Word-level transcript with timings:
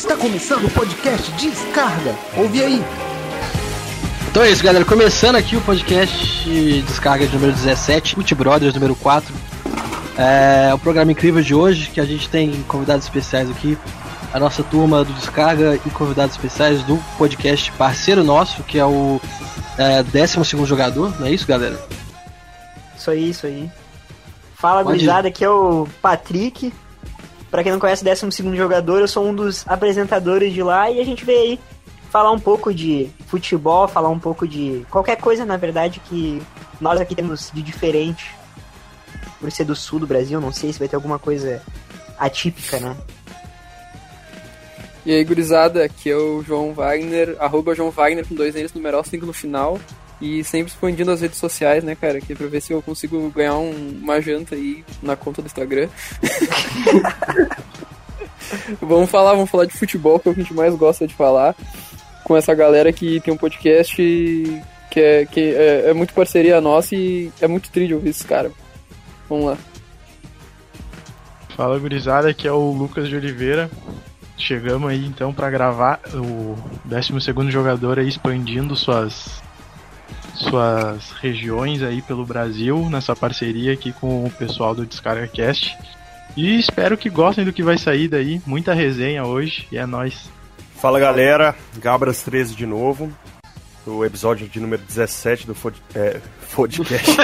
Está 0.00 0.16
começando 0.16 0.64
o 0.64 0.70
podcast 0.70 1.30
Descarga. 1.32 2.16
Ouve 2.34 2.64
aí. 2.64 2.82
Então 4.30 4.42
é 4.42 4.50
isso, 4.50 4.64
galera. 4.64 4.82
Começando 4.82 5.36
aqui 5.36 5.56
o 5.56 5.60
podcast 5.60 6.48
Descarga 6.86 7.26
de 7.26 7.34
número 7.34 7.52
17, 7.52 8.14
Fute 8.14 8.34
Brothers 8.34 8.72
número 8.72 8.96
4. 8.96 9.34
É 10.16 10.72
o 10.72 10.78
programa 10.78 11.12
incrível 11.12 11.42
de 11.42 11.54
hoje, 11.54 11.90
que 11.90 12.00
a 12.00 12.06
gente 12.06 12.30
tem 12.30 12.62
convidados 12.62 13.04
especiais 13.04 13.50
aqui. 13.50 13.76
A 14.32 14.40
nossa 14.40 14.62
turma 14.62 15.04
do 15.04 15.12
Descarga 15.12 15.78
e 15.84 15.90
convidados 15.90 16.34
especiais 16.34 16.82
do 16.84 16.96
podcast 17.18 17.70
parceiro 17.72 18.24
nosso, 18.24 18.62
que 18.62 18.78
é 18.78 18.86
o 18.86 19.20
é, 19.76 20.02
12 20.02 20.64
jogador, 20.64 21.14
não 21.20 21.26
é 21.26 21.30
isso, 21.30 21.46
galera? 21.46 21.78
Isso 22.96 23.10
aí, 23.10 23.28
isso 23.28 23.46
aí. 23.46 23.70
Fala, 24.54 24.82
Pode 24.82 24.96
gurizada, 24.96 25.28
aqui 25.28 25.44
é 25.44 25.50
o 25.50 25.86
Patrick. 26.00 26.72
Pra 27.50 27.62
quem 27.62 27.72
não 27.72 27.80
conhece 27.80 28.02
o 28.02 28.04
12 28.04 28.56
jogador, 28.56 29.00
eu 29.00 29.08
sou 29.08 29.26
um 29.26 29.34
dos 29.34 29.66
apresentadores 29.66 30.52
de 30.52 30.62
lá 30.62 30.90
e 30.90 31.00
a 31.00 31.04
gente 31.04 31.24
veio 31.24 31.40
aí 31.40 31.60
falar 32.10 32.30
um 32.30 32.38
pouco 32.38 32.72
de 32.72 33.10
futebol, 33.26 33.88
falar 33.88 34.08
um 34.08 34.18
pouco 34.18 34.46
de 34.46 34.86
qualquer 34.90 35.16
coisa, 35.16 35.44
na 35.44 35.56
verdade, 35.56 36.00
que 36.00 36.40
nós 36.80 37.00
aqui 37.00 37.14
temos 37.14 37.50
de 37.52 37.62
diferente. 37.62 38.34
Por 39.40 39.50
ser 39.50 39.64
do 39.64 39.74
sul 39.74 39.98
do 39.98 40.06
Brasil, 40.06 40.40
não 40.40 40.52
sei 40.52 40.72
se 40.72 40.78
vai 40.78 40.86
ter 40.86 40.96
alguma 40.96 41.18
coisa 41.18 41.62
atípica, 42.18 42.78
né? 42.78 42.96
E 45.04 45.12
aí, 45.12 45.24
gurizada, 45.24 45.82
aqui 45.82 46.10
é 46.10 46.16
o 46.16 46.42
João 46.42 46.74
Wagner, 46.74 47.36
arroba 47.40 47.74
João 47.74 47.90
Wagner 47.90 48.26
com 48.26 48.34
dois 48.34 48.54
N's, 48.54 48.74
numeral 48.74 49.02
5 49.02 49.24
no 49.24 49.32
final. 49.32 49.80
E 50.20 50.44
sempre 50.44 50.70
expandindo 50.70 51.10
as 51.10 51.22
redes 51.22 51.38
sociais, 51.38 51.82
né, 51.82 51.94
cara? 51.94 52.20
Que 52.20 52.34
é 52.34 52.36
pra 52.36 52.46
ver 52.46 52.60
se 52.60 52.72
eu 52.72 52.82
consigo 52.82 53.30
ganhar 53.30 53.54
um- 53.56 53.98
uma 54.02 54.20
janta 54.20 54.54
aí 54.54 54.84
na 55.02 55.16
conta 55.16 55.40
do 55.40 55.46
Instagram. 55.46 55.88
vamos 58.80 59.10
falar, 59.10 59.32
vamos 59.32 59.50
falar 59.50 59.64
de 59.64 59.72
futebol, 59.72 60.18
que 60.18 60.28
é 60.28 60.32
o 60.32 60.34
que 60.34 60.40
a 60.40 60.44
gente 60.44 60.54
mais 60.54 60.74
gosta 60.74 61.06
de 61.06 61.14
falar. 61.14 61.54
Com 62.24 62.36
essa 62.36 62.54
galera 62.54 62.92
que 62.92 63.20
tem 63.20 63.32
um 63.32 63.36
podcast 63.36 63.96
que 64.90 65.00
é, 65.00 65.24
que 65.24 65.40
é, 65.40 65.90
é 65.90 65.94
muito 65.94 66.12
parceria 66.12 66.60
nossa 66.60 66.94
e 66.94 67.32
é 67.40 67.48
muito 67.48 67.70
triste 67.70 67.94
ouvir 67.94 68.10
esses 68.10 68.22
caras. 68.22 68.52
Vamos 69.28 69.46
lá. 69.46 69.58
Fala 71.56 71.78
gurizada, 71.78 72.28
aqui 72.28 72.46
é 72.46 72.52
o 72.52 72.72
Lucas 72.72 73.08
de 73.08 73.16
Oliveira. 73.16 73.70
Chegamos 74.36 74.90
aí 74.90 75.04
então 75.06 75.32
para 75.32 75.50
gravar 75.50 76.00
o 76.14 76.56
12 76.84 77.50
jogador 77.50 77.98
aí 77.98 78.08
expandindo 78.08 78.74
suas 78.74 79.42
suas 80.34 81.10
regiões 81.20 81.82
aí 81.82 82.02
pelo 82.02 82.24
Brasil 82.24 82.88
nessa 82.90 83.14
parceria 83.14 83.72
aqui 83.72 83.92
com 83.92 84.24
o 84.24 84.30
pessoal 84.30 84.74
do 84.74 84.86
Descarga 84.86 85.26
Cast. 85.26 85.76
E 86.36 86.58
espero 86.58 86.96
que 86.96 87.10
gostem 87.10 87.44
do 87.44 87.52
que 87.52 87.62
vai 87.62 87.76
sair 87.76 88.08
daí. 88.08 88.40
Muita 88.46 88.72
resenha 88.72 89.24
hoje 89.24 89.66
e 89.70 89.78
é 89.78 89.86
nóis. 89.86 90.30
Fala 90.76 90.98
galera, 90.98 91.54
Gabras 91.78 92.22
13 92.22 92.54
de 92.54 92.66
novo. 92.66 93.12
O 93.86 94.04
episódio 94.04 94.46
de 94.46 94.60
número 94.60 94.82
17 94.82 95.46
do 95.46 95.54
Fod... 95.54 95.74
é, 95.94 96.20
podcast. 96.54 97.16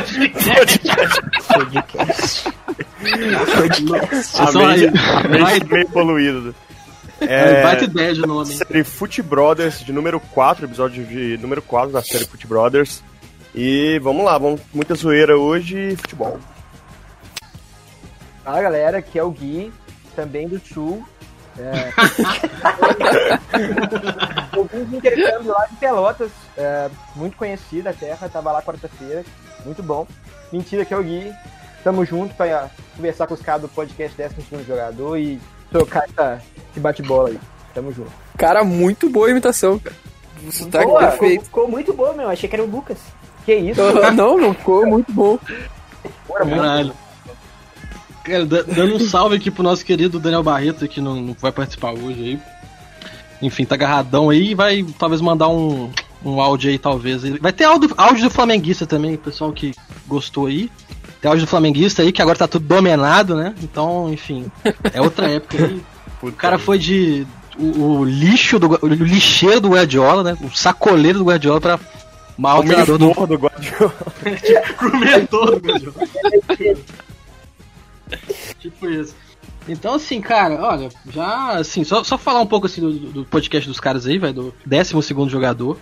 Podcast. 1.53 2.45
Podcast. 3.55 4.43
A 4.43 4.47
só 4.47 4.67
mente, 4.67 4.87
aí. 4.87 4.93
a 5.25 5.29
mente 5.29 5.73
meio 5.73 5.89
poluída. 5.91 6.55
É... 7.21 7.63
Baita 7.63 7.85
ideia 7.85 8.15
de 8.15 8.21
nome. 8.21 8.53
série 8.55 8.85
Foot 8.85 9.23
Brothers 9.23 9.81
de 9.81 9.93
número 9.93 10.21
4, 10.21 10.67
episódio 10.67 11.05
de 11.05 11.39
número 11.39 11.63
4 11.63 11.93
da 11.93 12.03
série 12.03 12.27
Foot 12.27 12.47
Brothers. 12.47 13.03
E 13.55 13.99
vamos 14.01 14.25
lá, 14.25 14.37
vamos 14.37 14.61
muita 14.73 14.95
zoeira 14.95 15.39
hoje 15.39 15.93
e 15.93 15.97
futebol. 15.97 16.39
Fala 18.45 18.63
galera, 18.63 18.99
aqui 18.99 19.19
é 19.19 19.23
o 19.23 19.31
Gui, 19.31 19.73
também 20.15 20.47
do 20.47 20.61
Sul. 20.61 21.03
É... 21.59 21.91
eu 24.55 24.65
vim 24.65 24.85
de 24.85 24.97
intercâmbio 24.97 25.53
lá 25.53 25.67
de 25.67 25.77
Pelotas, 25.77 26.31
é, 26.57 26.91
muito 27.15 27.35
conhecida 27.35 27.91
a 27.91 27.95
terra, 27.95 28.29
tava 28.29 28.53
lá 28.53 28.61
quarta-feira, 28.61 29.25
muito 29.65 29.83
bom. 29.83 30.07
Mentira 30.53 30.85
que 30.85 30.93
é 30.93 30.97
o 30.99 31.03
Gui, 31.03 31.33
tamo 31.83 32.05
junto 32.05 32.35
pra 32.35 32.69
conversar 32.95 33.27
com 33.27 33.33
os 33.33 33.41
caras 33.41 33.63
do 33.63 33.69
podcast 33.69 34.15
12 34.17 34.65
Jogador 34.65 35.17
e 35.17 35.41
trocar 35.71 36.05
essa, 36.05 36.43
esse 36.71 36.81
bate-bola 36.81 37.31
aí. 37.31 37.39
Tamo 37.75 37.93
junto. 37.93 38.11
Cara, 38.39 38.65
muito 38.65 39.09
boa 39.11 39.29
a 39.29 39.31
imitação, 39.31 39.79
cara. 39.79 39.97
O 40.47 40.53
sotaque 40.53 40.85
Boa, 40.87 41.01
ficou, 41.01 41.19
perfeito. 41.19 41.45
ficou 41.45 41.69
muito 41.69 41.93
boa, 41.95 42.13
meu. 42.13 42.29
Achei 42.29 42.49
que 42.49 42.55
era 42.55 42.63
o 42.65 42.71
Lucas. 42.71 42.99
Que 43.45 43.55
isso? 43.55 43.81
não, 44.15 44.37
não 44.39 44.53
ficou 44.55 44.87
muito 44.87 45.13
bom. 45.13 45.39
Bora, 46.29 46.45
muito 46.45 46.61
Caralho. 46.61 46.93
Cara, 48.25 48.45
da- 48.45 48.63
dando 48.63 48.97
um 48.97 49.01
salve 49.01 49.37
aqui 49.37 49.51
pro 49.51 49.63
nosso 49.63 49.85
querido 49.85 50.19
Daniel 50.21 50.43
Barreto, 50.43 50.87
que 50.89 51.01
não, 51.01 51.17
não 51.17 51.37
vai 51.41 51.53
participar 51.53 51.93
hoje 51.93 52.21
aí. 52.21 52.41
Enfim, 53.41 53.65
tá 53.65 53.75
agarradão 53.75 54.31
aí 54.31 54.51
e 54.51 54.55
vai 54.55 54.85
talvez 54.99 55.21
mandar 55.21 55.49
um, 55.49 55.91
um 56.25 56.41
áudio 56.41 56.71
aí, 56.71 56.79
talvez. 56.79 57.23
Vai 57.41 57.53
ter 57.53 57.65
áudio, 57.65 57.93
áudio 57.97 58.25
do 58.25 58.31
Flamenguista 58.31 58.87
também, 58.87 59.17
pessoal 59.17 59.53
que 59.53 59.75
gostou 60.07 60.47
aí. 60.47 60.71
Tem 61.21 61.29
áudio 61.29 61.47
do 61.47 61.49
Flamenguista 61.49 62.03
aí, 62.03 62.13
que 62.13 62.23
agora 62.23 62.39
tá 62.39 62.47
tudo 62.47 62.67
dominado, 62.67 63.35
né? 63.35 63.55
Então, 63.63 64.13
enfim, 64.13 64.51
é 64.93 65.01
outra 65.01 65.29
época 65.29 65.65
aí. 65.65 65.83
O 66.23 66.33
cara 66.33 66.59
foi 66.59 66.79
de. 66.79 67.27
O, 67.59 67.99
o 67.99 68.05
lixo 68.05 68.59
do. 68.59 68.79
O 68.83 68.87
lixeiro 68.87 69.61
do 69.61 69.69
Guardiola, 69.71 70.23
né? 70.23 70.39
O 70.41 70.57
sacoleiro 70.57 71.19
do 71.19 71.27
Guardiola 71.27 71.61
pra 71.61 71.79
mal 72.37 72.61
O 72.61 72.65
treinador 72.65 72.99
do 72.99 73.27
do 73.27 73.35
Guardiola. 73.39 73.95
pro 74.79 74.99
mentor 74.99 75.61
do 75.61 75.69
Guardiola. 75.69 75.95
tipo 78.59 78.89
isso. 78.89 79.15
Então, 79.69 79.95
assim, 79.95 80.21
cara, 80.21 80.55
olha, 80.63 80.89
já, 81.11 81.53
assim, 81.55 81.83
só, 81.83 82.05
só 82.05 82.17
falar 82.17 82.41
um 82.41 82.47
pouco, 82.47 82.67
assim, 82.67 82.81
do, 82.81 82.93
do 82.93 83.25
podcast 83.25 83.69
dos 83.69 83.81
caras 83.81 84.07
aí, 84.07 84.17
velho, 84.17 84.33
do 84.33 84.55
12 84.65 84.95
jogador. 85.29 85.77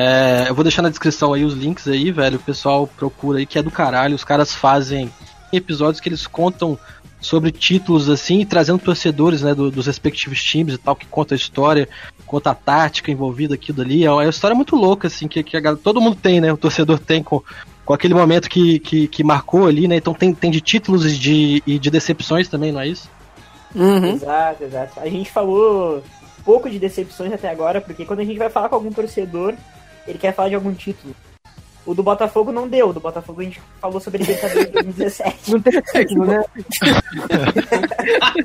É, 0.00 0.44
eu 0.48 0.54
vou 0.54 0.62
deixar 0.62 0.80
na 0.80 0.90
descrição 0.90 1.32
aí 1.32 1.44
os 1.44 1.54
links 1.54 1.88
aí, 1.88 2.12
velho, 2.12 2.36
o 2.36 2.42
pessoal 2.42 2.86
procura 2.86 3.38
aí, 3.40 3.46
que 3.46 3.58
é 3.58 3.62
do 3.62 3.70
caralho. 3.70 4.14
Os 4.14 4.22
caras 4.22 4.54
fazem 4.54 5.10
episódios 5.52 6.00
que 6.00 6.08
eles 6.08 6.24
contam 6.24 6.78
sobre 7.20 7.50
títulos, 7.50 8.08
assim, 8.08 8.44
trazendo 8.46 8.78
torcedores, 8.78 9.42
né, 9.42 9.52
do- 9.56 9.72
dos 9.72 9.86
respectivos 9.86 10.40
times 10.40 10.74
e 10.74 10.78
tal, 10.78 10.94
que 10.94 11.04
conta 11.06 11.34
a 11.34 11.36
história, 11.36 11.88
conta 12.24 12.50
a 12.50 12.54
tática 12.54 13.10
envolvida 13.10 13.54
aqui 13.54 13.72
dali. 13.72 14.04
É 14.04 14.12
uma 14.12 14.24
história 14.28 14.54
muito 14.54 14.76
louca, 14.76 15.08
assim, 15.08 15.26
que, 15.26 15.42
que 15.42 15.56
a 15.56 15.74
todo 15.74 16.00
mundo 16.00 16.14
tem, 16.14 16.40
né, 16.40 16.52
o 16.52 16.56
torcedor 16.56 17.00
tem 17.00 17.20
com, 17.20 17.42
com 17.84 17.92
aquele 17.92 18.14
momento 18.14 18.48
que, 18.48 18.78
que, 18.78 19.08
que 19.08 19.24
marcou 19.24 19.66
ali, 19.66 19.88
né? 19.88 19.96
Então 19.96 20.14
tem, 20.14 20.32
tem 20.32 20.48
de 20.50 20.60
títulos 20.60 21.06
e 21.06 21.18
de, 21.18 21.62
e 21.66 21.76
de 21.76 21.90
decepções 21.90 22.46
também, 22.46 22.70
não 22.70 22.80
é 22.80 22.86
isso? 22.86 23.10
Uhum. 23.74 24.12
Exato, 24.14 24.62
exato. 24.62 25.00
A 25.00 25.08
gente 25.08 25.28
falou 25.28 26.04
pouco 26.44 26.70
de 26.70 26.78
decepções 26.78 27.32
até 27.32 27.50
agora, 27.50 27.80
porque 27.80 28.04
quando 28.04 28.20
a 28.20 28.24
gente 28.24 28.38
vai 28.38 28.48
falar 28.48 28.68
com 28.68 28.76
algum 28.76 28.92
torcedor, 28.92 29.54
ele 30.08 30.18
quer 30.18 30.34
falar 30.34 30.48
de 30.48 30.54
algum 30.54 30.72
título. 30.72 31.14
O 31.84 31.94
do 31.94 32.02
Botafogo 32.02 32.52
não 32.52 32.68
deu, 32.68 32.90
o 32.90 32.92
do 32.92 33.00
Botafogo 33.00 33.40
a 33.40 33.44
gente 33.44 33.62
falou 33.80 33.98
sobre 34.00 34.18
Libertadores 34.18 34.66
de 34.66 34.72
2017. 34.72 35.52
Não 35.52 35.60
tem 35.60 35.80
título, 35.80 36.26
né? 36.26 36.44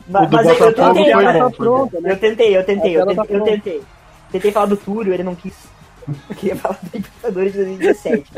Mas, 0.07 0.29
mas 0.29 0.47
eu, 0.47 0.53
eu 0.53 0.59
Botafogo 0.59 0.93
tentei, 0.93 1.11
cara. 1.11 1.39
tá 1.39 1.49
pronta, 1.49 2.01
né? 2.01 2.11
Eu 2.11 2.17
tentei, 2.17 2.57
eu 2.57 2.63
tentei, 2.65 2.97
eu 2.97 3.05
tá 3.05 3.15
tentei, 3.15 3.35
eu 3.35 3.43
tentei. 3.43 3.81
Tentei 4.31 4.51
falar 4.51 4.65
do 4.67 4.77
Túlio, 4.77 5.13
ele 5.13 5.23
não 5.23 5.35
quis. 5.35 5.53
Eu 6.29 6.35
queria 6.35 6.55
falar 6.55 6.79
do 6.81 6.89
Libertadores 6.93 7.51
de 7.53 7.57
2017. 7.59 8.31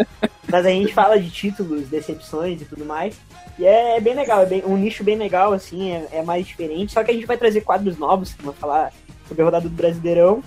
Mas 0.50 0.66
a 0.66 0.70
gente 0.70 0.94
fala 0.94 1.20
de 1.20 1.30
títulos, 1.30 1.88
decepções 1.88 2.62
e 2.62 2.66
tudo 2.66 2.86
mais. 2.86 3.16
E 3.58 3.66
é, 3.66 3.98
é 3.98 4.02
bem 4.02 4.14
legal, 4.14 4.42
é 4.42 4.46
bem, 4.46 4.64
um 4.66 4.78
nicho 4.78 5.04
bem 5.04 5.18
legal, 5.18 5.54
assim, 5.54 5.92
é, 5.92 6.08
é 6.14 6.24
mais 6.24 6.46
diferente. 6.46 6.94
Só 6.94 7.04
que 7.04 7.12
a 7.12 7.14
gente 7.14 7.26
vai 7.26 7.38
trazer 7.38 7.62
quadros 7.62 7.98
novos 7.98 8.34
que 8.34 8.44
vão 8.44 8.54
falar 8.54 8.92
sobre 9.28 9.42
a 9.42 9.46
rodada 9.46 9.70
do 9.70 9.76
Brasileirão. 9.76 10.44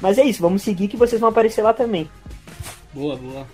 Mas 0.00 0.18
é 0.18 0.24
isso, 0.24 0.42
vamos 0.42 0.62
seguir 0.62 0.88
que 0.88 0.96
vocês 0.96 1.20
vão 1.20 1.30
aparecer 1.30 1.62
lá 1.62 1.72
também. 1.72 2.08
Boa, 2.92 3.16
boa. 3.16 3.46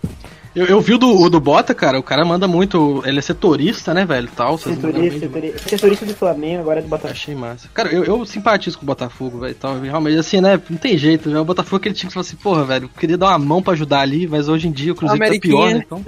Eu, 0.55 0.66
eu 0.66 0.81
vi 0.81 0.94
o 0.94 0.99
do, 0.99 1.21
o 1.21 1.28
do 1.28 1.41
Bota, 1.41 1.75
cara, 1.75 1.99
o 1.99 2.03
cara 2.03 2.25
manda 2.25 2.47
muito. 2.47 3.03
Ele 3.05 3.19
é 3.19 3.22
setorista, 3.22 3.93
né, 3.93 4.06
velho? 4.06 4.28
Tal, 4.37 4.56
Setorista, 4.56 5.19
setorista, 5.19 5.69
setorista 5.69 6.06
do 6.06 6.15
Flamengo, 6.15 6.60
agora 6.60 6.78
é 6.78 6.83
do 6.83 6.88
Botafogo. 6.88 7.12
Achei 7.12 7.34
massa. 7.34 7.69
Cara, 7.75 7.93
eu, 7.93 8.04
eu 8.04 8.25
simpatizo 8.25 8.78
com 8.78 8.84
o 8.84 8.87
Botafogo, 8.87 9.41
velho. 9.41 9.50
Então, 9.50 9.81
realmente, 9.81 10.16
assim, 10.16 10.41
né? 10.41 10.60
Não 10.71 10.78
tem 10.78 10.97
jeito. 10.97 11.28
Já 11.28 11.41
o 11.41 11.45
Botafogo 11.45 11.77
é 11.77 11.78
aquele 11.80 11.95
time 11.97 12.09
que 12.09 12.15
fala 12.15 12.24
assim, 12.24 12.36
porra, 12.36 12.65
velho, 12.65 12.84
eu 12.84 13.01
queria 13.01 13.18
dar 13.18 13.30
uma 13.30 13.39
mão 13.41 13.60
pra 13.60 13.72
ajudar 13.72 14.01
ali, 14.01 14.28
mas 14.28 14.48
hoje 14.48 14.68
em 14.68 14.72
dia 14.72 14.92
o 14.92 14.95
Cruzeiro 14.95 15.24
tá 15.24 15.41
pior, 15.41 15.71
né? 15.71 15.84
Então. 15.84 16.04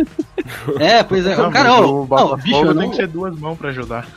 É, 0.78 1.02
pois 1.02 1.26
é. 1.26 1.34
Não, 1.34 1.48
o 1.48 1.52
cara, 1.52 1.74
ó, 1.74 1.80
o 1.80 1.82
não, 1.82 2.06
Botafogo 2.06 2.36
bicho, 2.36 2.56
eu 2.56 2.66
tem 2.66 2.74
não, 2.74 2.90
que 2.90 2.96
ser 2.96 3.08
duas 3.08 3.36
mãos 3.36 3.58
pra 3.58 3.70
ajudar. 3.70 4.08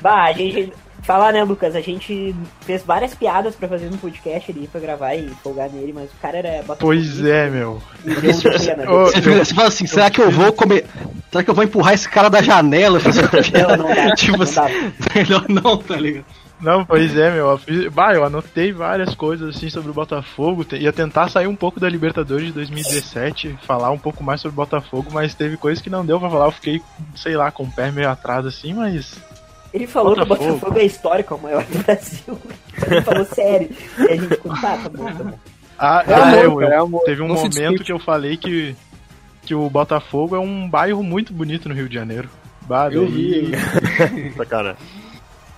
Bah, 0.00 0.26
a 0.26 0.32
gente. 0.32 0.72
Falar, 1.02 1.32
né, 1.32 1.42
Lucas? 1.42 1.74
A 1.74 1.80
gente 1.80 2.34
fez 2.60 2.82
várias 2.84 3.12
piadas 3.14 3.56
pra 3.56 3.66
fazer 3.68 3.90
no 3.90 3.98
podcast 3.98 4.50
ali, 4.52 4.68
pra 4.68 4.80
gravar 4.80 5.14
e 5.16 5.28
folgar 5.42 5.68
nele, 5.68 5.92
mas 5.92 6.10
o 6.10 6.16
cara 6.22 6.38
era 6.38 6.50
Botafogo. 6.62 6.78
Pois 6.78 7.24
é, 7.24 7.50
meu. 7.50 7.82
Você, 8.04 9.20
fica- 9.20 9.44
você 9.44 9.54
fala 9.54 9.68
assim, 9.68 9.86
será 9.86 10.10
que 10.10 10.20
eu 10.20 10.30
vou 10.30 10.52
comer. 10.52 10.86
Será 11.30 11.42
que 11.42 11.50
eu 11.50 11.54
vou 11.54 11.64
empurrar 11.64 11.94
esse 11.94 12.08
cara 12.08 12.28
da 12.28 12.40
janela? 12.40 13.00
Não, 13.00 13.76
não 13.88 13.94
dá, 13.94 14.14
tipo 14.14 14.36
não 14.38 14.42
assim, 14.44 14.54
dá. 14.54 14.68
melhor 15.14 15.44
não, 15.48 15.76
tá 15.78 15.96
ligado? 15.96 16.24
Não, 16.60 16.84
pois 16.84 17.16
é, 17.16 17.28
meu. 17.32 17.58
Bah, 17.92 18.14
eu 18.14 18.24
anotei 18.24 18.70
várias 18.72 19.12
coisas 19.16 19.56
assim 19.56 19.68
sobre 19.68 19.90
o 19.90 19.94
Botafogo. 19.94 20.64
te- 20.64 20.76
Ia 20.76 20.92
tentar 20.92 21.28
sair 21.28 21.48
um 21.48 21.56
pouco 21.56 21.80
da 21.80 21.88
Libertadores 21.88 22.46
de 22.46 22.52
2017, 22.52 23.58
falar 23.66 23.90
um 23.90 23.98
pouco 23.98 24.22
mais 24.22 24.40
sobre 24.40 24.52
o 24.52 24.62
Botafogo, 24.64 25.08
mas 25.12 25.34
teve 25.34 25.56
coisas 25.56 25.82
que 25.82 25.90
não 25.90 26.06
deu 26.06 26.20
pra 26.20 26.30
falar. 26.30 26.44
Eu 26.46 26.52
fiquei, 26.52 26.80
sei 27.16 27.36
lá, 27.36 27.50
com 27.50 27.64
o 27.64 27.70
pé 27.72 27.90
meio 27.90 28.08
atrás 28.08 28.46
assim, 28.46 28.74
mas 28.74 29.16
Ele 29.72 29.86
falou 29.86 30.14
que 30.14 30.20
o 30.22 30.26
Botafogo. 30.26 30.78
É 30.78 30.84
histórico, 30.84 31.34
é 31.34 31.36
o 31.36 31.40
maior 31.40 31.64
do 31.64 31.78
Brasil. 31.82 32.38
Ele 32.90 33.00
falou 33.02 33.24
sério. 33.24 33.70
E 33.98 34.02
a 34.02 34.16
gente 34.16 34.28
ficou, 34.28 34.52
tá, 34.60 34.76
tá 34.76 34.88
bom, 34.88 35.04
tá 35.04 35.24
bom. 35.24 35.38
Ah, 35.78 36.04
É 36.06 36.14
ah, 36.14 36.22
amor, 36.28 36.38
eu, 36.44 36.56
cara, 36.58 36.74
é 36.74 36.78
eu- 36.78 36.82
amor. 36.84 37.00
teve 37.04 37.22
um 37.22 37.28
Não 37.28 37.34
momento 37.36 37.82
que 37.82 37.90
eu 37.92 37.98
falei 37.98 38.36
que, 38.36 38.76
que 39.44 39.54
o 39.54 39.68
Botafogo 39.70 40.36
é 40.36 40.38
um 40.38 40.68
bairro 40.68 41.02
muito 41.02 41.32
bonito 41.32 41.68
no 41.68 41.74
Rio 41.74 41.88
de 41.88 41.94
Janeiro. 41.94 42.28
Bah, 42.68 42.88
Eu 42.92 43.06
vi. 43.06 43.50
Sacana. 44.36 44.76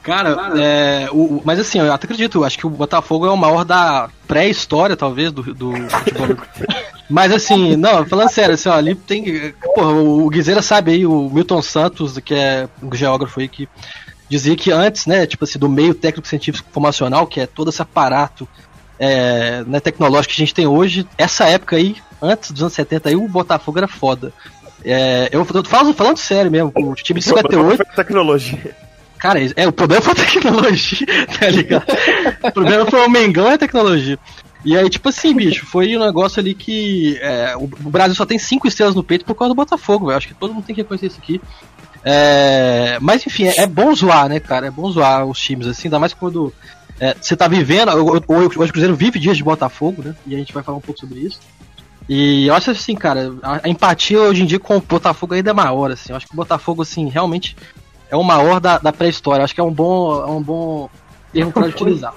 Cara, 0.02 0.36
é, 0.58 1.08
o, 1.12 1.40
mas 1.44 1.58
assim, 1.58 1.78
eu 1.80 1.90
até 1.90 2.04
acredito, 2.06 2.38
eu 2.38 2.44
acho 2.44 2.58
que 2.58 2.66
o 2.66 2.70
Botafogo 2.70 3.26
é 3.26 3.30
o 3.30 3.36
maior 3.38 3.64
da 3.64 4.10
pré-história, 4.28 4.94
talvez, 4.96 5.32
do, 5.32 5.42
do 5.54 5.72
futebol. 5.88 6.36
mas 7.08 7.32
assim, 7.32 7.74
não, 7.74 8.04
falando 8.04 8.28
sério, 8.28 8.54
assim, 8.54 8.68
ó, 8.68 8.74
ali 8.74 8.94
tem. 8.94 9.52
Porra, 9.74 9.92
o 9.92 10.28
Guizeira 10.28 10.60
sabe 10.60 10.92
aí, 10.92 11.06
o 11.06 11.30
Milton 11.30 11.62
Santos, 11.62 12.18
que 12.18 12.34
é 12.34 12.68
um 12.82 12.94
geógrafo 12.94 13.40
aí, 13.40 13.48
que 13.48 13.66
dizia 14.28 14.56
que 14.56 14.70
antes, 14.70 15.06
né, 15.06 15.26
tipo 15.26 15.44
assim, 15.44 15.58
do 15.58 15.68
meio 15.68 15.94
técnico 15.94 16.26
científico 16.26 16.68
informacional, 16.68 17.26
que 17.26 17.40
é 17.40 17.46
todo 17.46 17.70
esse 17.70 17.82
aparato 17.82 18.48
é, 18.98 19.62
né, 19.66 19.80
tecnológico 19.80 20.34
que 20.34 20.42
a 20.42 20.44
gente 20.44 20.54
tem 20.54 20.66
hoje, 20.66 21.06
essa 21.18 21.44
época 21.46 21.76
aí, 21.76 21.96
antes 22.20 22.50
dos 22.50 22.62
anos 22.62 22.74
70 22.74 23.08
aí, 23.08 23.16
o 23.16 23.28
Botafogo 23.28 23.78
era 23.78 23.88
foda. 23.88 24.32
É, 24.84 25.28
eu 25.32 25.44
tô 25.44 25.64
falando, 25.64 25.94
falando 25.94 26.16
sério 26.18 26.50
mesmo, 26.50 26.72
o 26.74 26.94
time 26.94 27.20
de 27.20 27.26
58 27.26 27.76
Foi 27.76 27.86
tecnologia. 27.96 28.76
Cara, 29.18 29.40
é, 29.56 29.66
o 29.66 29.72
problema 29.72 30.02
foi 30.02 30.12
a 30.12 30.16
tecnologia, 30.16 31.06
tá 31.40 31.48
ligado? 31.48 31.86
o 32.42 32.52
problema 32.52 32.84
foi 32.84 33.00
o 33.00 33.08
Mengão 33.08 33.50
e 33.50 33.54
a 33.54 33.58
tecnologia. 33.58 34.18
E 34.64 34.76
aí, 34.76 34.88
tipo 34.88 35.08
assim, 35.08 35.34
bicho, 35.34 35.66
foi 35.66 35.96
um 35.96 36.04
negócio 36.04 36.40
ali 36.40 36.54
que. 36.54 37.18
é, 37.20 37.54
o, 37.56 37.64
o 37.64 37.90
Brasil 37.90 38.14
só 38.14 38.24
tem 38.24 38.38
cinco 38.38 38.66
estrelas 38.66 38.94
no 38.94 39.04
peito 39.04 39.24
por 39.24 39.34
causa 39.34 39.52
do 39.52 39.56
Botafogo, 39.56 40.06
velho. 40.06 40.16
Acho 40.16 40.28
que 40.28 40.34
todo 40.34 40.54
mundo 40.54 40.64
tem 40.64 40.74
que 40.74 40.80
reconhecer 40.80 41.06
isso 41.06 41.18
aqui. 41.22 41.40
É, 42.04 42.98
mas 43.00 43.26
enfim, 43.26 43.44
é, 43.44 43.60
é 43.60 43.66
bom 43.66 43.94
zoar, 43.94 44.28
né, 44.28 44.38
cara? 44.38 44.66
É 44.66 44.70
bom 44.70 44.90
zoar 44.90 45.24
os 45.24 45.40
times, 45.40 45.66
assim, 45.66 45.88
ainda 45.88 45.98
mais 45.98 46.12
quando 46.12 46.52
é, 47.00 47.16
você 47.18 47.34
tá 47.34 47.48
vivendo. 47.48 47.90
Hoje 48.28 48.68
o 48.68 48.72
Cruzeiro 48.72 48.94
vive 48.94 49.18
dias 49.18 49.36
de 49.36 49.42
Botafogo, 49.42 50.02
né? 50.02 50.14
E 50.26 50.34
a 50.34 50.38
gente 50.38 50.52
vai 50.52 50.62
falar 50.62 50.78
um 50.78 50.82
pouco 50.82 51.00
sobre 51.00 51.20
isso. 51.20 51.40
E 52.08 52.46
eu 52.46 52.54
acho 52.54 52.70
assim, 52.70 52.94
cara, 52.94 53.32
a, 53.42 53.60
a 53.64 53.68
empatia 53.68 54.20
hoje 54.20 54.42
em 54.42 54.46
dia 54.46 54.60
com 54.60 54.76
o 54.76 54.80
Botafogo 54.80 55.34
ainda 55.34 55.50
é 55.50 55.54
maior, 55.54 55.90
assim. 55.90 56.12
Eu 56.12 56.16
acho 56.16 56.26
que 56.26 56.34
o 56.34 56.36
Botafogo, 56.36 56.82
assim, 56.82 57.08
realmente 57.08 57.56
é 58.10 58.16
o 58.16 58.22
maior 58.22 58.60
da, 58.60 58.78
da 58.78 58.92
pré-história. 58.92 59.42
Acho 59.42 59.54
que 59.54 59.60
é 59.60 59.64
um 59.64 59.72
bom, 59.72 60.22
é 60.22 60.30
um 60.30 60.42
bom 60.42 60.90
termo 61.32 61.50
para 61.50 61.66
utilizar. 61.66 62.14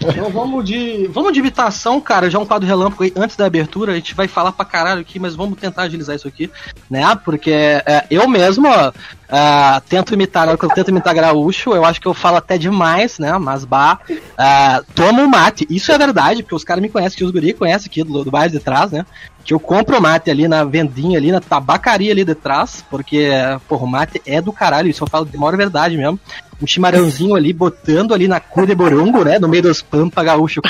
Então 0.00 0.30
vamos 0.30 0.64
de. 0.64 1.06
Vamos 1.08 1.32
de 1.32 1.40
imitação, 1.40 2.00
cara. 2.00 2.30
Já 2.30 2.38
um 2.38 2.46
quadro 2.46 2.66
relâmpago 2.66 3.04
aí 3.04 3.12
antes 3.16 3.36
da 3.36 3.46
abertura. 3.46 3.92
A 3.92 3.94
gente 3.94 4.14
vai 4.14 4.28
falar 4.28 4.52
pra 4.52 4.64
caralho 4.64 5.00
aqui, 5.00 5.18
mas 5.18 5.34
vamos 5.34 5.58
tentar 5.58 5.82
agilizar 5.82 6.16
isso 6.16 6.28
aqui, 6.28 6.50
né? 6.90 7.02
Porque 7.24 7.50
é, 7.50 8.06
eu 8.10 8.28
mesmo, 8.28 8.68
ó, 8.68 8.92
ah, 9.28 9.82
tento 9.88 10.14
imitar, 10.14 10.44
na 10.44 10.52
hora 10.52 10.58
que 10.58 10.64
eu 10.64 10.70
tento 10.70 10.90
imitar 10.90 11.14
gaúcho, 11.14 11.74
eu 11.74 11.84
acho 11.84 12.00
que 12.00 12.06
eu 12.06 12.14
falo 12.14 12.36
até 12.36 12.58
demais, 12.58 13.18
né? 13.18 13.36
Mas 13.38 13.64
bah, 13.64 13.98
ah, 14.36 14.82
tomo 14.94 15.26
mate. 15.28 15.66
Isso 15.70 15.92
é 15.92 15.98
verdade, 15.98 16.42
porque 16.42 16.54
os 16.54 16.64
caras 16.64 16.82
me 16.82 16.88
conhecem, 16.88 17.18
que 17.18 17.24
os 17.24 17.30
guri 17.30 17.52
conhecem 17.52 17.88
aqui 17.88 18.02
do, 18.02 18.24
do 18.24 18.30
bairro 18.30 18.52
de 18.52 18.60
trás, 18.60 18.90
né? 18.90 19.06
Que 19.44 19.54
eu 19.54 19.58
compro 19.60 20.00
mate 20.00 20.30
ali 20.30 20.46
na 20.46 20.64
vendinha, 20.64 21.18
ali 21.18 21.32
na 21.32 21.40
tabacaria 21.40 22.12
ali 22.12 22.24
de 22.24 22.34
trás, 22.34 22.84
porque, 22.90 23.30
porra, 23.68 23.84
o 23.84 23.88
mate 23.88 24.20
é 24.26 24.40
do 24.40 24.52
caralho, 24.52 24.88
isso 24.88 25.02
eu 25.02 25.08
falo 25.08 25.24
de 25.24 25.36
maior 25.36 25.56
verdade 25.56 25.96
mesmo. 25.96 26.20
Um 26.62 26.66
chimarrãozinho 26.66 27.34
ali, 27.34 27.52
botando 27.52 28.14
ali 28.14 28.28
na 28.28 28.38
cu 28.38 28.64
de 28.66 28.74
borongo, 28.74 29.24
né? 29.24 29.38
No 29.38 29.48
meio 29.48 29.64
dos 29.64 29.82
pampa 29.82 30.22
gaúcho 30.22 30.62
com 30.62 30.68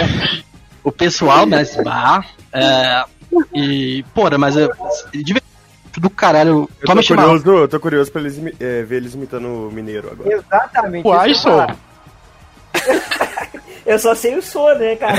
o 0.83 0.91
pessoal, 0.91 1.47
mas 1.47 1.77
bah. 1.77 2.25
É, 2.53 3.05
e, 3.55 4.05
porra, 4.15 4.39
mas 4.39 4.57
é, 4.57 4.67
de 5.13 5.33
verdade, 5.35 5.45
do 5.99 6.09
caralho. 6.11 6.69
Eu 6.81 6.87
Toma 6.87 7.03
tô 7.03 7.07
chimarrão. 7.07 7.39
curioso, 7.39 7.63
eu 7.63 7.69
tô 7.69 7.81
curioso 7.81 8.11
pra 8.11 8.23
eles, 8.23 8.41
é, 8.59 8.83
ver 8.83 8.97
eles 8.97 9.15
imitando 9.15 9.69
o 9.69 9.71
mineiro 9.71 10.11
agora. 10.11 10.33
Exatamente. 10.33 11.07
O 11.07 11.27
isso 11.27 11.49
que 11.49 11.93
eu 13.85 13.99
só 13.99 14.15
sei 14.15 14.37
o 14.37 14.43
sou, 14.43 14.75
né, 14.79 14.97
cara? 14.97 15.19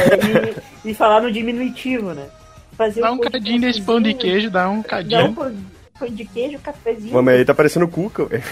E, 0.84 0.90
e 0.92 0.94
falar 0.94 1.22
no 1.22 1.32
diminutivo, 1.32 2.14
né? 2.14 2.26
Fazer 2.78 3.02
Dá 3.02 3.12
um 3.12 3.20
de 3.20 3.30
cadinho 3.30 3.62
desse 3.62 3.82
pão 3.82 4.02
de 4.02 4.14
cafezinho, 4.14 4.34
queijo, 4.34 4.50
dá 4.50 4.70
um 4.70 4.74
Dá 4.76 4.80
um 4.80 4.84
cadinho. 4.84 5.66
Pão, 6.00 6.08
de 6.08 6.26
queijo, 6.26 6.60
cafezinho. 6.60 7.22
Mas 7.24 7.36
aí 7.40 7.46
tá 7.46 7.54
parecendo 7.54 7.86
o 7.86 7.90
Cuca, 7.90 8.26
velho. 8.26 8.44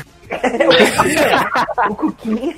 o 1.89 1.95
cuquinha. 1.95 2.55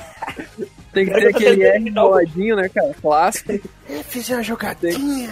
Tem 0.93 1.05
que 1.05 1.11
ter 1.11 1.27
aquele 1.27 1.63
R 1.63 1.91
boladinho, 1.91 2.55
né, 2.55 2.69
cara? 2.69 2.93
Clássico. 3.01 3.59
Fiz 4.07 4.29
uma 4.29 4.43
jogadinha. 4.43 5.29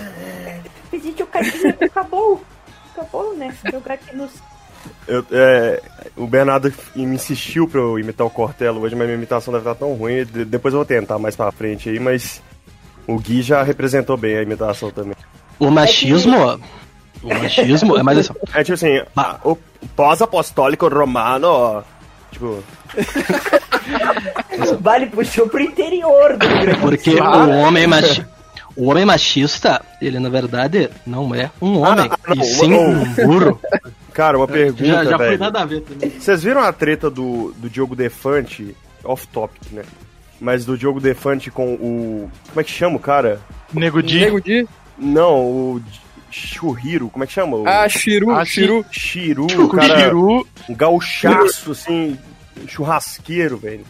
Fiz 0.90 1.06
o 1.20 1.26
cadinho, 1.28 1.76
acabou. 1.82 2.42
Acabou, 2.96 3.36
né? 3.38 3.54
Jogar 3.72 3.94
aqui 3.96 4.16
nos. 4.16 4.32
Eu, 5.08 5.24
é, 5.32 5.82
o 6.18 6.26
Bernardo 6.26 6.74
me 6.96 7.04
insistiu 7.16 7.68
pra 7.68 7.80
eu 7.80 8.00
imitar 8.00 8.26
o 8.26 8.30
Cortella 8.32 8.80
hoje, 8.80 8.96
mas 8.96 9.06
minha 9.06 9.18
imitação 9.18 9.54
deve 9.54 9.70
estar 9.70 9.76
tão 9.80 9.94
ruim. 9.94 10.26
de- 10.26 10.44
Depois 10.46 10.74
eu 10.74 10.80
vou 10.80 10.86
tentar 10.86 11.20
mais 11.20 11.36
pra 11.36 11.52
frente 11.52 11.88
aí, 11.90 12.00
mas 12.00 12.42
o 13.06 13.20
Gui 13.20 13.44
já 13.44 13.62
representou 13.62 14.18
bem 14.18 14.38
a 14.38 14.42
imitação 14.42 14.90
também. 14.90 15.14
O 15.60 15.70
machismo, 15.70 16.36
ó, 16.40 16.58
o 17.24 17.28
machismo 17.30 17.98
é 17.98 18.04
mais 18.04 18.18
assim. 18.20 18.34
É 18.54 18.64
tipo 18.64 18.74
assim, 18.74 19.02
a- 19.16 19.38
o 19.44 19.56
pós-apostólico 19.96 20.88
romano, 20.88 21.48
ó, 21.48 21.84
tipo, 22.32 22.64
Vale 24.80 25.08
puxou 25.08 25.48
pro 25.48 25.62
interior 25.62 26.38
do 26.38 26.46
Porque 26.82 27.12
o 27.20 27.50
homem 27.60 27.88
machi... 27.88 28.26
o 28.76 28.90
homem 28.90 29.06
machista, 29.06 29.82
ele 30.02 30.20
na 30.20 30.30
verdade 30.30 30.90
não 31.06 31.34
é 31.34 31.50
um 31.62 31.80
homem, 31.80 32.10
Ah, 32.12 32.36
não, 32.36 32.44
e 32.44 32.46
sim 32.46 32.68
não. 32.70 32.90
um 32.90 33.14
burro. 33.28 33.60
cara, 34.14 34.38
uma 34.38 34.48
pergunta, 34.48 34.86
Já, 34.86 35.04
já 35.06 35.18
foi 35.18 35.38
nada 35.38 35.62
a 35.62 35.66
ver 35.66 35.82
também. 35.82 36.10
Vocês 36.20 36.44
viram 36.44 36.62
a 36.62 36.72
treta 36.74 37.10
do, 37.10 37.54
do 37.58 37.70
Diogo 37.70 37.96
Defante, 37.96 38.76
off-topic, 39.04 39.72
né? 39.72 39.84
Mas 40.40 40.66
do 40.66 40.78
Diogo 40.78 41.00
Defante 41.00 41.52
com 41.52 41.74
o... 41.76 42.30
Como 42.50 42.62
é 42.62 42.64
que 42.64 42.72
chama 42.72 42.96
o 42.96 43.00
cara? 43.00 43.40
Nego 43.74 44.02
Di. 44.02 44.20
Nego 44.20 44.42
de. 44.42 44.68
Não, 44.98 45.36
o 45.40 45.82
Churriro, 46.32 47.10
como 47.10 47.24
é 47.24 47.28
que 47.28 47.34
chama? 47.34 47.58
O 47.58 47.68
Ah, 47.68 47.88
Chiru, 47.90 48.32
Ah, 48.32 48.44
Chiru. 48.46 48.86
Chiru, 48.92 49.48
O 49.60 49.66
o 49.66 49.70
cara, 49.70 50.00
Chiru 50.06 50.48
um 50.70 50.74
gauchaço, 50.76 51.72
assim, 51.72 52.18
churrasqueiro, 52.68 53.58
velho. 53.58 53.86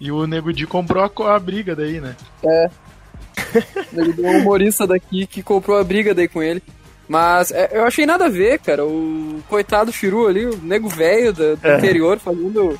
e 0.00 0.10
o 0.12 0.26
Nego 0.26 0.52
Di 0.52 0.66
comprou 0.66 1.02
a, 1.04 1.34
a 1.34 1.38
briga 1.38 1.74
daí, 1.74 2.00
né? 2.00 2.14
Nego 3.92 4.12
de 4.12 4.20
um 4.22 4.38
humorista 4.38 4.86
daqui 4.86 5.26
que 5.26 5.42
comprou 5.42 5.78
a 5.78 5.84
briga 5.84 6.14
daí 6.14 6.28
com 6.28 6.42
ele. 6.42 6.62
Mas 7.08 7.50
é, 7.50 7.70
eu 7.72 7.84
achei 7.84 8.06
nada 8.06 8.26
a 8.26 8.28
ver, 8.28 8.58
cara. 8.60 8.84
O 8.84 9.42
coitado 9.48 9.92
Chiru 9.92 10.26
ali, 10.26 10.46
o 10.46 10.56
nego 10.62 10.88
velho 10.88 11.32
do, 11.32 11.56
do 11.56 11.66
É. 11.68 11.78
interior, 11.78 12.18
fazendo. 12.18 12.78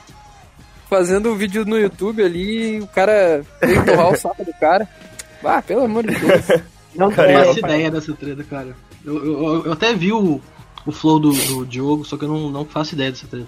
Fazendo 0.88 1.32
um 1.32 1.36
vídeo 1.36 1.64
no 1.64 1.78
YouTube 1.78 2.22
ali, 2.22 2.78
o 2.80 2.86
cara 2.86 3.42
veio 3.62 3.82
torrar 3.84 4.10
o 4.10 4.16
saco 4.16 4.44
do 4.44 4.52
cara. 4.60 4.86
Ah, 5.42 5.62
pelo 5.62 5.84
amor 5.84 6.06
de 6.06 6.14
Deus. 6.14 6.62
Não 6.94 7.10
faço 7.10 7.58
ideia 7.58 7.90
dessa 7.90 8.12
treta, 8.12 8.44
cara. 8.44 8.76
Eu, 9.04 9.24
eu, 9.24 9.64
eu 9.66 9.72
até 9.72 9.94
vi 9.94 10.12
o, 10.12 10.40
o 10.86 10.92
flow 10.92 11.18
do, 11.18 11.32
do 11.32 11.66
Diogo, 11.66 12.04
só 12.04 12.16
que 12.16 12.24
eu 12.24 12.28
não, 12.28 12.50
não 12.50 12.64
faço 12.64 12.94
ideia 12.94 13.10
dessa 13.10 13.26
treta. 13.26 13.46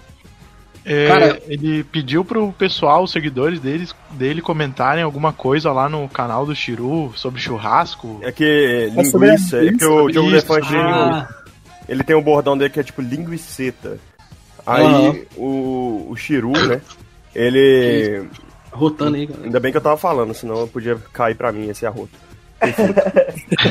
É, 0.85 1.09
Cara- 1.09 1.43
ele 1.49 1.83
pediu 1.85 2.25
pro 2.25 2.53
pessoal, 2.53 3.05
os 3.05 3.11
seguidores 3.13 3.59
deles, 3.59 3.95
dele 4.11 4.43
comentarem 4.43 5.03
alguma 5.03 5.33
coisa 5.33 5.73
lá 5.73 5.89
no 5.89 6.07
canal 6.09 6.45
do 6.45 6.55
Chiru 6.55 7.11
sobre 7.17 7.41
churrasco. 7.41 8.19
É 8.23 8.31
que 8.31 8.45
É 8.45 8.87
linguiça, 8.89 9.65
é 9.65 9.73
que 9.73 9.85
o 9.85 10.11
Diogo 10.11 10.31
Defante, 10.31 10.77
Ah, 10.77 11.27
ele 11.89 12.03
tem 12.05 12.15
um 12.15 12.23
bordão 12.23 12.57
dele 12.57 12.71
que 12.71 12.81
é 12.81 12.83
tipo 12.83 13.01
linguiceta. 13.01 13.99
Aí 14.67 14.85
Aham. 14.85 15.17
o, 15.37 16.07
o 16.11 16.17
Chiru, 16.17 16.53
né, 16.53 16.81
ele... 17.35 18.29
rotando 18.71 19.17
aí, 19.17 19.27
cara. 19.27 19.41
Ainda 19.45 19.61
bem 19.61 19.71
que 19.73 19.79
eu 19.79 19.83
tava 19.83 19.97
falando, 19.97 20.35
senão 20.35 20.61
eu 20.61 20.69
podia 20.69 20.97
cair 21.15 21.35
pra 21.35 21.51
mim 21.53 21.69
esse 21.71 21.87
arroto. 21.87 22.13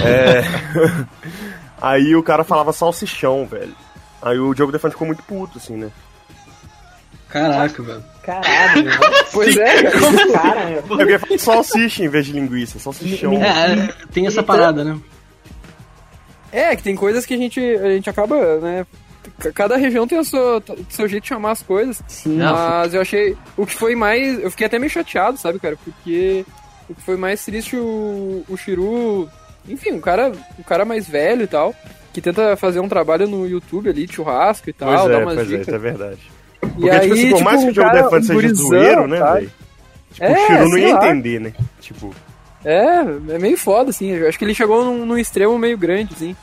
É, 0.05 0.43
Aí 1.83 2.15
o 2.15 2.23
cara 2.23 2.45
falava 2.45 2.71
salsichão, 2.71 3.45
velho. 3.45 3.75
Aí 4.21 4.39
o 4.39 4.53
Diogo 4.53 4.71
Defante 4.71 4.93
ficou 4.93 5.05
muito 5.05 5.21
puto, 5.23 5.57
assim, 5.57 5.75
né? 5.75 5.91
Caraca, 7.27 7.83
velho. 7.83 8.03
Caralho. 8.23 8.89
Pois 9.33 9.57
é, 9.57 9.83
cara. 9.83 10.31
Cara, 10.31 10.65
meu. 10.67 10.77
Eu 10.77 10.97
queria 10.97 11.19
falar 11.19 11.37
salsicha 11.39 12.01
em 12.01 12.07
vez 12.07 12.25
de 12.25 12.31
linguiça, 12.31 12.79
salsichão. 12.79 13.33
É, 13.33 13.73
é, 13.73 13.93
tem 14.13 14.27
essa 14.27 14.41
parada, 14.41 14.85
né? 14.85 14.97
É, 16.53 16.73
que 16.73 16.83
tem 16.83 16.95
coisas 16.95 17.25
que 17.25 17.33
a 17.33 17.37
gente, 17.37 17.59
a 17.59 17.89
gente 17.89 18.09
acaba, 18.09 18.59
né? 18.59 18.85
Cada 19.53 19.75
região 19.75 20.07
tem 20.07 20.19
o 20.19 20.23
seu, 20.23 20.59
o 20.59 20.85
seu 20.87 21.07
jeito 21.07 21.23
de 21.23 21.29
chamar 21.29 21.51
as 21.51 21.63
coisas. 21.63 22.01
Sim. 22.07 22.37
Mas 22.37 22.93
eu 22.93 23.01
achei. 23.01 23.35
O 23.57 23.65
que 23.65 23.75
foi 23.75 23.93
mais. 23.93 24.41
Eu 24.41 24.51
fiquei 24.51 24.67
até 24.67 24.79
meio 24.79 24.89
chateado, 24.89 25.37
sabe, 25.37 25.59
cara? 25.59 25.77
Porque 25.83 26.45
o 26.93 26.95
que 26.95 27.01
foi 27.01 27.17
mais 27.17 27.43
triste 27.43 27.75
o, 27.75 28.43
o 28.47 28.55
Shiru. 28.57 29.29
Enfim, 29.67 29.91
um 29.93 30.01
cara, 30.01 30.31
um 30.59 30.63
cara 30.63 30.85
mais 30.85 31.07
velho 31.07 31.43
e 31.43 31.47
tal. 31.47 31.73
Que 32.13 32.21
tenta 32.21 32.55
fazer 32.55 32.79
um 32.79 32.87
trabalho 32.87 33.27
no 33.27 33.47
YouTube 33.47 33.89
ali, 33.89 34.07
churrasco 34.07 34.69
e 34.69 34.73
tal, 34.73 34.89
Pois 34.89 35.11
dar 35.11 35.21
é, 35.21 35.23
umas 35.23 35.35
pois 35.35 35.47
é, 35.47 35.49
dicas. 35.49 35.67
isso 35.67 35.75
é 35.75 35.79
verdade. 35.79 36.19
E 36.61 36.67
Porque, 36.67 36.89
aí, 36.91 36.99
tipo 37.01 37.13
assim, 37.13 37.29
por 37.31 37.43
mais 37.43 37.59
que 37.59 37.65
o 37.65 37.69
um 37.69 37.71
Diogo 37.71 37.89
cara, 37.89 38.03
Defante 38.03 38.23
um 38.23 38.27
seja 38.27 38.33
gurizão, 38.33 38.67
zoeiro, 38.67 39.07
né, 39.07 39.19
velho? 39.33 39.51
Tipo, 40.13 40.25
É, 40.25 40.31
o 40.33 40.45
Chiru 40.47 40.69
não 40.69 40.77
ia 40.77 40.95
lá. 40.95 41.05
entender, 41.09 41.39
né? 41.41 41.53
Tipo, 41.81 42.15
É, 42.63 42.85
é 43.35 43.39
meio 43.39 43.57
foda, 43.57 43.89
assim. 43.89 44.11
Eu 44.11 44.29
acho 44.29 44.37
que 44.37 44.45
ele 44.45 44.53
chegou 44.53 44.85
num, 44.85 45.05
num 45.05 45.17
extremo 45.17 45.57
meio 45.57 45.77
grande, 45.77 46.13
assim. 46.13 46.35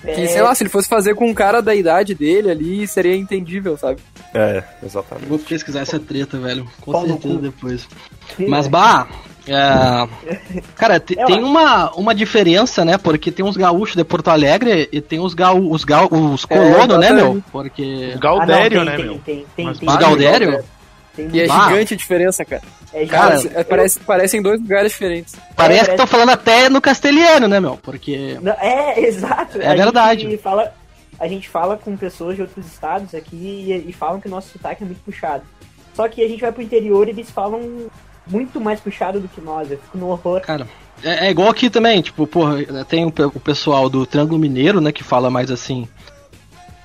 Que, 0.00 0.10
É, 0.10 0.26
sei 0.28 0.42
lá, 0.42 0.54
se 0.54 0.62
ele 0.62 0.70
fosse 0.70 0.88
fazer 0.88 1.16
com 1.16 1.28
um 1.28 1.34
cara 1.34 1.60
da 1.60 1.74
idade 1.74 2.14
dele 2.14 2.48
ali, 2.50 2.86
seria 2.86 3.16
entendível, 3.16 3.76
sabe? 3.76 4.00
É, 4.32 4.62
exatamente. 4.80 5.26
Vou 5.28 5.40
pesquisar 5.40 5.80
essa 5.80 5.98
treta, 5.98 6.38
velho. 6.38 6.64
Com 6.80 6.92
Pau 6.92 7.02
no 7.02 7.08
certeza 7.14 7.38
depois. 7.38 7.88
Mas, 8.38 8.68
bah. 8.68 9.08
É, 9.50 10.08
Cara, 10.76 10.96
É, 10.96 10.98
tem 10.98 11.42
uma, 11.42 11.90
uma 11.92 12.14
diferença, 12.14 12.84
né? 12.84 12.96
Porque 12.98 13.30
tem 13.30 13.44
uns 13.44 13.56
gaúchos 13.56 13.96
de 13.96 14.04
Porto 14.04 14.28
Alegre 14.28 14.88
e 14.92 15.00
tem 15.00 15.18
os 15.20 15.34
gaú, 15.34 15.72
os, 15.72 15.84
gaú, 15.84 16.08
os 16.32 16.44
colonos, 16.44 16.98
né, 16.98 17.12
meu? 17.12 17.42
Porque. 17.52 18.12
O 18.16 18.18
Galdério, 18.18 18.80
Ah, 18.80 18.84
não, 18.84 18.90
né, 18.90 18.96
tem, 18.96 19.04
meu? 19.06 19.14
Tem, 19.18 19.22
tem, 19.36 19.46
tem, 19.56 19.64
Mas 19.66 19.78
tem, 19.78 19.88
Os 19.88 19.94
Os 19.94 20.00
Galdério? 20.00 20.64
Tem, 21.14 21.28
E 21.32 21.40
é 21.40 21.46
gigante 21.48 21.94
a 21.94 21.96
diferença, 21.96 22.44
cara. 22.44 22.62
é 22.92 23.06
Cara, 23.06 23.36
gigante. 23.38 23.56
É, 23.58 23.64
parece, 23.64 24.00
parecem 24.00 24.40
dois 24.42 24.60
lugares 24.60 24.92
diferentes. 24.92 25.34
Parece 25.34 25.50
que 25.54 25.56
parece- 25.56 25.90
estão 25.90 26.06
falando 26.06 26.30
até 26.30 26.68
no 26.68 26.80
castelhano, 26.80 27.48
né, 27.48 27.58
meu? 27.60 27.76
Porque. 27.82 28.38
Não, 28.40 28.52
é, 28.52 29.00
exato. 29.00 29.60
É 29.60 29.68
a 29.68 29.74
verdade. 29.74 30.22
Gente 30.22 30.38
fala, 30.42 30.72
a 31.18 31.26
gente 31.26 31.48
fala 31.48 31.76
com 31.76 31.96
pessoas 31.96 32.36
de 32.36 32.42
outros 32.42 32.64
estados 32.66 33.14
aqui 33.14 33.36
e, 33.36 33.90
e 33.90 33.92
falam 33.92 34.20
que 34.20 34.28
o 34.28 34.30
nosso 34.30 34.50
sotaque 34.52 34.82
é 34.84 34.86
muito 34.86 35.00
puxado. 35.04 35.42
Só 35.94 36.06
que 36.06 36.22
a 36.22 36.28
gente 36.28 36.40
vai 36.40 36.52
pro 36.52 36.62
interior 36.62 37.08
e 37.08 37.10
eles 37.10 37.28
falam 37.28 37.88
muito 38.28 38.60
mais 38.60 38.80
puxado 38.80 39.20
do 39.20 39.28
que 39.28 39.40
nós. 39.40 39.70
Eu 39.70 39.78
fico 39.78 39.98
no 39.98 40.08
horror. 40.08 40.40
Cara, 40.40 40.66
é, 41.02 41.26
é 41.26 41.30
igual 41.30 41.48
aqui 41.48 41.70
também, 41.70 42.00
tipo, 42.02 42.26
porra, 42.26 42.84
tem 42.84 43.04
o, 43.04 43.08
o 43.08 43.40
pessoal 43.40 43.88
do 43.88 44.04
Triângulo 44.06 44.38
Mineiro, 44.38 44.80
né, 44.80 44.92
que 44.92 45.04
fala 45.04 45.30
mais 45.30 45.50
assim. 45.50 45.88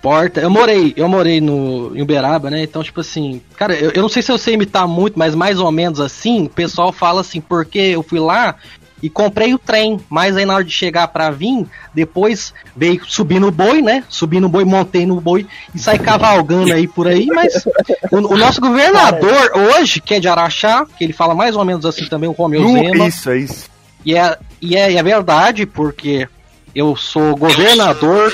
Porta. 0.01 0.41
Eu 0.41 0.49
morei, 0.49 0.93
eu 0.97 1.07
morei 1.07 1.39
no 1.39 1.95
em 1.95 2.01
Uberaba, 2.01 2.49
né? 2.49 2.61
Então, 2.61 2.83
tipo 2.83 2.99
assim, 2.99 3.41
cara, 3.55 3.73
eu, 3.73 3.91
eu 3.91 4.01
não 4.01 4.09
sei 4.09 4.21
se 4.21 4.29
eu 4.29 4.37
sei 4.37 4.55
imitar 4.55 4.85
muito, 4.85 5.17
mas 5.17 5.33
mais 5.33 5.61
ou 5.61 5.71
menos 5.71 6.01
assim, 6.01 6.43
o 6.43 6.49
pessoal 6.49 6.91
fala 6.91 7.21
assim, 7.21 7.39
porque 7.39 7.79
eu 7.79 8.03
fui 8.03 8.19
lá 8.19 8.57
e 9.03 9.09
comprei 9.09 9.53
o 9.53 9.59
trem, 9.59 9.99
mas 10.09 10.37
aí 10.37 10.45
na 10.45 10.55
hora 10.55 10.63
de 10.63 10.71
chegar 10.71 11.09
pra 11.09 11.29
vir, 11.29 11.67
depois 11.93 12.53
veio 12.75 13.01
subir 13.05 13.37
no 13.39 13.51
boi, 13.51 13.81
né? 13.81 14.03
Subi 14.07 14.39
no 14.39 14.47
boi, 14.47 14.63
montei 14.63 15.05
no 15.05 15.19
boi 15.19 15.45
e 15.75 15.77
saí 15.77 15.99
cavalgando 15.99 16.71
aí 16.73 16.87
por 16.87 17.05
aí, 17.07 17.25
mas 17.27 17.65
o, 18.09 18.33
o 18.33 18.37
nosso 18.37 18.61
governador 18.61 19.51
hoje, 19.77 19.99
que 19.99 20.13
é 20.15 20.19
de 20.21 20.29
Araxá, 20.29 20.85
que 20.97 21.03
ele 21.03 21.11
fala 21.11 21.35
mais 21.35 21.55
ou 21.57 21.65
menos 21.65 21.85
assim 21.85 22.05
também, 22.05 22.29
o 22.29 22.31
Romeu 22.33 22.61
Zema. 22.71 23.07
Isso, 23.09 23.29
é 23.29 23.37
isso. 23.39 23.69
E 24.05 24.15
é, 24.15 24.37
e 24.61 24.75
é, 24.77 24.93
é 24.95 25.03
verdade, 25.03 25.65
porque 25.65 26.27
eu 26.73 26.95
sou 26.95 27.35
governador 27.35 28.33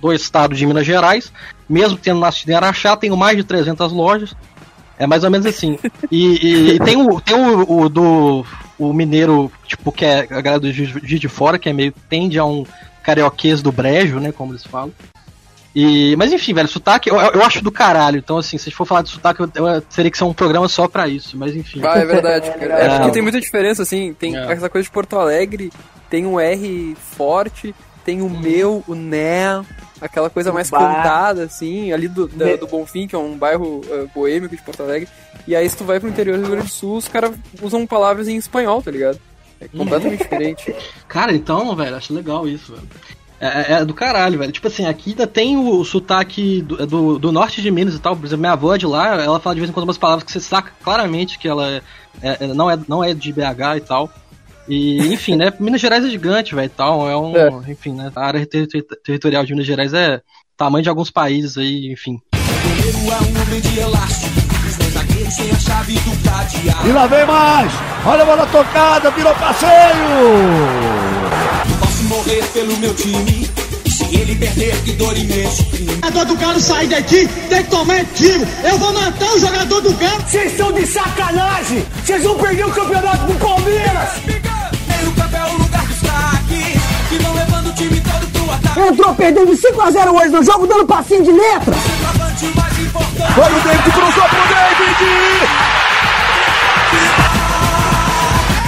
do 0.00 0.12
estado 0.12 0.54
de 0.56 0.66
Minas 0.66 0.84
Gerais, 0.84 1.32
mesmo 1.68 1.96
tendo 1.96 2.18
nascido 2.18 2.50
em 2.50 2.54
Araxá, 2.54 2.96
tenho 2.96 3.16
mais 3.16 3.36
de 3.36 3.44
300 3.44 3.92
lojas. 3.92 4.34
É 4.98 5.06
mais 5.06 5.24
ou 5.24 5.30
menos 5.30 5.46
assim. 5.46 5.78
E, 6.10 6.26
e- 6.46 6.70
e 6.74 6.78
tem 6.80 6.96
o, 6.96 7.20
tem 7.20 7.34
o, 7.34 7.80
o 7.82 7.88
do 7.88 8.44
o 8.88 8.92
mineiro, 8.92 9.50
tipo, 9.66 9.90
que 9.92 10.04
é 10.04 10.20
a 10.20 10.40
galera 10.40 10.60
do 10.60 10.72
Juiz 10.72 11.20
de 11.20 11.28
Fora, 11.28 11.58
que 11.58 11.68
é 11.68 11.72
meio 11.72 11.92
tende 12.08 12.38
a 12.38 12.44
um 12.44 12.64
carioquês 13.02 13.60
do 13.62 13.72
brejo, 13.72 14.18
né, 14.20 14.32
como 14.32 14.52
eles 14.52 14.64
falam. 14.64 14.92
E, 15.74 16.14
mas 16.16 16.30
enfim, 16.32 16.52
velho, 16.52 16.68
sotaque 16.68 17.08
eu, 17.08 17.16
eu 17.18 17.42
acho 17.42 17.62
do 17.64 17.72
caralho. 17.72 18.18
Então, 18.18 18.36
assim, 18.36 18.58
se 18.58 18.64
a 18.64 18.66
gente 18.66 18.76
for 18.76 18.84
falar 18.86 19.02
de 19.02 19.08
sotaque, 19.08 19.40
eu, 19.40 19.50
eu 19.68 19.80
teria 19.80 20.10
que 20.10 20.18
ser 20.18 20.24
um 20.24 20.34
programa 20.34 20.68
só 20.68 20.86
pra 20.86 21.08
isso. 21.08 21.36
Mas 21.38 21.56
enfim. 21.56 21.80
Ah, 21.82 21.98
é 21.98 22.04
verdade, 22.04 22.48
É, 22.50 22.52
cara. 22.52 22.64
legal. 22.76 22.80
É 22.80 22.98
porque 22.98 23.12
tem 23.12 23.22
muita 23.22 23.40
diferença, 23.40 23.82
assim. 23.82 24.12
Tem 24.12 24.36
É. 24.36 24.52
essa 24.52 24.68
coisa 24.68 24.84
de 24.84 24.92
Porto 24.92 25.18
Alegre, 25.18 25.72
tem 26.10 26.26
um 26.26 26.38
R 26.38 26.94
forte, 27.16 27.74
tem 28.04 28.20
o 28.20 28.28
meu, 28.28 28.84
o 28.86 28.94
né, 28.94 29.64
aquela 29.98 30.28
coisa 30.28 30.50
O 30.50 30.54
mais 30.54 30.68
bar. 30.68 30.78
cantada, 30.96 31.44
assim, 31.44 31.90
ali 31.90 32.06
do, 32.06 32.28
da- 32.28 32.56
do 32.56 32.66
Bonfim, 32.66 33.06
que 33.06 33.14
é 33.14 33.18
um 33.18 33.38
bairro 33.38 33.80
eh, 33.88 34.04
boêmio 34.14 34.50
de 34.50 34.58
Porto 34.58 34.82
Alegre. 34.82 35.08
E 35.46 35.56
aí, 35.56 35.68
se 35.68 35.76
tu 35.76 35.84
vai 35.84 35.98
pro 35.98 36.08
interior 36.08 36.36
do 36.36 36.42
Rio 36.42 36.52
Grande 36.52 36.68
do 36.68 36.72
Sul, 36.72 36.96
os 36.96 37.08
caras 37.08 37.32
usam 37.60 37.86
palavras 37.86 38.28
em 38.28 38.36
espanhol, 38.36 38.80
tá 38.82 38.90
ligado? 38.90 39.18
É 39.60 39.66
completamente 39.68 40.22
diferente. 40.22 40.74
Cara, 41.08 41.32
então, 41.34 41.74
velho, 41.76 41.96
acho 41.96 42.12
legal 42.14 42.46
isso, 42.48 42.72
velho. 42.72 42.88
É, 43.40 43.46
é- 43.46 43.72
é 43.80 43.84
do 43.84 43.92
caralho, 43.92 44.38
velho. 44.38 44.52
Tipo 44.52 44.68
assim, 44.68 44.86
aqui 44.86 45.10
ainda 45.10 45.26
tem 45.26 45.56
o, 45.56 45.84
sotaque 45.84 46.62
do, 46.62 46.86
do, 46.86 47.18
do 47.18 47.32
norte 47.32 47.60
de 47.60 47.70
Minas 47.72 47.94
e 47.94 47.98
tal. 47.98 48.16
Por 48.16 48.24
exemplo, 48.24 48.40
minha 48.40 48.52
avó 48.52 48.72
é 48.74 48.78
de 48.78 48.86
lá, 48.86 49.20
ela 49.20 49.40
fala 49.40 49.54
de 49.56 49.60
vez 49.60 49.68
em 49.70 49.72
quando 49.72 49.84
umas 49.84 49.98
palavras 49.98 50.24
que 50.24 50.30
você 50.30 50.38
saca 50.40 50.72
claramente 50.82 51.38
que 51.40 51.48
ela 51.48 51.68
é, 51.68 51.82
é- 52.22 52.36
é- 52.44 52.46
não, 52.54 52.70
é, 52.70 52.78
não 52.88 53.02
é 53.02 53.12
de 53.12 53.32
BH 53.32 53.76
e 53.76 53.80
tal. 53.80 54.12
E, 54.68 55.12
enfim, 55.12 55.34
né? 55.34 55.52
Minas 55.58 55.80
Gerais 55.80 56.04
é 56.04 56.08
gigante, 56.08 56.54
velho, 56.54 56.66
e 56.66 56.68
tal. 56.68 57.08
É 57.10 57.16
um. 57.16 57.36
É. 57.36 57.48
Enfim, 57.68 57.94
né? 57.94 58.12
A 58.14 58.24
área 58.26 58.46
ter- 58.46 58.68
ter- 58.68 58.86
territorial 59.04 59.44
de 59.44 59.52
Minas 59.52 59.66
Gerais 59.66 59.92
é 59.92 60.20
tamanho 60.56 60.84
de 60.84 60.88
alguns 60.88 61.10
países 61.10 61.58
aí, 61.58 61.90
enfim. 61.92 62.20
E 66.84 66.92
lá 66.92 67.06
vem 67.06 67.24
mais! 67.24 67.72
Olha 68.04 68.22
a 68.22 68.26
bola 68.26 68.46
tocada, 68.46 69.10
virou 69.12 69.34
passeio! 69.34 69.70
Posso 71.80 72.04
morrer 72.04 72.44
pelo 72.52 72.76
meu 72.76 72.94
time. 72.94 73.50
E 73.84 73.90
se 73.90 74.04
ele 74.14 74.36
perder, 74.36 74.76
que 74.82 74.92
dor 74.92 75.16
imenso. 75.16 75.62
O 75.72 75.94
jogador 75.94 76.24
do 76.26 76.36
Galo 76.36 76.60
sair 76.60 76.88
daqui, 76.88 77.26
tem 77.48 77.62
que 77.64 77.70
tomar 77.70 78.04
tiro. 78.14 78.46
Eu 78.62 78.78
vou 78.78 78.92
matar 78.92 79.32
o 79.32 79.38
jogador 79.38 79.80
do 79.80 79.92
Galo. 79.94 80.22
Vocês 80.26 80.56
são 80.56 80.70
de 80.72 80.86
sacanagem! 80.86 81.86
Vocês 82.04 82.22
vão 82.22 82.36
perder 82.36 82.66
o 82.66 82.70
campeonato 82.70 83.26
do 83.26 83.34
Palmeiras! 83.38 84.10
Tem 84.26 85.08
o 85.08 85.12
papel, 85.12 85.46
o 85.46 85.62
lugar 85.62 85.82
do 85.82 85.88
destaque. 85.88 86.80
Que 87.08 87.18
vão 87.18 87.34
levando 87.34 87.68
o 87.68 87.72
time 87.72 88.00
todo 88.00 88.32
pro 88.32 88.52
ataque. 88.52 88.80
Entrou 88.80 89.14
perdendo 89.14 89.56
de 89.56 89.62
5x0 89.62 90.12
hoje 90.12 90.28
no 90.28 90.44
jogo, 90.44 90.66
dando 90.66 90.86
passinho 90.86 91.24
de 91.24 91.32
letra. 91.32 91.74
Centroavante 92.92 93.54
o 93.54 93.62
David, 93.62 93.90
cruzou 93.90 94.28
pro 94.28 94.42
David! 94.48 95.02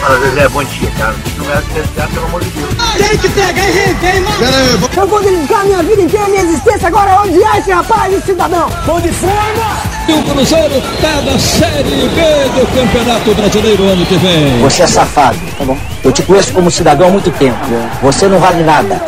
Fala, 0.00 0.20
Zezé, 0.20 0.48
bom 0.48 0.64
dia, 0.64 0.90
cara. 0.98 1.14
Não 1.38 1.50
é 1.50 1.58
acreditar, 1.58 2.08
pelo 2.08 2.26
amor 2.26 2.44
de 2.44 2.50
Deus. 2.50 2.70
Tem 2.96 3.18
que 3.18 3.28
pegar 3.30 3.68
e 3.68 3.72
rever, 3.72 4.22
mano. 4.22 4.38
Pera 4.38 4.56
aí, 4.56 4.70
eu 4.70 4.78
vou... 4.78 4.90
Eu 4.96 5.06
vou 5.08 5.22
dedicar 5.22 5.64
minha 5.64 5.82
vida 5.82 6.02
inteira, 6.02 6.28
minha 6.28 6.42
existência 6.42 6.88
agora 6.88 7.10
é 7.10 7.20
odiar 7.20 7.58
esse 7.58 7.72
rapaz, 7.72 8.12
esse 8.12 8.26
cidadão. 8.26 8.68
Tô 8.84 9.00
de 9.00 9.08
forma. 9.08 9.94
E 10.06 10.12
o 10.12 10.22
Cruzeiro 10.22 10.82
tá 11.00 11.22
na 11.22 11.38
Série 11.38 12.08
B 12.08 12.60
do 12.60 12.66
Campeonato 12.74 13.34
Brasileiro 13.34 13.84
ano 13.84 14.04
que 14.04 14.16
vem. 14.16 14.60
Você 14.60 14.82
é 14.82 14.86
safado, 14.86 15.38
tá 15.58 15.64
bom? 15.64 15.78
Eu 16.02 16.12
te 16.12 16.22
conheço 16.22 16.52
como 16.52 16.70
cidadão 16.70 17.08
há 17.08 17.10
muito 17.10 17.30
tempo. 17.30 17.58
Você 18.02 18.28
não 18.28 18.38
vale 18.38 18.62
nada. 18.62 19.02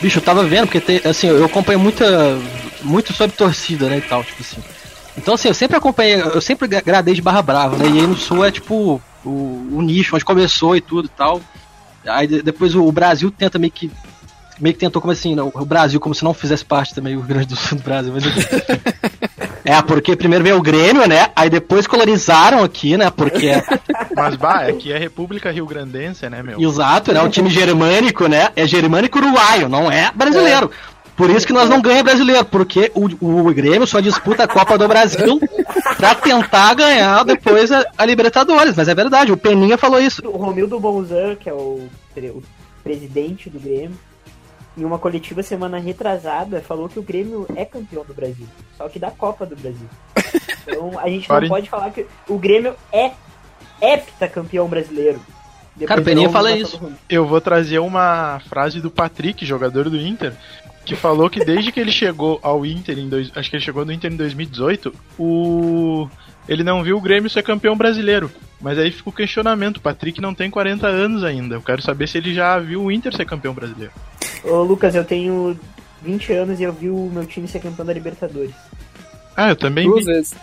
Bicho, 0.00 0.18
eu 0.18 0.22
tava 0.22 0.44
vendo, 0.44 0.66
porque 0.66 0.80
tem, 0.80 1.00
assim, 1.04 1.28
eu 1.28 1.44
acompanho 1.44 1.78
muita. 1.80 2.04
Muito 2.82 3.12
sobre 3.12 3.36
torcida, 3.36 3.88
né, 3.88 3.98
e 3.98 4.02
tal, 4.02 4.22
tipo 4.24 4.42
assim. 4.42 4.62
Então, 5.16 5.34
assim, 5.34 5.48
eu 5.48 5.54
sempre 5.54 5.76
acompanhei, 5.76 6.20
eu 6.20 6.40
sempre 6.40 6.66
gra- 6.66 6.80
gradei 6.80 7.14
de 7.14 7.20
Barra 7.22 7.42
Brava, 7.42 7.76
né? 7.76 7.84
E 7.86 8.00
aí 8.00 8.06
no 8.06 8.16
Sul 8.16 8.44
é 8.44 8.50
tipo 8.50 9.00
o, 9.24 9.30
o 9.72 9.82
nicho, 9.82 10.14
onde 10.16 10.24
começou 10.24 10.74
e 10.76 10.80
tudo 10.80 11.06
e 11.06 11.10
tal. 11.10 11.40
Aí 12.06 12.26
de- 12.26 12.42
depois 12.42 12.74
o, 12.74 12.82
o 12.84 12.90
Brasil 12.92 13.30
tenta 13.30 13.58
meio 13.58 13.72
que. 13.72 13.90
Meio 14.60 14.74
que 14.74 14.80
tentou 14.80 15.00
como 15.02 15.12
assim, 15.12 15.34
né, 15.34 15.42
o 15.42 15.64
Brasil 15.64 15.98
como 15.98 16.14
se 16.14 16.22
não 16.22 16.32
fizesse 16.34 16.64
parte 16.64 16.94
também 16.94 17.14
o 17.16 17.18
Rio 17.20 17.28
Grande 17.28 17.46
do 17.46 17.56
Sul 17.56 17.78
do 17.78 17.84
Brasil, 17.84 18.12
mas. 18.12 18.24
É, 19.64 19.80
porque 19.80 20.16
primeiro 20.16 20.42
veio 20.42 20.56
o 20.56 20.62
Grêmio, 20.62 21.06
né? 21.06 21.28
Aí 21.36 21.48
depois 21.48 21.86
colonizaram 21.86 22.64
aqui, 22.64 22.96
né? 22.96 23.10
Porque 23.10 23.46
é 23.46 23.62
Mas, 24.16 24.34
bah, 24.34 24.66
aqui 24.68 24.92
é 24.92 24.98
República 24.98 25.52
Rio 25.52 25.64
Grandense, 25.66 26.28
né, 26.28 26.42
meu? 26.42 26.60
Exato, 26.60 27.12
né? 27.12 27.22
O 27.22 27.28
time 27.28 27.48
germânico, 27.48 28.26
né? 28.26 28.48
É 28.56 28.66
germânico 28.66 29.18
uruguaio, 29.18 29.68
não 29.68 29.90
é 29.90 30.10
brasileiro. 30.12 30.68
Por 31.22 31.30
isso 31.30 31.46
que 31.46 31.52
nós 31.52 31.68
não 31.68 31.80
ganhamos 31.80 32.02
brasileiro, 32.02 32.44
porque 32.44 32.90
o, 32.96 33.04
o 33.04 33.54
Grêmio 33.54 33.86
só 33.86 34.00
disputa 34.00 34.42
a 34.42 34.48
Copa 34.48 34.76
do 34.76 34.88
Brasil 34.88 35.38
pra 35.96 36.16
tentar 36.16 36.74
ganhar 36.74 37.24
depois 37.24 37.70
a, 37.70 37.86
a 37.96 38.04
Libertadores. 38.04 38.74
Mas 38.74 38.88
é 38.88 38.94
verdade, 38.94 39.30
o 39.30 39.36
Peninha 39.36 39.78
falou 39.78 40.00
isso. 40.00 40.20
O 40.26 40.36
Romildo 40.36 40.80
Bolzan, 40.80 41.36
que 41.36 41.48
é 41.48 41.52
o, 41.52 41.88
o 42.16 42.42
presidente 42.82 43.48
do 43.48 43.60
Grêmio, 43.60 43.96
em 44.76 44.84
uma 44.84 44.98
coletiva 44.98 45.44
semana 45.44 45.78
retrasada, 45.78 46.60
falou 46.60 46.88
que 46.88 46.98
o 46.98 47.02
Grêmio 47.04 47.46
é 47.54 47.64
campeão 47.64 48.04
do 48.04 48.12
Brasil. 48.12 48.48
Só 48.76 48.88
que 48.88 48.98
da 48.98 49.12
Copa 49.12 49.46
do 49.46 49.54
Brasil. 49.54 49.86
Então 50.66 50.98
a 50.98 51.08
gente 51.08 51.28
não 51.28 51.36
Parem. 51.36 51.48
pode 51.48 51.70
falar 51.70 51.90
que 51.92 52.04
o 52.28 52.36
Grêmio 52.36 52.74
é 52.92 53.12
heptacampeão 53.80 54.66
brasileiro. 54.66 55.20
Depois 55.74 55.88
Cara, 55.88 56.00
o 56.00 56.04
Peninha 56.04 56.28
fala 56.28 56.52
isso. 56.52 56.80
Eu 57.08 57.26
vou 57.26 57.40
trazer 57.40 57.78
uma 57.78 58.40
frase 58.48 58.80
do 58.80 58.90
Patrick, 58.90 59.46
jogador 59.46 59.88
do 59.88 59.96
Inter, 59.96 60.34
que 60.84 60.96
falou 60.96 61.30
que 61.30 61.44
desde 61.44 61.70
que 61.70 61.80
ele 61.80 61.92
chegou 61.92 62.38
ao 62.42 62.64
Inter 62.66 62.98
em 62.98 63.08
dois, 63.08 63.30
acho 63.34 63.48
que 63.50 63.56
ele 63.56 63.64
chegou 63.64 63.84
no 63.84 63.92
Inter 63.92 64.12
em 64.12 64.16
2018, 64.16 64.92
o 65.18 66.08
ele 66.48 66.64
não 66.64 66.82
viu 66.82 66.96
o 66.96 67.00
Grêmio 67.00 67.30
ser 67.30 67.42
campeão 67.42 67.76
brasileiro. 67.76 68.30
Mas 68.60 68.78
aí 68.78 68.90
fica 68.90 69.08
o 69.08 69.12
questionamento, 69.12 69.76
o 69.78 69.80
Patrick 69.80 70.20
não 70.20 70.34
tem 70.34 70.50
40 70.50 70.86
anos 70.86 71.24
ainda. 71.24 71.56
Eu 71.56 71.62
quero 71.62 71.82
saber 71.82 72.08
se 72.08 72.18
ele 72.18 72.34
já 72.34 72.58
viu 72.58 72.82
o 72.82 72.92
Inter 72.92 73.14
ser 73.14 73.24
campeão 73.24 73.54
brasileiro. 73.54 73.92
Ô 74.44 74.62
Lucas, 74.62 74.94
eu 74.94 75.04
tenho 75.04 75.58
20 76.02 76.32
anos 76.32 76.60
e 76.60 76.64
eu 76.64 76.72
vi 76.72 76.88
o 76.90 77.10
meu 77.12 77.26
time 77.26 77.46
ser 77.46 77.60
campeão 77.60 77.86
da 77.86 77.92
Libertadores. 77.92 78.54
Ah, 79.36 79.50
eu 79.50 79.56
também 79.56 79.86
Duas 79.88 80.04
vi. 80.04 80.12
vezes. 80.12 80.34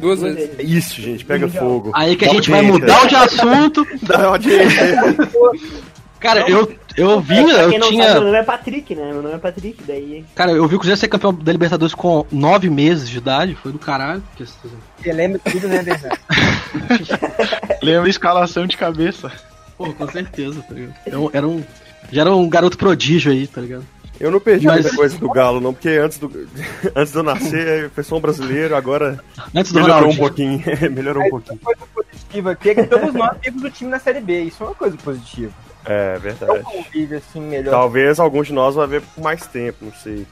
Duas 0.00 0.20
Duas 0.20 0.34
vezes. 0.34 0.56
vezes. 0.56 0.72
Isso, 0.72 1.00
gente, 1.00 1.24
pega 1.24 1.48
fogo. 1.48 1.90
Aí 1.94 2.16
que 2.16 2.24
a 2.24 2.28
Dá 2.28 2.34
gente 2.34 2.50
vai 2.50 2.62
mudar 2.62 3.06
de 3.06 3.14
assunto. 3.14 3.86
Dá 4.02 4.26
audiência. 4.26 4.96
Cara, 6.24 6.48
eu, 6.50 6.74
eu 6.96 7.20
vi, 7.20 7.44
pra 7.44 7.62
eu 7.64 7.68
quem 7.70 7.78
não 7.78 7.86
sabe, 7.88 7.96
tinha. 8.00 8.12
meu 8.14 8.22
nome 8.24 8.36
é 8.38 8.42
Patrick, 8.42 8.94
né? 8.94 9.12
Meu 9.12 9.22
nome 9.22 9.34
é 9.34 9.38
Patrick, 9.38 9.82
daí. 9.86 10.24
Cara, 10.34 10.52
eu 10.52 10.66
vi 10.66 10.74
o 10.74 10.78
Cruzeiro 10.78 10.98
ser 10.98 11.08
campeão 11.08 11.34
da 11.34 11.52
Libertadores 11.52 11.94
com 11.94 12.24
9 12.32 12.70
meses 12.70 13.08
de 13.10 13.18
idade, 13.18 13.54
foi 13.54 13.70
do 13.72 13.78
caralho. 13.78 14.22
que- 14.34 14.44
Você 14.46 15.12
lembra 15.12 15.38
tudo, 15.44 15.68
né? 15.68 15.84
Lembra 17.82 18.06
a 18.06 18.10
escalação 18.10 18.66
de 18.66 18.76
cabeça. 18.76 19.30
Pô, 19.76 19.92
com 19.92 20.08
certeza, 20.10 20.62
tá 20.66 20.74
ligado? 20.74 20.94
Era 21.06 21.18
um, 21.20 21.30
era 21.32 21.46
um- 21.46 21.64
já 22.10 22.20
era 22.22 22.34
um 22.34 22.48
garoto 22.48 22.78
prodígio 22.78 23.30
aí, 23.32 23.46
tá 23.46 23.60
ligado? 23.60 23.84
Eu 24.20 24.30
não 24.30 24.38
perdi 24.40 24.64
Mas- 24.66 24.82
muita 24.82 24.96
coisa 24.96 25.18
do 25.18 25.28
Galo, 25.28 25.60
não, 25.60 25.74
porque 25.74 25.88
antes, 25.88 26.18
do, 26.18 26.30
antes 26.94 27.12
de 27.12 27.18
eu 27.18 27.22
nascer 27.24 27.90
foi 27.90 28.04
só 28.04 28.16
um 28.16 28.20
brasileiro, 28.20 28.76
agora 28.76 29.18
Antes 29.54 29.72
do 29.72 29.80
melhorou 29.80 30.08
um 30.08 30.12
Ronaldinho. 30.12 30.62
pouquinho. 30.62 30.90
melhorou 30.94 31.22
um 31.24 31.30
pouquinho. 31.30 31.58
Coisa 31.58 31.80
positiva, 31.92 32.54
que 32.54 32.70
é 32.70 32.74
que 32.76 32.84
todos 32.84 33.12
nós 33.12 33.36
temos 33.42 33.62
o 33.64 33.70
time 33.70 33.90
na 33.90 33.98
Série 33.98 34.20
B. 34.20 34.42
Isso 34.44 34.62
é 34.62 34.66
uma 34.66 34.74
coisa 34.74 34.96
positiva. 34.96 35.50
É 35.86 36.14
Então 36.16 36.20
verdade. 36.48 36.62
convive 36.64 37.16
assim 37.16 37.40
melhor. 37.40 37.70
Talvez 37.70 38.18
alguns 38.18 38.46
de 38.46 38.52
nós 38.52 38.74
vai 38.74 38.86
ver 38.86 39.02
por 39.02 39.22
mais 39.22 39.46
tempo, 39.46 39.84
não 39.86 39.92
sei. 39.92 40.26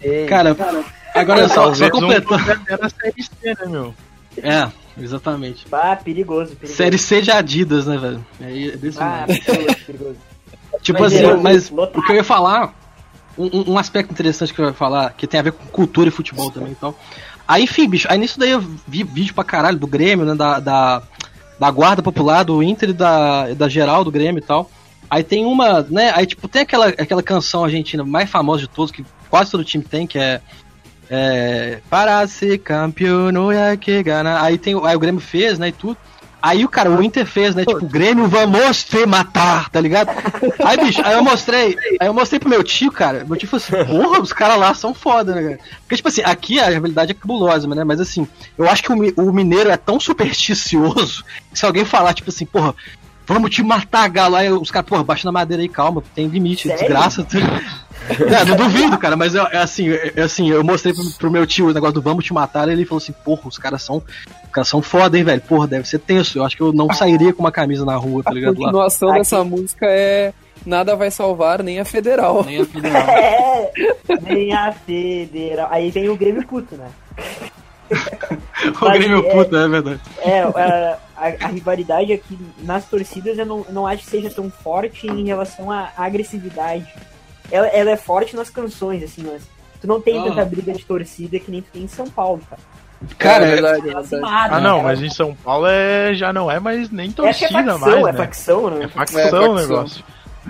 Ei, 0.00 0.26
Cara, 0.26 0.54
agora 1.14 1.48
só, 1.48 1.72
só 1.74 1.86
um 1.86 1.90
completando. 1.90 2.42
era 2.68 2.86
a 2.86 2.90
série 2.90 3.22
C, 3.22 3.30
né, 3.42 3.66
meu? 3.66 3.94
É, 4.42 4.70
exatamente. 5.00 5.66
Ah, 5.72 5.96
perigoso, 5.96 6.54
perigoso. 6.56 6.76
Série 6.76 6.98
C 6.98 7.22
de 7.22 7.30
Adidas, 7.30 7.86
né, 7.86 7.96
velho? 7.96 8.26
É, 8.40 8.66
é 8.68 8.76
desse 8.76 8.98
Ah, 9.00 9.24
perigoso, 9.26 9.76
perigoso. 9.86 10.16
Tipo 10.82 11.00
Mas 11.00 11.14
assim, 11.14 11.24
é, 11.24 11.36
mas 11.36 11.70
lotado. 11.70 11.98
o 12.00 12.02
que 12.04 12.12
eu 12.12 12.16
ia 12.16 12.24
falar, 12.24 12.74
um, 13.38 13.46
um- 13.60 13.72
um 13.72 13.78
aspecto 13.78 14.10
interessante 14.10 14.52
que 14.52 14.60
eu 14.60 14.66
ia 14.66 14.72
falar, 14.74 15.12
que 15.14 15.26
tem 15.26 15.40
a 15.40 15.42
ver 15.44 15.52
com 15.52 15.64
cultura 15.66 16.08
e 16.08 16.12
futebol 16.12 16.50
também, 16.50 16.72
então. 16.72 16.94
Aí, 17.46 17.62
enfim, 17.62 17.88
bicho, 17.88 18.08
aí 18.10 18.18
nisso 18.18 18.38
daí 18.38 18.50
eu 18.50 18.60
vi 18.60 19.02
vídeo 19.04 19.34
pra 19.34 19.44
caralho 19.44 19.78
do 19.78 19.86
Grêmio, 19.86 20.26
né, 20.26 20.34
da, 20.34 20.58
da, 20.60 21.02
da 21.58 21.70
Guarda 21.70 22.02
Popular, 22.02 22.44
do 22.44 22.62
Inter 22.62 22.90
e 22.90 22.92
da, 22.92 23.54
da 23.54 23.68
geral 23.68 24.04
do 24.04 24.10
Grêmio 24.10 24.40
e 24.40 24.46
tal. 24.46 24.70
Aí 25.08 25.22
tem 25.22 25.44
uma, 25.44 25.82
né, 25.82 26.12
aí 26.14 26.26
tipo, 26.26 26.48
tem 26.48 26.62
aquela, 26.62 26.88
aquela 26.88 27.22
canção 27.22 27.64
argentina 27.64 28.04
mais 28.04 28.28
famosa 28.28 28.62
de 28.62 28.68
todos, 28.68 28.90
que 28.90 29.04
quase 29.30 29.50
todo 29.50 29.64
time 29.64 29.84
tem, 29.84 30.06
que 30.06 30.18
é... 30.18 30.40
É, 31.10 31.80
para 31.90 32.26
ser 32.26 32.58
campeão 32.58 33.30
não 33.30 33.52
é 33.52 33.76
que 33.76 34.02
gana. 34.02 34.40
Aí 34.40 34.56
tem, 34.56 34.74
aí 34.86 34.96
o 34.96 34.98
Grêmio 34.98 35.20
fez, 35.20 35.58
né, 35.58 35.68
e 35.68 35.72
tudo. 35.72 35.98
Aí 36.44 36.62
o 36.62 36.68
cara, 36.68 36.90
o 36.90 37.02
Inter 37.02 37.24
fez, 37.24 37.54
né? 37.54 37.64
Tipo, 37.64 37.86
Grêmio, 37.86 38.28
vamos 38.28 38.84
te 38.84 39.06
matar, 39.06 39.70
tá 39.70 39.80
ligado? 39.80 40.10
Aí, 40.62 40.76
bicho, 40.76 41.00
aí 41.02 41.14
eu 41.14 41.24
mostrei, 41.24 41.74
aí 41.98 42.06
eu 42.06 42.12
mostrei 42.12 42.38
pro 42.38 42.50
meu 42.50 42.62
tio, 42.62 42.92
cara. 42.92 43.24
Meu 43.24 43.34
tio 43.34 43.48
falou 43.48 43.64
assim, 43.64 43.90
porra, 43.90 44.20
os 44.20 44.30
caras 44.30 44.58
lá 44.58 44.74
são 44.74 44.92
foda, 44.92 45.34
né, 45.34 45.42
cara? 45.42 45.58
Porque, 45.80 45.96
tipo 45.96 46.08
assim, 46.08 46.20
aqui 46.22 46.60
a 46.60 46.68
realidade 46.68 47.12
é 47.12 47.14
cabulosa, 47.14 47.66
né? 47.66 47.82
Mas 47.82 47.98
assim, 47.98 48.28
eu 48.58 48.68
acho 48.68 48.82
que 48.82 48.92
o, 48.92 49.26
o 49.28 49.32
mineiro 49.32 49.70
é 49.70 49.76
tão 49.78 49.98
supersticioso 49.98 51.24
que 51.50 51.58
se 51.58 51.64
alguém 51.64 51.86
falar, 51.86 52.12
tipo 52.12 52.28
assim, 52.28 52.44
porra, 52.44 52.74
vamos 53.26 53.50
te 53.50 53.62
matar, 53.62 54.06
galo, 54.10 54.36
aí 54.36 54.52
os 54.52 54.70
caras, 54.70 54.86
porra, 54.86 55.02
baixa 55.02 55.26
na 55.26 55.32
madeira 55.32 55.62
aí, 55.62 55.68
calma, 55.68 56.02
tem 56.14 56.26
limite, 56.26 56.68
Sério? 56.68 56.78
desgraça. 56.78 57.26
Não, 58.20 58.44
não 58.44 58.56
duvido, 58.56 58.98
cara, 58.98 59.16
mas 59.16 59.34
eu, 59.34 59.46
é 59.46 59.56
assim, 59.56 59.88
é 59.90 60.20
assim, 60.20 60.50
eu 60.50 60.62
mostrei 60.62 60.92
pro, 60.92 61.10
pro 61.12 61.30
meu 61.30 61.46
tio 61.46 61.68
o 61.68 61.72
negócio 61.72 61.94
do 61.94 62.02
vamos 62.02 62.22
te 62.22 62.34
matar, 62.34 62.68
e 62.68 62.72
ele 62.72 62.84
falou 62.84 63.02
assim, 63.02 63.14
porra, 63.24 63.48
os 63.48 63.56
caras 63.56 63.82
são. 63.82 64.02
São 64.62 64.82
foda, 64.82 65.16
hein, 65.18 65.24
velho? 65.24 65.40
Porra, 65.40 65.66
deve 65.66 65.88
ser 65.88 65.98
tenso. 65.98 66.38
Eu 66.38 66.44
acho 66.44 66.54
que 66.56 66.62
eu 66.62 66.72
não 66.72 66.92
sairia 66.92 67.32
com 67.32 67.40
uma 67.40 67.50
camisa 67.50 67.84
na 67.84 67.96
rua, 67.96 68.22
tá 68.22 68.30
A 68.30 68.34
ligado? 68.34 68.58
Lá. 68.60 68.66
continuação 68.66 69.08
Aqui. 69.08 69.18
dessa 69.18 69.42
música 69.42 69.86
é 69.86 70.32
Nada 70.64 70.94
vai 70.96 71.10
salvar, 71.10 71.62
nem 71.62 71.78
a 71.80 71.84
federal. 71.84 72.42
Nem 72.44 72.60
a 72.60 72.64
federal. 72.64 73.02
É, 73.08 73.70
nem 74.22 74.52
a 74.54 74.72
federal. 74.72 75.68
Aí 75.70 75.90
vem 75.90 76.08
o 76.08 76.16
Grêmio 76.16 76.46
puto, 76.46 76.76
né? 76.76 76.88
o 78.80 78.90
Grêmio 78.92 79.22
puta, 79.30 79.56
é 79.58 79.68
verdade. 79.68 80.00
É, 80.22 80.40
a, 80.40 80.98
a, 81.16 81.26
a 81.26 81.46
rivalidade 81.48 82.12
aqui 82.12 82.38
nas 82.62 82.84
torcidas 82.86 83.36
eu 83.38 83.44
não, 83.46 83.66
não 83.70 83.86
acho 83.86 84.04
que 84.04 84.10
seja 84.10 84.30
tão 84.30 84.50
forte 84.50 85.06
em 85.06 85.26
relação 85.26 85.70
à 85.70 85.90
à 85.96 86.04
agressividade. 86.04 86.86
Ela, 87.50 87.66
ela 87.68 87.90
é 87.90 87.96
forte 87.96 88.34
nas 88.34 88.48
canções, 88.48 89.02
assim, 89.02 89.22
mas 89.30 89.42
tu 89.80 89.86
não 89.86 90.00
tem 90.00 90.18
Ah. 90.18 90.24
tanta 90.24 90.44
briga 90.46 90.72
de 90.72 90.84
torcida 90.84 91.38
que 91.38 91.50
nem 91.50 91.60
tu 91.60 91.68
tem 91.72 91.82
em 91.82 91.88
São 91.88 92.06
Paulo, 92.08 92.40
cara. 92.48 92.62
Cara, 93.18 93.46
é 93.46 93.50
verdade, 93.52 93.88
é 93.88 93.92
Elas 93.92 94.06
se 94.06 94.16
verdade. 94.16 94.54
Ah, 94.54 94.60
não, 94.60 94.82
mas 94.82 95.02
em 95.02 95.10
São 95.10 95.34
Paulo 95.34 95.66
é, 95.66 96.14
já 96.14 96.32
não 96.32 96.50
é 96.50 96.58
mais 96.60 96.90
nem 96.90 97.06
Essa 97.08 97.22
é 97.22 97.48
torcida 97.48 97.48
facção, 97.64 97.78
mais, 97.78 97.94
é 97.96 98.12
né? 98.12 98.18
facção, 98.18 98.70
né? 98.70 98.80
É 98.80 98.84
É, 98.84 98.88
facção 98.88 99.20
facção. 99.22 99.50
o 99.50 99.54
negócio. 99.56 100.04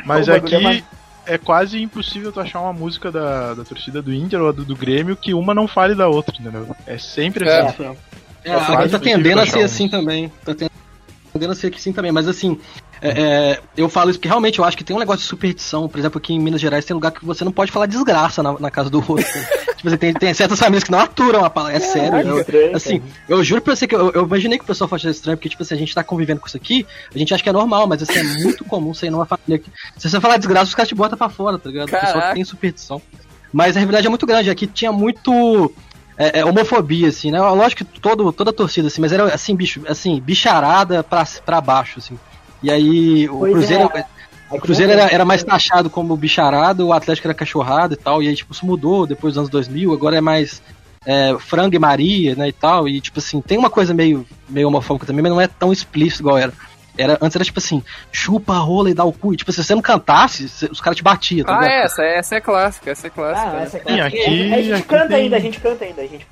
Mas 0.05 0.29
é 0.29 0.37
aqui 0.37 0.85
é 1.27 1.39
quase 1.39 1.81
impossível 1.81 2.31
tu 2.33 2.41
achar 2.41 2.61
uma 2.61 2.73
música 2.73 3.11
da, 3.11 3.55
da 3.55 3.65
torcida 3.65 4.03
do 4.03 4.13
Inter 4.13 4.41
ou 4.43 4.53
do, 4.53 4.65
do 4.65 4.77
Grêmio 4.77 5.17
que 5.17 5.33
uma 5.33 5.55
não 5.55 5.67
fale 5.67 5.95
da 5.95 6.07
outra, 6.09 6.35
entendeu? 6.39 6.75
É 6.87 6.99
sempre 6.99 7.49
É. 7.49 7.61
assim. 7.61 7.97
É, 8.45 8.53
a 8.53 8.61
quase 8.67 8.83
gente 8.83 8.91
tá 8.91 8.99
tendendo 8.99 9.41
a 9.41 9.47
ser 9.47 9.63
assim 9.63 9.89
também. 9.89 10.31
Tá 10.45 10.55
tendendo 11.33 11.53
a 11.53 11.55
ser 11.55 11.75
assim 11.75 11.93
também, 11.95 12.13
mas 12.13 12.29
assim, 12.29 12.61
é, 13.01 13.09
é, 13.11 13.61
eu 13.77 13.89
falo 13.89 14.11
isso 14.11 14.19
porque 14.19 14.29
realmente 14.29 14.59
eu 14.59 14.65
acho 14.65 14.77
que 14.77 14.85
tem 14.85 14.95
um 14.95 14.99
negócio 14.99 15.23
de 15.23 15.29
superstição. 15.29 15.89
Por 15.89 15.99
exemplo, 15.99 16.19
aqui 16.19 16.33
em 16.33 16.39
Minas 16.39 16.61
Gerais 16.61 16.85
tem 16.85 16.95
lugar 16.95 17.13
que 17.13 17.25
você 17.25 17.45
não 17.45 17.53
pode 17.53 17.71
falar 17.71 17.87
desgraça 17.87 18.43
na, 18.43 18.59
na 18.59 18.71
casa 18.71 18.89
do 18.89 18.99
outro. 18.99 19.25
tipo 19.77 19.89
assim, 19.89 19.97
tem, 19.97 20.13
tem 20.15 20.35
certas 20.35 20.59
famílias 20.59 20.85
que 20.85 20.91
não 20.91 20.99
aturam 21.01 21.45
a 21.45 21.51
palavra. 21.51 21.77
É 21.77 21.81
sério. 21.81 22.29
eu- 22.29 22.41
estranho, 22.41 22.77
assim, 22.77 23.03
eu 23.29 23.43
juro 23.45 23.61
pra 23.61 23.75
você 23.77 23.87
que 23.87 23.95
eu, 23.95 24.11
eu 24.13 24.25
imaginei 24.25 24.59
que 24.59 24.65
o 24.65 24.67
pessoal 24.67 24.89
fosse 24.89 25.09
estranho, 25.09 25.37
porque, 25.37 25.49
tipo 25.49 25.63
assim, 25.63 25.75
a 25.75 25.79
gente 25.79 25.95
tá 25.95 26.03
convivendo 26.03 26.41
com 26.41 26.47
isso 26.47 26.57
aqui, 26.57 26.87
a 27.15 27.19
gente 27.19 27.33
acha 27.35 27.43
que 27.43 27.49
é 27.49 27.53
normal, 27.53 27.87
mas 27.87 28.03
assim, 28.03 28.19
é 28.19 28.23
muito 28.43 28.65
comum 28.65 28.95
você 28.95 29.07
ir 29.07 29.11
numa 29.11 29.27
família 29.27 29.59
que. 29.59 29.71
Se 29.99 30.09
você 30.09 30.21
falar 30.21 30.37
desgraça, 30.37 30.67
os 30.67 30.75
caras 30.75 30.89
te 30.89 30.95
botam 30.95 31.19
pra 31.19 31.29
fora, 31.29 31.59
tá 31.59 31.69
ligado? 31.69 31.89
O 31.89 31.91
pessoal 31.91 32.13
Caraca. 32.13 32.29
que 32.29 32.35
tem 32.35 32.45
superstição. 32.45 33.01
Mas 33.53 33.77
a 33.77 33.79
realidade 33.79 34.07
é 34.07 34.11
muito 34.11 34.27
grande. 34.27 34.51
Aqui 34.51 34.67
tinha 34.67 34.91
muito 34.91 35.73
é, 36.17 36.41
é, 36.41 36.45
homofobia, 36.45 37.09
assim, 37.09 37.31
né? 37.31 37.41
Lógico 37.41 37.85
que 37.85 38.01
todo, 38.01 38.33
toda 38.33 38.51
a 38.51 38.53
torcida, 38.53 38.89
assim, 38.89 39.01
mas 39.01 39.13
era 39.13 39.33
assim, 39.33 39.55
bicho, 39.55 39.83
assim, 39.89 40.21
bicharada 40.21 41.03
pra, 41.03 41.25
pra 41.45 41.61
baixo, 41.61 41.99
assim. 41.99 42.19
E 42.65 42.71
aí 42.71 43.29
o 43.29 43.39
Pois 43.41 43.53
Cruzeiro. 43.53 43.91
é. 43.95 44.05
O 44.51 44.59
Cruzeiro 44.59 44.93
era, 44.93 45.03
era 45.13 45.25
mais 45.25 45.43
taxado 45.45 45.91
como 45.91 46.17
bicharado, 46.17 46.87
o 46.87 46.93
Atlético 46.93 47.27
era 47.27 47.35
cachorrado 47.35 47.95
e 47.95 47.97
tal, 47.97 48.23
e 48.23 48.29
aí, 48.29 48.35
tipo, 48.37 48.53
isso 48.53 48.65
mudou 48.65 49.07
depois 49.07 49.35
dos 49.35 49.39
anos 49.39 49.51
2000, 49.51 49.93
agora 49.93 50.17
é 50.17 50.21
mais 50.21 50.63
é, 51.05 51.37
frango 51.39 51.75
e 51.75 51.79
Maria, 51.79 52.35
né, 52.37 52.49
e 52.49 52.53
tal, 52.53 52.89
e, 52.89 53.01
tipo 53.01 53.19
assim, 53.19 53.41
tem 53.41 53.59
uma 53.59 53.69
coisa 53.69 53.93
meio, 53.93 54.25
meio 54.49 54.69
homofóbica 54.69 55.07
também, 55.07 55.23
mas 55.23 55.33
não 55.33 55.41
é 55.41 55.47
tão 55.47 55.73
explícito 55.73 56.23
igual 56.23 56.39
era. 56.39 56.53
era 56.97 57.19
antes 57.21 57.35
era, 57.35 57.45
tipo 57.45 57.59
assim, 57.59 57.83
chupa 58.13 58.53
a 58.55 58.59
rola 58.59 58.89
e 58.91 58.95
dá 58.95 59.05
o 59.05 59.13
cu, 59.13 59.35
e, 59.35 59.37
tipo, 59.37 59.51
se 59.53 59.63
você 59.63 59.75
não 59.75 59.83
cantasse, 59.83 60.49
você- 60.49 60.67
os 60.67 60.81
caras 60.81 60.97
te 60.97 61.03
batiam, 61.03 61.45
tá 61.45 61.57
Ah, 61.57 61.61
ligado? 61.61 61.85
essa, 61.87 62.03
essa 62.05 62.35
é 62.37 62.41
clássica, 62.41 62.91
essa 62.93 63.07
é 63.09 63.11
clássica. 63.11 63.49
Ah, 63.49 63.53
né? 63.55 63.63
essa 63.65 63.77
é 63.77 63.81
clássica. 63.81 64.07
aqui- 64.07 64.25
a 64.53 64.57
gente 64.63 64.73
aqui 64.73 64.83
canta 64.85 65.09
tem- 65.09 65.17
ainda, 65.17 65.37
a 65.37 65.41
gente 65.41 65.61
canta 65.61 65.85
ainda, 65.85 66.01
a 66.03 66.07
gente. 66.07 66.27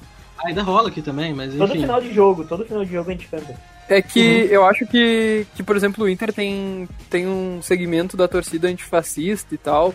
Ainda 0.44 0.62
rola 0.62 0.88
aqui 0.88 1.02
também, 1.02 1.34
mas 1.34 1.54
Todo 1.54 1.70
enfim. 1.70 1.80
final 1.82 2.00
de 2.00 2.12
jogo, 2.14 2.44
todo 2.44 2.64
final 2.64 2.84
de 2.84 2.92
jogo 2.92 3.10
a 3.10 3.12
gente 3.12 3.26
canta. 3.26 3.54
É 3.92 4.00
que 4.00 4.48
eu 4.50 4.64
acho 4.64 4.86
que, 4.86 5.46
que, 5.54 5.62
por 5.62 5.76
exemplo, 5.76 6.04
o 6.04 6.08
Inter 6.08 6.32
tem, 6.32 6.88
tem 7.10 7.26
um 7.26 7.60
segmento 7.60 8.16
da 8.16 8.26
torcida 8.26 8.68
antifascista 8.68 9.54
e 9.54 9.58
tal, 9.58 9.94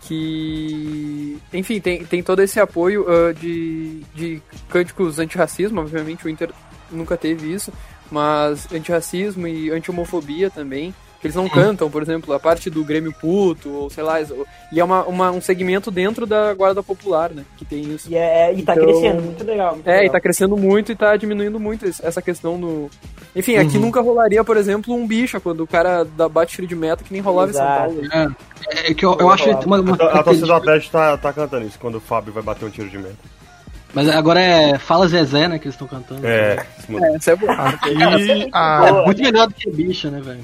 que, 0.00 1.38
enfim, 1.52 1.80
tem, 1.80 2.04
tem 2.04 2.22
todo 2.24 2.42
esse 2.42 2.58
apoio 2.58 3.06
ah, 3.08 3.32
de, 3.32 4.02
de 4.12 4.42
cânticos 4.68 5.20
antirracismo, 5.20 5.80
obviamente 5.80 6.26
o 6.26 6.28
Inter 6.28 6.50
nunca 6.90 7.16
teve 7.16 7.52
isso, 7.52 7.72
mas 8.10 8.66
antirracismo 8.72 9.46
e 9.46 9.70
anti-homofobia 9.70 10.50
também, 10.50 10.92
que 11.20 11.26
eles 11.26 11.34
não 11.34 11.48
cantam, 11.48 11.90
por 11.90 12.02
exemplo, 12.02 12.32
a 12.34 12.38
parte 12.40 12.68
do 12.70 12.84
Grêmio 12.84 13.12
Puto, 13.12 13.70
ou 13.70 13.90
sei 13.90 14.02
lá, 14.04 14.20
e 14.72 14.78
é 14.80 14.84
uma, 14.84 15.04
uma- 15.04 15.30
um 15.30 15.40
segmento 15.40 15.90
dentro 15.90 16.26
da 16.26 16.52
Guarda 16.54 16.82
Popular, 16.82 17.30
né, 17.30 17.44
que 17.56 17.64
tem 17.64 17.80
isso. 17.82 18.08
E, 18.10 18.14
é, 18.16 18.52
e 18.52 18.62
tá 18.62 18.74
Então- 18.74 18.84
crescendo, 18.86 19.22
muito 19.22 19.44
legal. 19.44 19.72
Muito 19.74 19.88
É, 19.88 19.94
e 19.94 19.98
legal. 20.00 20.12
tá 20.12 20.20
crescendo 20.20 20.56
muito 20.56 20.92
e 20.92 20.96
tá 20.96 21.16
diminuindo 21.16 21.58
muito 21.58 21.86
essa 21.86 22.20
questão 22.22 22.58
do. 22.60 22.90
Enfim, 23.34 23.56
aqui 23.56 23.78
nunca 23.78 24.00
rolaria, 24.00 24.42
por 24.44 24.56
exemplo, 24.56 24.94
um 24.94 25.06
bicho 25.06 25.40
quando 25.40 25.60
o 25.62 25.66
cara 25.66 26.04
da 26.04 26.28
bate 26.28 26.54
tiro 26.54 26.66
de 26.66 26.74
meta 26.76 27.04
que 27.04 27.12
nem 27.12 27.20
rolava 27.20 27.50
Exato. 27.50 27.92
em 27.94 28.00
São 28.00 28.08
Paulo. 28.10 28.36
É, 28.68 28.90
é 28.90 28.94
que 28.94 29.04
eu, 29.04 29.16
eu 29.20 29.30
acho 29.30 29.50
uma, 29.66 29.80
uma 29.80 29.96
A, 30.00 30.20
a 30.20 30.22
torcida 30.22 30.46
do 30.46 30.54
Atlético 30.54 30.92
tá, 30.92 31.16
tá 31.18 31.32
cantando 31.32 31.66
isso, 31.66 31.78
quando 31.78 31.96
o 31.96 32.00
Fábio 32.00 32.32
vai 32.32 32.42
bater 32.42 32.64
um 32.64 32.70
tiro 32.70 32.88
de 32.88 32.96
meta. 32.98 33.16
Mas 33.94 34.08
agora 34.10 34.40
é 34.40 34.78
Fala 34.78 35.08
Zezé, 35.08 35.48
né, 35.48 35.58
que 35.58 35.64
eles 35.66 35.74
estão 35.74 35.86
cantando. 35.86 36.26
É, 36.26 36.64
isso. 36.78 36.98
É, 37.04 37.16
isso 37.16 37.30
é 37.30 37.36
bom. 37.36 37.50
Aqui 37.50 37.94
a, 38.52 38.86
É 38.88 39.04
muito 39.06 39.22
melhor 39.22 39.48
do 39.48 39.54
que 39.54 39.70
bicha, 39.70 40.10
né, 40.10 40.20
velho? 40.20 40.40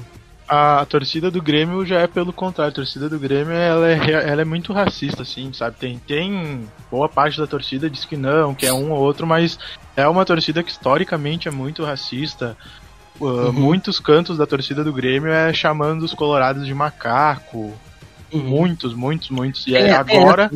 A 0.47 0.85
torcida 0.85 1.31
do 1.31 1.41
Grêmio 1.41 1.85
já 1.85 1.99
é 1.99 2.07
pelo 2.07 2.33
contrário. 2.33 2.71
A 2.71 2.75
torcida 2.75 3.09
do 3.09 3.17
Grêmio 3.17 3.53
ela 3.53 3.89
é, 3.89 4.29
ela 4.29 4.41
é 4.41 4.45
muito 4.45 4.73
racista, 4.73 5.23
assim, 5.23 5.51
sabe? 5.53 5.77
Tem, 5.77 5.97
tem 5.97 6.67
boa 6.91 7.07
parte 7.07 7.37
da 7.37 7.47
torcida 7.47 7.89
diz 7.89 8.05
que 8.05 8.17
não, 8.17 8.53
que 8.53 8.65
é 8.65 8.73
um 8.73 8.91
ou 8.91 8.99
outro, 8.99 9.25
mas 9.25 9.57
é 9.95 10.07
uma 10.07 10.25
torcida 10.25 10.61
que 10.61 10.71
historicamente 10.71 11.47
é 11.47 11.51
muito 11.51 11.83
racista. 11.83 12.57
Uh, 13.19 13.53
Muitos 13.53 13.99
cantos 13.99 14.37
da 14.37 14.45
torcida 14.45 14.83
do 14.83 14.91
Grêmio 14.91 15.31
é 15.31 15.53
chamando 15.53 16.03
os 16.03 16.13
colorados 16.13 16.65
de 16.65 16.73
macaco. 16.73 17.73
Muitos, 18.33 18.93
muitos, 18.93 19.29
muitos. 19.29 19.67
E 19.67 19.75
É, 19.75 19.81
é, 19.81 19.87
é, 19.89 19.93
agora, 19.93 20.51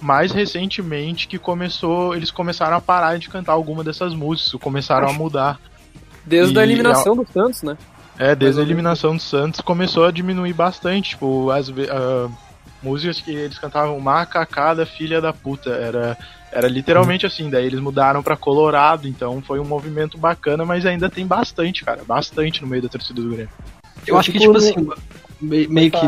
mais 0.00 0.32
recentemente, 0.32 1.28
que 1.28 1.38
começou. 1.38 2.14
Eles 2.16 2.30
começaram 2.30 2.76
a 2.76 2.80
parar 2.80 3.18
de 3.18 3.28
cantar 3.28 3.52
alguma 3.52 3.84
dessas 3.84 4.14
músicas, 4.14 4.60
começaram 4.60 5.08
a 5.08 5.12
mudar. 5.12 5.60
Desde 6.24 6.58
a 6.58 6.62
E 6.62 6.64
eliminação 6.64 7.14
do 7.14 7.26
Santos, 7.30 7.62
né? 7.62 7.76
É, 8.18 8.34
desde 8.34 8.60
a 8.60 8.64
eliminação 8.64 9.16
do 9.16 9.22
Santos 9.22 9.60
começou 9.60 10.04
a 10.04 10.10
diminuir 10.10 10.52
bastante. 10.52 11.10
Tipo, 11.10 11.50
as 11.50 11.68
ah, 11.70 12.28
músicas 12.82 13.20
que 13.20 13.30
eles 13.30 13.58
cantavam 13.58 13.98
macacada, 14.00 14.84
filha 14.84 15.20
da 15.20 15.32
puta. 15.32 15.70
Era, 15.70 16.16
era 16.50 16.68
literalmente 16.68 17.26
assim. 17.26 17.48
Daí 17.50 17.66
eles 17.66 17.80
mudaram 17.80 18.22
pra 18.22 18.36
Colorado. 18.36 19.08
Então 19.08 19.42
foi 19.42 19.58
um 19.58 19.64
movimento 19.64 20.18
bacana, 20.18 20.64
mas 20.64 20.84
ainda 20.84 21.08
tem 21.08 21.26
bastante, 21.26 21.84
cara. 21.84 22.02
Bastante 22.06 22.62
no 22.62 22.68
meio 22.68 22.82
da 22.82 22.88
torcida 22.88 23.20
do 23.20 23.30
Grêmio. 23.30 23.50
Eu 24.06 24.18
acho 24.18 24.32
que, 24.32 24.38
tipo 24.38 24.56
assim, 24.56 24.74
me- 25.40 25.66
meio 25.68 25.90
que 25.90 26.06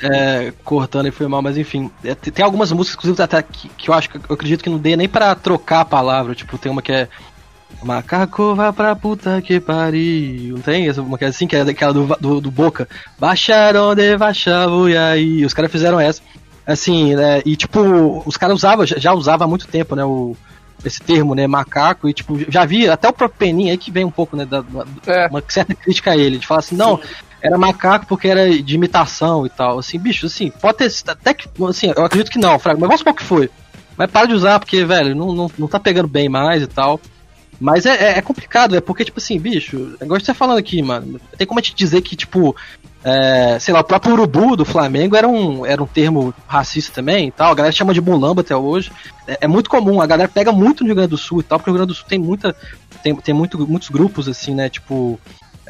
é, 0.00 0.52
cortando 0.64 1.06
e 1.06 1.10
foi 1.10 1.26
mal, 1.26 1.42
mas 1.42 1.56
enfim. 1.56 1.90
é, 2.04 2.14
tem 2.14 2.32
tem 2.32 2.44
algumas 2.44 2.70
músicas, 2.70 2.96
inclusive, 2.98 3.22
até 3.22 3.42
que, 3.42 3.68
que 3.70 3.90
eu 3.90 3.94
acho 3.94 4.08
que 4.08 4.16
eu 4.16 4.34
acredito 4.34 4.62
que 4.62 4.70
não 4.70 4.78
dê 4.78 4.96
nem 4.96 5.08
pra 5.08 5.34
trocar 5.34 5.80
a 5.80 5.84
palavra. 5.84 6.34
Tipo, 6.34 6.56
tem 6.58 6.70
uma 6.70 6.82
que 6.82 6.92
é. 6.92 7.08
Macaco 7.82 8.54
vai 8.54 8.72
pra 8.72 8.96
puta 8.96 9.40
que 9.40 9.60
pariu. 9.60 10.56
Não 10.56 10.62
tem 10.62 10.88
essa 10.88 11.00
uma 11.00 11.16
é 11.20 11.26
assim, 11.26 11.46
que 11.46 11.54
é 11.56 11.64
daquela 11.64 11.92
do, 11.92 12.06
do, 12.20 12.40
do 12.40 12.50
Boca. 12.50 12.88
Baixaram 13.18 13.94
de 13.94 14.16
baixavu 14.16 14.88
e 14.88 14.96
aí. 14.96 15.44
Os 15.44 15.54
caras 15.54 15.70
fizeram 15.70 16.00
essa. 16.00 16.20
Assim, 16.66 17.14
né, 17.16 17.40
e 17.46 17.56
tipo, 17.56 18.22
os 18.26 18.36
caras 18.36 18.56
usavam, 18.56 18.84
já- 18.84 18.98
já 18.98 19.12
usava 19.14 19.44
há 19.44 19.48
muito 19.48 19.66
tempo, 19.66 19.96
né, 19.96 20.04
o, 20.04 20.36
esse 20.84 21.00
termo, 21.00 21.34
né, 21.34 21.46
macaco, 21.46 22.06
e 22.10 22.12
tipo, 22.12 22.38
já 22.50 22.66
vi 22.66 22.86
até 22.86 23.08
o 23.08 23.12
próprio 23.14 23.38
Peninha 23.38 23.72
aí 23.72 23.78
que 23.78 23.90
vem 23.90 24.04
um 24.04 24.10
pouco, 24.10 24.36
né, 24.36 24.44
da, 24.44 24.62
É. 25.06 25.28
uma 25.28 25.42
certa 25.48 25.74
crítica 25.74 26.10
a 26.10 26.16
ele, 26.18 26.36
de 26.36 26.46
falar 26.46 26.60
assim, 26.60 26.76
não, 26.76 27.00
era 27.40 27.56
macaco 27.56 28.04
porque 28.06 28.28
era 28.28 28.50
de 28.62 28.74
imitação 28.74 29.46
e 29.46 29.48
tal, 29.48 29.78
assim, 29.78 29.98
bicho, 29.98 30.26
assim, 30.26 30.50
pode 30.60 30.76
ter, 30.76 30.92
até 31.06 31.32
que, 31.32 31.48
assim, 31.66 31.90
eu 31.96 32.04
acredito 32.04 32.30
que 32.30 32.38
não, 32.38 32.58
Fraga, 32.58 32.78
mas 32.78 32.86
vamos 32.86 32.98
supor 33.00 33.14
que 33.14 33.24
foi, 33.24 33.48
mas 33.96 34.10
para 34.10 34.26
de 34.26 34.34
usar 34.34 34.58
porque, 34.58 34.84
velho, 34.84 35.14
não, 35.14 35.32
não, 35.32 35.50
não 35.58 35.68
tá 35.68 35.80
pegando 35.80 36.06
bem 36.06 36.28
mais 36.28 36.62
e 36.62 36.66
tal, 36.66 37.00
mas 37.60 37.86
é, 37.86 38.12
é, 38.14 38.18
é 38.18 38.22
complicado, 38.22 38.76
é 38.76 38.80
porque, 38.80 39.04
tipo 39.04 39.18
assim, 39.18 39.38
bicho, 39.38 39.96
é 40.00 40.04
igual 40.04 40.20
você 40.20 40.32
falando 40.34 40.58
aqui, 40.58 40.80
mano, 40.82 41.20
tem 41.36 41.46
como 41.46 41.58
a 41.58 41.62
gente 41.62 41.74
dizer 41.74 42.02
que, 42.02 42.14
tipo, 42.14 42.54
é, 43.04 43.58
sei 43.58 43.72
lá, 43.74 43.80
o 43.80 43.84
próprio 43.84 44.12
urubu 44.14 44.56
do 44.56 44.64
Flamengo 44.64 45.16
era 45.16 45.26
um, 45.26 45.64
era 45.64 45.82
um 45.82 45.86
termo 45.86 46.34
racista 46.46 46.92
também 46.94 47.28
e 47.28 47.30
tal. 47.30 47.52
A 47.52 47.54
galera 47.54 47.72
chama 47.72 47.94
de 47.94 48.00
mulamba 48.00 48.40
até 48.42 48.54
hoje. 48.56 48.90
É, 49.26 49.38
é 49.42 49.48
muito 49.48 49.70
comum, 49.70 50.00
a 50.00 50.06
galera 50.06 50.28
pega 50.28 50.52
muito 50.52 50.80
no 50.82 50.86
Rio 50.86 50.96
Grande 50.96 51.10
do 51.10 51.18
Sul 51.18 51.40
e 51.40 51.42
tal, 51.42 51.58
porque 51.58 51.70
o 51.70 51.72
Rio 51.72 51.78
Grande 51.78 51.92
do 51.92 51.96
Sul 51.96 52.06
tem 52.08 52.18
muita. 52.18 52.54
Tem, 53.02 53.14
tem 53.14 53.34
muito, 53.34 53.58
muitos 53.66 53.88
grupos, 53.88 54.28
assim, 54.28 54.54
né? 54.54 54.68
Tipo. 54.68 55.18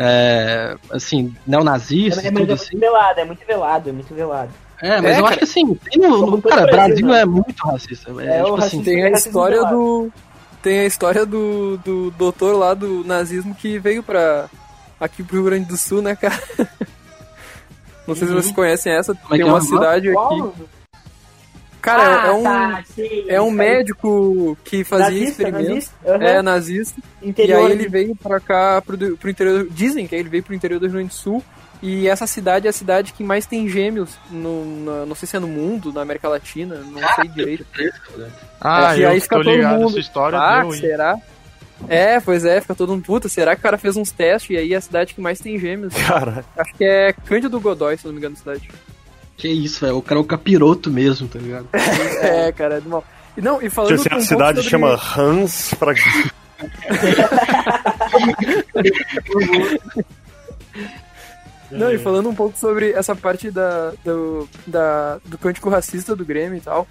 É, 0.00 0.76
assim, 0.92 1.34
neonazistas 1.44 2.24
É, 2.24 2.30
mas 2.30 2.40
tudo 2.42 2.50
é 2.50 2.54
assim. 2.54 2.68
muito 2.72 2.80
velado, 2.80 3.20
é 3.20 3.24
muito 3.24 3.44
velado, 3.44 3.88
é 3.88 3.92
muito 3.92 4.14
velado. 4.14 4.50
É, 4.80 5.00
mas 5.00 5.04
É, 5.04 5.18
eu 5.18 5.22
cara. 5.22 5.26
acho 5.30 5.38
que 5.38 5.44
assim, 5.44 5.74
tem 5.74 6.00
no, 6.00 6.18
no- 6.30 6.40
cara, 6.42 6.62
o 6.62 6.66
Brasil, 6.66 6.76
Brasil 7.04 7.06
né? 7.08 7.20
é 7.22 7.24
muito 7.24 7.66
racista. 7.66 8.10
É, 8.22 8.38
É, 8.38 8.42
o 8.44 8.52
tipo 8.52 8.64
assim, 8.64 8.82
Tem 8.84 9.02
a 9.04 9.10
história 9.10 9.56
velado. 9.56 9.76
do. 9.76 10.12
Tem 10.62 10.80
a 10.80 10.86
história 10.86 11.24
do, 11.24 11.76
do 11.78 12.10
doutor 12.12 12.56
lá 12.56 12.74
do 12.74 13.04
nazismo 13.04 13.54
que 13.54 13.78
veio 13.78 14.02
pra. 14.02 14.48
aqui 15.00 15.22
pro 15.22 15.36
Rio 15.36 15.44
Grande 15.44 15.66
do 15.66 15.76
Sul, 15.76 16.02
né, 16.02 16.16
cara? 16.16 16.42
Não 18.06 18.14
sei 18.14 18.26
se 18.26 18.32
Uhum. 18.34 18.40
vocês 18.42 18.54
conhecem 18.54 18.92
essa. 18.92 19.12
é 19.12 19.14
que 19.14 19.28
Tem 19.28 19.40
é 19.42 19.44
uma 19.44 19.58
nome? 19.58 19.66
cidade 19.68 20.06
aqui. 20.08 20.14
Qual? 20.14 20.54
Cara, 21.80 22.02
é- 22.02 22.06
é 22.26 22.28
Ah, 22.30 22.34
um. 22.34 22.42
tá, 22.42 22.84
sei, 22.94 23.24
É 23.28 23.40
um 23.40 23.50
médico 23.50 24.58
que 24.64 24.82
fazia 24.82 25.06
Nazista, 25.06 25.30
experimentos. 25.30 25.68
nazista, 25.68 25.94
aham. 26.06 26.24
É 26.24 26.42
nazista. 26.42 27.00
Interior 27.22 27.60
e 27.60 27.66
aí 27.66 27.72
ele 27.72 27.88
veio 27.88 28.16
pra 28.16 28.40
cá, 28.40 28.82
pro, 28.84 28.96
do- 28.96 29.16
pro 29.16 29.30
interior. 29.30 29.66
Dizem 29.70 30.06
que 30.06 30.14
ele 30.16 30.28
veio 30.28 30.42
pro 30.42 30.54
interior 30.54 30.80
do 30.80 30.86
Rio 30.86 30.94
Grande 30.94 31.08
do 31.10 31.14
Sul. 31.14 31.42
E 31.82 32.08
essa 32.08 32.26
cidade 32.26 32.66
é 32.66 32.70
a 32.70 32.72
cidade 32.72 33.12
que 33.12 33.22
mais 33.22 33.46
tem 33.46 33.68
gêmeos. 33.68 34.10
No, 34.30 34.64
na- 34.84 35.06
não 35.06 35.14
sei 35.14 35.28
se 35.28 35.36
é 35.36 35.38
no 35.40 35.46
mundo, 35.46 35.92
na 35.92 36.02
América 36.02 36.28
Latina, 36.28 36.76
não 36.76 37.00
sei 37.14 37.28
direito. 37.28 37.64
Ah, 38.60 38.94
É, 38.94 38.98
e 38.98 39.02
eu 39.02 39.10
aí 39.10 39.20
fica 39.20 39.36
todo 39.36 39.50
mundo, 39.50 39.88
essa 39.90 39.98
história 40.00 40.38
ah, 40.38 40.62
deu, 40.62 40.74
hein? 40.74 40.80
será? 40.80 41.16
É, 41.88 42.18
pois 42.18 42.44
é, 42.44 42.60
fica 42.60 42.74
todo 42.74 42.90
mundo, 42.92 43.04
puta, 43.04 43.28
será 43.28 43.54
que 43.54 43.60
o 43.60 43.62
cara 43.62 43.78
fez 43.78 43.96
uns 43.96 44.10
testes 44.10 44.50
e 44.50 44.56
aí 44.56 44.74
é 44.74 44.76
a 44.76 44.80
cidade 44.80 45.14
que 45.14 45.20
mais 45.20 45.38
tem 45.38 45.56
gêmeos? 45.60 45.94
Cara, 45.94 46.44
Acho 46.56 46.74
que 46.74 46.82
é 46.84 47.12
Cândido 47.12 47.60
Godói, 47.60 47.96
se 47.96 48.04
não 48.04 48.12
me 48.12 48.18
engano, 48.18 48.34
a 48.34 48.38
cidade. 48.38 48.68
que 49.36 49.46
isso, 49.48 49.80
velho. 49.84 49.96
O 49.98 50.02
cara 50.02 50.18
é 50.18 50.22
o 50.22 50.26
capiroto 50.26 50.90
mesmo, 50.90 51.28
tá 51.28 51.38
ligado? 51.38 51.68
É, 52.20 52.50
cara, 52.50 52.78
é 52.78 52.80
do 52.80 52.88
mal. 52.88 53.04
E 53.36 53.40
não, 53.40 53.62
e 53.62 53.70
falando 53.70 53.96
tipo 54.02 54.16
assim, 54.16 54.16
um 54.16 54.18
a 54.18 54.20
cidade 54.26 54.56
sobre- 54.64 54.70
chama 54.70 55.00
Hans 55.16 55.72
pra... 55.78 55.94
Não, 61.70 61.92
e 61.92 61.98
falando 61.98 62.28
um 62.28 62.34
pouco 62.34 62.56
sobre 62.58 62.92
essa 62.92 63.14
parte 63.14 63.50
da, 63.50 63.92
do, 64.04 64.48
da, 64.66 65.18
do 65.24 65.36
cântico 65.36 65.68
racista 65.68 66.16
do 66.16 66.24
Grêmio 66.24 66.56
e 66.56 66.60
tal, 66.60 66.86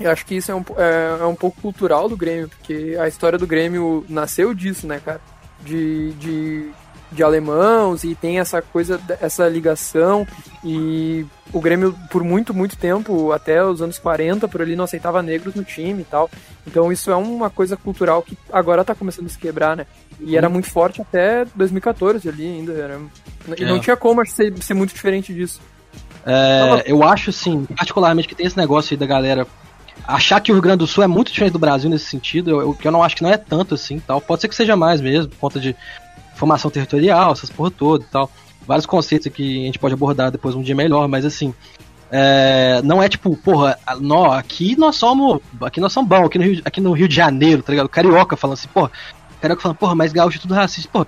eu 0.00 0.10
acho 0.10 0.26
que 0.26 0.34
isso 0.34 0.50
é 0.50 0.54
um, 0.54 0.64
é, 0.76 1.22
é 1.22 1.24
um 1.24 1.34
pouco 1.34 1.60
cultural 1.60 2.08
do 2.08 2.16
Grêmio, 2.16 2.48
porque 2.48 2.96
a 3.00 3.08
história 3.08 3.38
do 3.38 3.46
Grêmio 3.46 4.04
nasceu 4.08 4.52
disso, 4.52 4.86
né, 4.86 5.00
cara? 5.02 5.20
De, 5.62 6.12
de, 6.14 6.70
de 7.14 7.22
alemãos 7.22 8.04
e 8.04 8.14
tem 8.14 8.38
essa 8.38 8.60
coisa, 8.60 9.00
essa 9.20 9.48
ligação 9.48 10.26
e 10.64 11.24
o 11.52 11.60
Grêmio 11.60 11.94
por 12.10 12.22
muito, 12.24 12.52
muito 12.52 12.76
tempo, 12.76 13.30
até 13.32 13.64
os 13.64 13.80
anos 13.80 13.98
40, 13.98 14.48
por 14.48 14.60
ali, 14.60 14.74
não 14.76 14.84
aceitava 14.84 15.22
negros 15.22 15.54
no 15.54 15.62
time 15.64 16.02
e 16.02 16.04
tal. 16.04 16.28
Então 16.66 16.90
isso 16.92 17.10
é 17.10 17.16
uma 17.16 17.48
coisa 17.48 17.76
cultural 17.76 18.22
que 18.22 18.36
agora 18.52 18.84
tá 18.84 18.94
começando 18.94 19.26
a 19.26 19.28
se 19.28 19.38
quebrar, 19.38 19.76
né? 19.76 19.86
E 20.20 20.36
era 20.36 20.48
muito 20.48 20.68
forte 20.70 21.00
até 21.00 21.44
2014 21.54 22.28
ali 22.28 22.44
ainda. 22.46 22.72
Era... 22.72 23.00
E 23.56 23.64
É. 23.64 23.66
não 23.66 23.78
tinha 23.80 23.96
como 23.96 24.24
ser, 24.26 24.52
ser 24.62 24.74
muito 24.74 24.94
diferente 24.94 25.32
disso. 25.32 25.60
É, 26.26 26.84
eu 26.86 27.02
acho, 27.04 27.30
assim, 27.30 27.64
particularmente 27.76 28.26
que 28.26 28.34
tem 28.34 28.46
esse 28.46 28.56
negócio 28.56 28.94
aí 28.94 28.98
da 28.98 29.06
galera 29.06 29.46
achar 30.08 30.40
que 30.40 30.50
o 30.50 30.54
Rio 30.54 30.62
Grande 30.62 30.78
do 30.78 30.86
Sul 30.86 31.04
é 31.04 31.06
muito 31.06 31.30
diferente 31.30 31.52
do 31.52 31.58
Brasil 31.58 31.88
nesse 31.90 32.06
sentido, 32.06 32.50
eu, 32.50 32.60
eu- 32.62 32.74
que 32.74 32.86
eu 32.88 32.92
não 32.92 33.02
acho 33.02 33.16
que 33.16 33.22
não 33.22 33.30
é 33.30 33.36
tanto 33.36 33.74
assim 33.74 33.98
tal. 34.00 34.20
Pode 34.20 34.40
ser 34.40 34.48
que 34.48 34.54
seja 34.54 34.74
mais 34.76 35.00
mesmo, 35.00 35.30
por 35.30 35.38
conta 35.38 35.60
de 35.60 35.76
formação 36.34 36.70
territorial, 36.70 37.32
essas 37.32 37.50
porra 37.50 37.70
toda 37.70 38.04
e 38.04 38.08
tal. 38.08 38.30
Vários 38.66 38.86
conceitos 38.86 39.30
que 39.32 39.62
a 39.62 39.66
gente 39.66 39.78
pode 39.78 39.94
abordar 39.94 40.30
depois 40.30 40.54
um 40.54 40.62
dia 40.62 40.74
melhor, 40.74 41.06
mas 41.08 41.24
assim. 41.24 41.52
é, 42.10 42.80
não 42.82 43.02
é 43.02 43.08
tipo, 43.08 43.36
porra, 43.36 43.78
nó, 44.00 44.32
aqui 44.32 44.76
nós 44.76 44.96
somos. 44.96 45.40
Aqui 45.60 45.80
nós 45.80 45.92
somos 45.92 46.08
bons, 46.08 46.26
aqui 46.26 46.38
no, 46.38 46.44
Rio, 46.44 46.62
aqui 46.64 46.80
no 46.80 46.92
Rio 46.92 47.08
de 47.08 47.14
Janeiro, 47.14 47.62
tá 47.62 47.72
ligado? 47.72 47.88
Carioca 47.88 48.36
falando 48.36 48.54
assim, 48.54 48.68
porra. 48.68 48.90
Carioca 49.40 49.60
falando, 49.62 49.76
porra, 49.76 49.94
mas 49.94 50.12
gaúcho 50.12 50.38
é 50.38 50.40
tudo 50.40 50.54
racista. 50.54 50.88
Porra, 50.90 51.06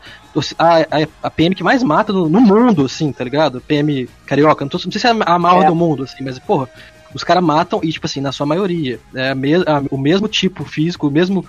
a, 0.58 0.76
a, 0.80 1.06
a 1.22 1.30
PM 1.30 1.54
que 1.54 1.62
mais 1.64 1.82
mata 1.82 2.12
no, 2.12 2.28
no 2.28 2.40
mundo, 2.40 2.84
assim, 2.84 3.10
tá 3.12 3.24
ligado? 3.24 3.60
PM 3.62 4.08
carioca. 4.26 4.64
Não, 4.64 4.68
tô- 4.68 4.78
não 4.84 4.92
sei 4.92 5.00
se 5.00 5.06
é 5.06 5.10
a 5.10 5.38
maior 5.38 5.64
É. 5.64 5.66
do 5.68 5.74
mundo, 5.74 6.02
assim, 6.02 6.22
mas, 6.22 6.38
porra, 6.38 6.68
os 7.14 7.24
caras 7.24 7.42
matam 7.42 7.80
e, 7.82 7.90
tipo 7.90 8.04
assim, 8.06 8.20
na 8.20 8.32
sua 8.32 8.44
maioria. 8.44 8.98
É 9.14 9.30
a 9.30 9.34
me, 9.34 9.54
a- 9.54 9.82
o 9.90 9.96
mesmo 9.96 10.28
tipo 10.28 10.64
físico, 10.64 11.08
o 11.08 11.10
mesmo, 11.10 11.46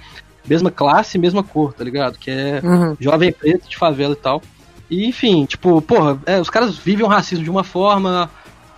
mesma 0.47 0.71
classe, 0.71 1.17
mesma 1.17 1.43
cor, 1.43 1.73
tá 1.73 1.83
ligado? 1.83 2.17
Que 2.17 2.31
é 2.31 2.61
jovem 2.99 3.31
preto 3.31 3.67
de 3.69 3.77
favela 3.77 4.13
e 4.13 4.17
tal. 4.17 4.41
E, 4.89 5.05
enfim, 5.07 5.45
tipo, 5.45 5.81
porra, 5.81 6.17
é, 6.25 6.39
os 6.39 6.49
caras 6.49 6.77
vivem 6.77 7.05
o 7.05 7.09
racismo 7.09 7.43
de 7.43 7.49
uma 7.49 7.63
forma, 7.63 8.29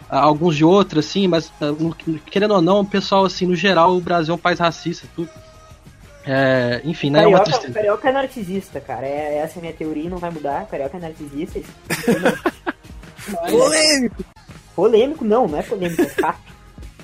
alguns 0.09 0.55
de 0.55 0.65
outra, 0.65 0.99
assim, 1.01 1.27
mas 1.27 1.51
no- 1.79 1.93
querendo 2.25 2.55
ou 2.55 2.61
não, 2.61 2.79
o 2.79 2.85
pessoal, 2.85 3.25
assim, 3.25 3.45
no 3.45 3.55
geral, 3.55 3.95
o 3.95 4.01
Brasil 4.01 4.33
é 4.33 4.35
um 4.35 4.39
país 4.39 4.57
racista, 4.59 5.07
tudo. 5.15 5.29
É, 6.25 6.81
enfim, 6.83 7.09
né? 7.09 7.23
É 7.23 7.27
uma 7.27 7.37
Carioca, 7.39 7.51
tristeza. 7.51 7.73
carioca 7.73 8.09
é 8.09 8.11
narcisista, 8.11 8.79
cara. 8.81 9.05
É, 9.05 9.37
essa 9.37 9.57
é 9.57 9.59
a 9.59 9.61
minha 9.61 9.73
teoria 9.73 10.09
não 10.09 10.17
vai 10.17 10.29
mudar. 10.29 10.65
Carioca 10.65 10.97
é 10.97 10.99
narcisista. 10.99 11.59
Polêmico! 13.49 14.23
Polêmico 14.75 15.25
não, 15.25 15.47
não 15.47 15.57
é 15.59 15.63
polêmico, 15.63 16.01
é 16.01 16.05
fato. 16.05 16.39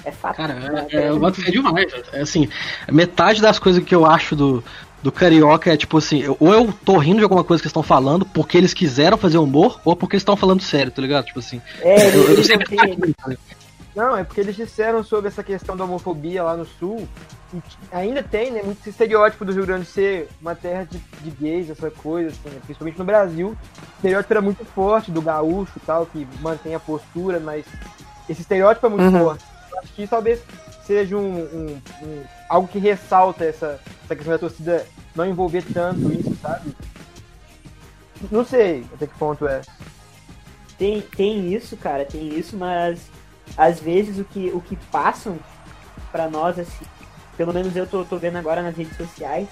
É 0.05 0.11
fato. 0.11 0.37
Cara, 0.37 0.87
é, 0.91 0.95
é, 0.95 1.09
eu 1.09 1.19
boto 1.19 1.41
fé 1.41 1.49
demais. 1.51 1.91
É, 2.13 2.21
assim, 2.21 2.47
metade 2.91 3.41
das 3.41 3.57
coisas 3.59 3.83
que 3.83 3.93
eu 3.95 4.05
acho 4.05 4.35
do, 4.35 4.63
do 5.01 5.11
Carioca 5.11 5.73
é 5.73 5.77
tipo 5.77 5.97
assim, 5.97 6.23
ou 6.39 6.53
eu 6.53 6.71
tô 6.85 6.97
rindo 6.97 7.17
de 7.17 7.23
alguma 7.23 7.43
coisa 7.43 7.61
que 7.61 7.65
eles 7.65 7.71
estão 7.71 7.83
falando 7.83 8.25
porque 8.25 8.57
eles 8.57 8.73
quiseram 8.73 9.17
fazer 9.17 9.37
humor, 9.39 9.79
ou 9.83 9.95
porque 9.95 10.15
eles 10.15 10.21
estão 10.21 10.37
falando 10.37 10.61
sério, 10.61 10.91
tá 10.91 11.01
ligado? 11.01 11.25
Tipo 11.25 11.39
assim. 11.39 11.61
É, 11.81 12.15
eu, 12.15 12.37
eu 12.37 12.43
sempre 12.43 12.67
têm- 12.77 13.15
Não, 13.95 14.15
é 14.15 14.23
porque 14.23 14.41
eles 14.41 14.55
disseram 14.55 15.03
sobre 15.03 15.27
essa 15.29 15.43
questão 15.43 15.75
da 15.75 15.83
homofobia 15.85 16.43
lá 16.43 16.55
no 16.55 16.65
sul. 16.65 17.07
E 17.53 17.61
ainda 17.91 18.21
tem, 18.21 18.51
né? 18.51 18.61
Muito 18.63 18.87
estereótipo 18.89 19.45
do 19.45 19.53
Rio 19.53 19.65
Grande 19.65 19.85
ser 19.85 20.27
uma 20.41 20.53
terra 20.53 20.85
de, 20.89 20.99
de 21.21 21.29
gays, 21.31 21.69
essa 21.69 21.89
coisa, 21.89 22.29
assim, 22.29 22.49
né, 22.53 22.59
principalmente 22.65 22.97
no 22.99 23.05
Brasil. 23.05 23.49
O 23.49 23.95
estereótipo 23.97 24.33
era 24.33 24.41
muito 24.41 24.65
forte 24.65 25.11
do 25.11 25.21
gaúcho 25.21 25.71
e 25.77 25.79
tal, 25.85 26.05
que 26.07 26.27
mantém 26.41 26.75
a 26.75 26.79
postura, 26.79 27.39
mas 27.39 27.63
esse 28.27 28.41
estereótipo 28.41 28.85
é 28.87 28.89
muito 28.89 29.03
Uhum. 29.03 29.19
forte. 29.23 29.45
Acho 29.85 29.93
que 29.93 30.07
talvez 30.07 30.41
seja 30.83 31.15
um, 31.15 31.39
um- 31.43 31.81
um- 32.01 32.23
algo 32.49 32.67
que 32.67 32.79
ressalta 32.79 33.45
essa, 33.45 33.79
essa 34.03 34.15
questão 34.15 34.33
da 34.33 34.39
torcida 34.39 34.85
não 35.15 35.25
envolver 35.27 35.63
tanto 35.73 36.11
isso, 36.11 36.35
sabe? 36.41 36.75
Não 38.31 38.43
sei 38.43 38.83
até 38.93 39.05
que 39.05 39.13
ponto 39.17 39.47
é. 39.47 39.61
Tem, 40.77 41.01
tem 41.01 41.53
isso, 41.53 41.77
cara, 41.77 42.03
tem 42.03 42.27
isso, 42.37 42.57
mas 42.57 42.99
às 43.55 43.79
vezes 43.79 44.17
o 44.17 44.23
que, 44.25 44.49
o 44.53 44.59
que 44.59 44.75
passam 44.91 45.37
pra 46.11 46.27
nós, 46.29 46.57
assim, 46.57 46.83
pelo 47.37 47.53
menos 47.53 47.75
eu 47.75 47.85
tô, 47.85 48.03
tô 48.03 48.17
vendo 48.17 48.37
agora 48.37 48.63
nas 48.63 48.75
redes 48.75 48.97
sociais, 48.97 49.47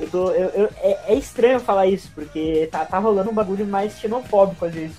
eu 0.00 0.10
tô, 0.10 0.30
eu, 0.32 0.48
eu- 0.50 0.70
é, 0.78 1.12
é 1.12 1.14
estranho 1.14 1.60
falar 1.60 1.86
isso, 1.86 2.10
porque 2.14 2.68
tá, 2.72 2.84
tá 2.84 2.98
rolando 2.98 3.30
um 3.30 3.34
bagulho 3.34 3.64
mais 3.66 3.98
xenofóbico 3.98 4.64
às 4.64 4.74
vezes. 4.74 4.96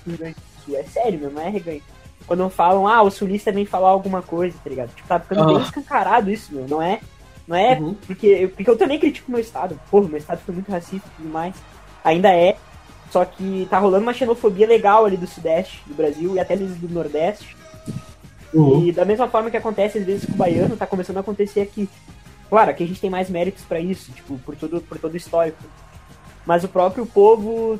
É 0.72 0.82
sério, 0.84 1.18
meu, 1.18 1.30
não 1.30 1.42
é 1.42 1.48
reganho. 1.50 1.82
Quando 2.26 2.48
falam, 2.50 2.88
ah, 2.88 3.02
o 3.02 3.10
sulista 3.10 3.52
vem 3.52 3.64
falar 3.64 3.90
alguma 3.90 4.20
coisa, 4.20 4.56
tá 4.62 4.68
ligado? 4.68 4.94
Tipo, 4.94 5.06
tá 5.08 5.20
ficando 5.20 5.46
bem 5.46 5.56
Ah. 5.56 5.60
escancarado 5.60 6.30
isso, 6.30 6.52
meu, 6.54 6.66
não 6.68 6.82
é? 6.82 7.00
Não 7.46 7.56
é 7.56 7.78
Uhum. 7.78 7.94
porque, 8.06 8.48
porque 8.54 8.68
eu 8.68 8.76
também 8.76 8.98
critico 8.98 9.28
o 9.28 9.32
meu 9.32 9.40
estado. 9.40 9.78
Porra, 9.90 10.08
meu 10.08 10.18
estado 10.18 10.40
foi 10.44 10.52
muito 10.54 10.70
racista 10.72 11.06
e 11.08 11.16
tudo 11.22 11.28
mais. 11.32 11.54
Ainda 12.02 12.32
é. 12.34 12.56
Só 13.12 13.24
que 13.24 13.68
tá 13.70 13.78
rolando 13.78 14.02
uma 14.02 14.12
xenofobia 14.12 14.66
legal 14.66 15.04
ali 15.06 15.16
do 15.16 15.28
sudeste 15.28 15.80
do 15.86 15.94
Brasil 15.94 16.34
e 16.34 16.40
até 16.40 16.54
às 16.54 16.60
vezes 16.60 16.76
do 16.76 16.88
nordeste. 16.92 17.56
E 18.86 18.90
da 18.90 19.04
mesma 19.04 19.28
forma 19.28 19.50
que 19.50 19.56
acontece 19.56 19.98
às 19.98 20.04
vezes 20.04 20.24
com 20.26 20.32
o 20.32 20.36
baiano, 20.36 20.76
tá 20.76 20.86
começando 20.86 21.18
a 21.18 21.20
acontecer 21.20 21.60
aqui. 21.60 21.88
Claro, 22.48 22.70
aqui 22.70 22.82
a 22.82 22.86
gente 22.86 23.00
tem 23.00 23.10
mais 23.10 23.28
méritos 23.30 23.64
pra 23.64 23.78
isso, 23.78 24.10
tipo, 24.12 24.36
por 24.38 24.56
todo, 24.56 24.80
por 24.80 24.98
todo 24.98 25.14
o 25.14 25.16
histórico. 25.16 25.58
Mas 26.44 26.64
o 26.64 26.68
próprio 26.68 27.04
povo 27.06 27.78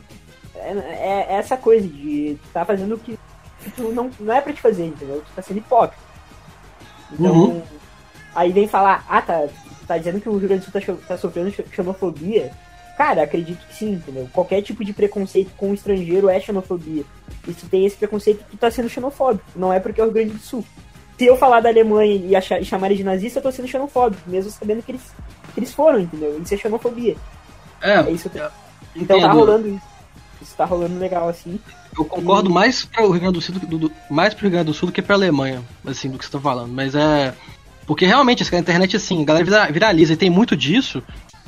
é, 0.55 0.71
é- 0.71 1.27
é 1.31 1.35
essa 1.35 1.57
coisa 1.57 1.87
de 1.89 2.37
tá 2.53 2.65
fazendo 2.65 2.95
o 2.95 2.99
que 2.99 3.19
tu 3.71 3.93
não, 3.93 4.11
não 4.21 4.35
é 4.35 4.41
pra 4.41 4.53
te 4.53 4.61
fazer, 4.61 4.87
entendeu? 4.87 5.23
Tu 5.27 5.35
tá 5.35 5.43
sendo 5.43 5.59
hipócrita. 5.59 6.03
Então, 7.13 7.35
Uhum. 7.35 7.63
aí 8.35 8.53
vem 8.53 8.67
falar, 8.69 9.05
ah, 9.09 9.23
tá, 9.23 9.47
tá 9.87 9.97
dizendo 9.99 10.21
que 10.21 10.29
o 10.29 10.37
Rio 10.37 10.49
Grande 10.49 10.67
do 10.67 10.71
Sul 10.73 10.81
tá, 10.97 11.09
tá 11.09 11.19
sofrendo 11.19 11.53
xenofobia. 11.73 12.51
Cara, 12.97 13.23
acredito 13.23 13.65
que 13.69 13.75
sim, 13.77 13.93
entendeu? 13.93 14.29
Qualquer 14.33 14.63
tipo 14.63 14.83
de 14.85 14.93
preconceito 14.93 15.51
com 15.57 15.71
o 15.71 15.75
estrangeiro 15.75 16.29
é 16.31 16.41
xenofobia. 16.41 17.05
E 17.47 17.53
se 17.53 17.61
tu 17.61 17.69
tem 17.69 17.85
esse 17.85 17.97
preconceito, 17.97 18.43
tu 18.51 18.57
tá 18.57 18.71
sendo 18.71 18.89
xenofóbico. 18.89 19.45
Não 19.55 19.73
é 19.73 19.79
porque 19.79 20.01
é 20.01 20.05
o 20.05 20.07
Rio 20.07 20.15
Grande 20.15 20.31
do 20.33 20.39
Sul. 20.39 20.65
se 21.19 21.25
eu 21.27 21.37
falar 21.37 21.61
da 21.61 21.69
Alemanha 21.69 22.15
e, 22.15 22.35
achar, 22.35 22.61
e 22.61 22.65
chamar 22.65 22.93
de 22.95 23.05
nazista, 23.05 23.39
eu 23.39 23.43
tô 23.43 23.53
sendo 23.53 23.69
xenofóbico, 23.69 24.23
mesmo 24.29 24.51
sabendo 24.51 24.83
que 24.83 24.93
eles, 24.93 25.03
que 25.55 25.61
eles 25.61 25.73
foram, 25.75 26.01
entendeu? 26.01 26.41
Isso 26.43 26.55
é 26.55 26.57
xenofobia. 26.57 27.17
É, 27.83 27.95
É 28.01 28.11
isso 28.11 28.29
que 28.31 28.39
eu 28.39 28.49
Então 28.97 29.21
tá 29.21 29.31
rolando 29.33 29.69
isso. 29.69 29.87
Isso 30.43 30.55
tá 30.57 30.65
rolando 30.65 30.99
legal, 30.99 31.29
assim. 31.29 31.59
Eu 31.99 32.05
concordo 32.05 32.51
mais 32.51 32.85
para 32.85 33.05
o 33.05 33.11
Rio 33.11 33.21
Grande 33.21 33.35
do 33.35 33.41
Sul 33.41 33.55
do, 33.55 33.79
do- 33.79 33.93
mais 34.11 34.35
pro 34.35 34.43
Rio 34.43 34.51
Grande 34.51 34.67
do 34.67 34.75
Sul 34.75 34.89
do 34.89 34.93
que 34.93 35.01
pra 35.03 35.15
Alemanha, 35.15 35.63
assim, 35.87 36.11
do 36.11 36.19
que 36.19 36.25
você 36.25 36.31
tá 36.31 36.41
falando. 36.41 36.71
Mas 36.73 36.95
é. 36.95 37.33
Porque 37.87 38.05
realmente, 38.05 38.43
essa 38.43 38.57
internet, 38.59 38.97
assim, 38.97 39.23
a 39.23 39.25
galera 39.25 39.45
vira- 39.45 39.71
viraliza 39.73 40.13
e 40.13 40.17
tem 40.17 40.29
muito 40.29 40.57
disso. 40.57 41.03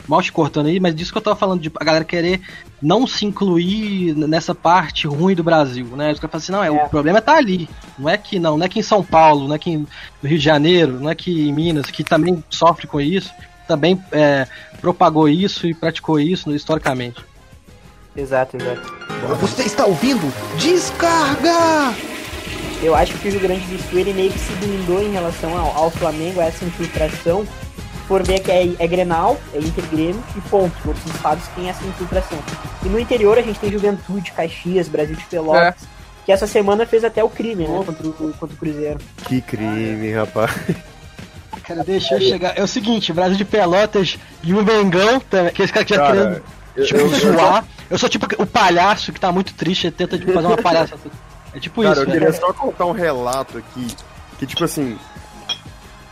Mal 0.06 0.22
te 0.22 0.32
cortando 0.32 0.66
aí, 0.68 0.80
mas 0.80 0.94
disso 0.94 1.12
que 1.12 1.18
eu 1.18 1.22
tava 1.22 1.36
falando, 1.36 1.60
de 1.60 1.70
a 1.78 1.84
galera 1.84 2.04
querer 2.04 2.40
não 2.80 3.06
se 3.06 3.26
incluir 3.26 4.14
nessa 4.16 4.54
parte 4.54 5.06
ruim 5.06 5.34
do 5.34 5.42
Brasil, 5.44 5.84
né? 5.88 6.12
Os 6.12 6.18
caras 6.18 6.30
falam 6.30 6.38
assim, 6.38 6.52
não, 6.52 6.64
é, 6.64 6.70
o 6.86 6.88
problema 6.88 7.20
tá 7.20 7.36
ali. 7.36 7.68
Não 7.98 8.08
é 8.08 8.16
que 8.16 8.38
não, 8.38 8.56
não 8.56 8.64
é 8.64 8.68
que 8.70 8.78
em 8.78 8.82
São 8.82 9.04
Paulo, 9.04 9.46
não 9.48 9.54
é 9.54 9.58
que 9.58 9.76
no 9.76 9.86
Rio 10.22 10.38
de 10.38 10.44
Janeiro, 10.44 10.98
não 10.98 11.10
é 11.10 11.14
que 11.14 11.48
em 11.48 11.52
Minas, 11.52 11.90
que 11.90 12.02
também 12.02 12.42
sofre 12.48 12.86
com 12.86 12.98
isso, 12.98 13.30
também 13.66 14.02
é, 14.10 14.46
propagou 14.80 15.28
isso 15.28 15.66
e 15.66 15.74
praticou 15.74 16.18
isso 16.18 16.54
historicamente. 16.54 17.20
Exato, 18.18 18.56
exato. 18.56 18.98
Você 19.40 19.62
está 19.62 19.86
ouvindo? 19.86 20.32
Descarga! 20.58 21.94
Eu 22.82 22.94
acho 22.94 23.14
que 23.14 23.28
o 23.28 23.30
Rio 23.30 23.40
Grande 23.40 23.64
do 23.66 23.82
Sul 23.82 23.98
ele 23.98 24.12
meio 24.12 24.32
que 24.32 24.38
se 24.38 24.52
blindou 24.54 25.02
em 25.02 25.12
relação 25.12 25.56
ao, 25.56 25.76
ao 25.76 25.90
Flamengo, 25.90 26.40
a 26.40 26.44
essa 26.44 26.64
infiltração. 26.64 27.46
Por 28.08 28.22
ver 28.22 28.40
que 28.40 28.50
é, 28.50 28.74
é 28.78 28.86
Grenal, 28.86 29.38
é 29.52 29.58
Inter 29.58 29.84
Grêmio 29.86 30.22
e 30.36 30.40
ponto. 30.42 30.74
Outros 30.86 31.14
estados 31.14 31.46
têm 31.48 31.68
essa 31.68 31.84
infiltração. 31.84 32.38
E 32.84 32.88
no 32.88 32.98
interior 32.98 33.38
a 33.38 33.42
gente 33.42 33.60
tem 33.60 33.70
Juventude, 33.70 34.32
Caxias, 34.32 34.88
Brasil 34.88 35.14
de 35.14 35.24
Pelotas, 35.24 35.82
que 36.24 36.32
essa 36.32 36.46
semana 36.46 36.86
fez 36.86 37.04
até 37.04 37.22
o 37.22 37.28
crime, 37.28 37.68
né? 37.68 37.82
Contra 37.84 38.08
o, 38.08 38.12
contra 38.12 38.54
o 38.54 38.58
Cruzeiro. 38.58 38.98
Que 39.26 39.40
crime, 39.40 40.12
rapaz. 40.12 40.50
Cara, 41.62 41.84
deixa 41.84 42.14
eu 42.14 42.20
chegar. 42.20 42.56
É 42.56 42.62
o 42.62 42.66
seguinte, 42.66 43.12
Brasil 43.12 43.36
de 43.36 43.44
Pelotas 43.44 44.18
e 44.42 44.54
o 44.54 44.64
Mengão, 44.64 45.20
também, 45.20 45.52
que 45.52 45.62
esse 45.62 45.72
cara 45.72 45.84
que 45.84 45.94
já 45.94 46.00
Cara, 46.00 46.12
querendo 46.12 46.42
eu- 46.78 46.86
tipo, 46.86 47.00
eu- 47.00 47.10
eu- 47.10 47.32
zoar. 47.34 47.64
Eu 47.90 47.98
sou 47.98 48.08
tipo 48.08 48.26
o 48.42 48.46
palhaço 48.46 49.12
que 49.12 49.20
tá 49.20 49.30
muito 49.32 49.54
triste 49.54 49.86
e 49.86 49.90
tenta 49.90 50.18
tipo, 50.18 50.32
fazer 50.32 50.46
uma 50.46 50.56
palhaça. 50.56 50.94
É 51.54 51.58
tipo 51.60 51.82
Cara, 51.82 51.92
isso, 51.94 52.02
eu 52.02 52.06
velho. 52.06 52.18
queria 52.20 52.32
só 52.40 52.52
contar 52.52 52.84
um 52.86 52.92
relato 52.92 53.58
aqui. 53.58 53.86
Que, 54.38 54.46
tipo 54.46 54.64
assim. 54.64 54.98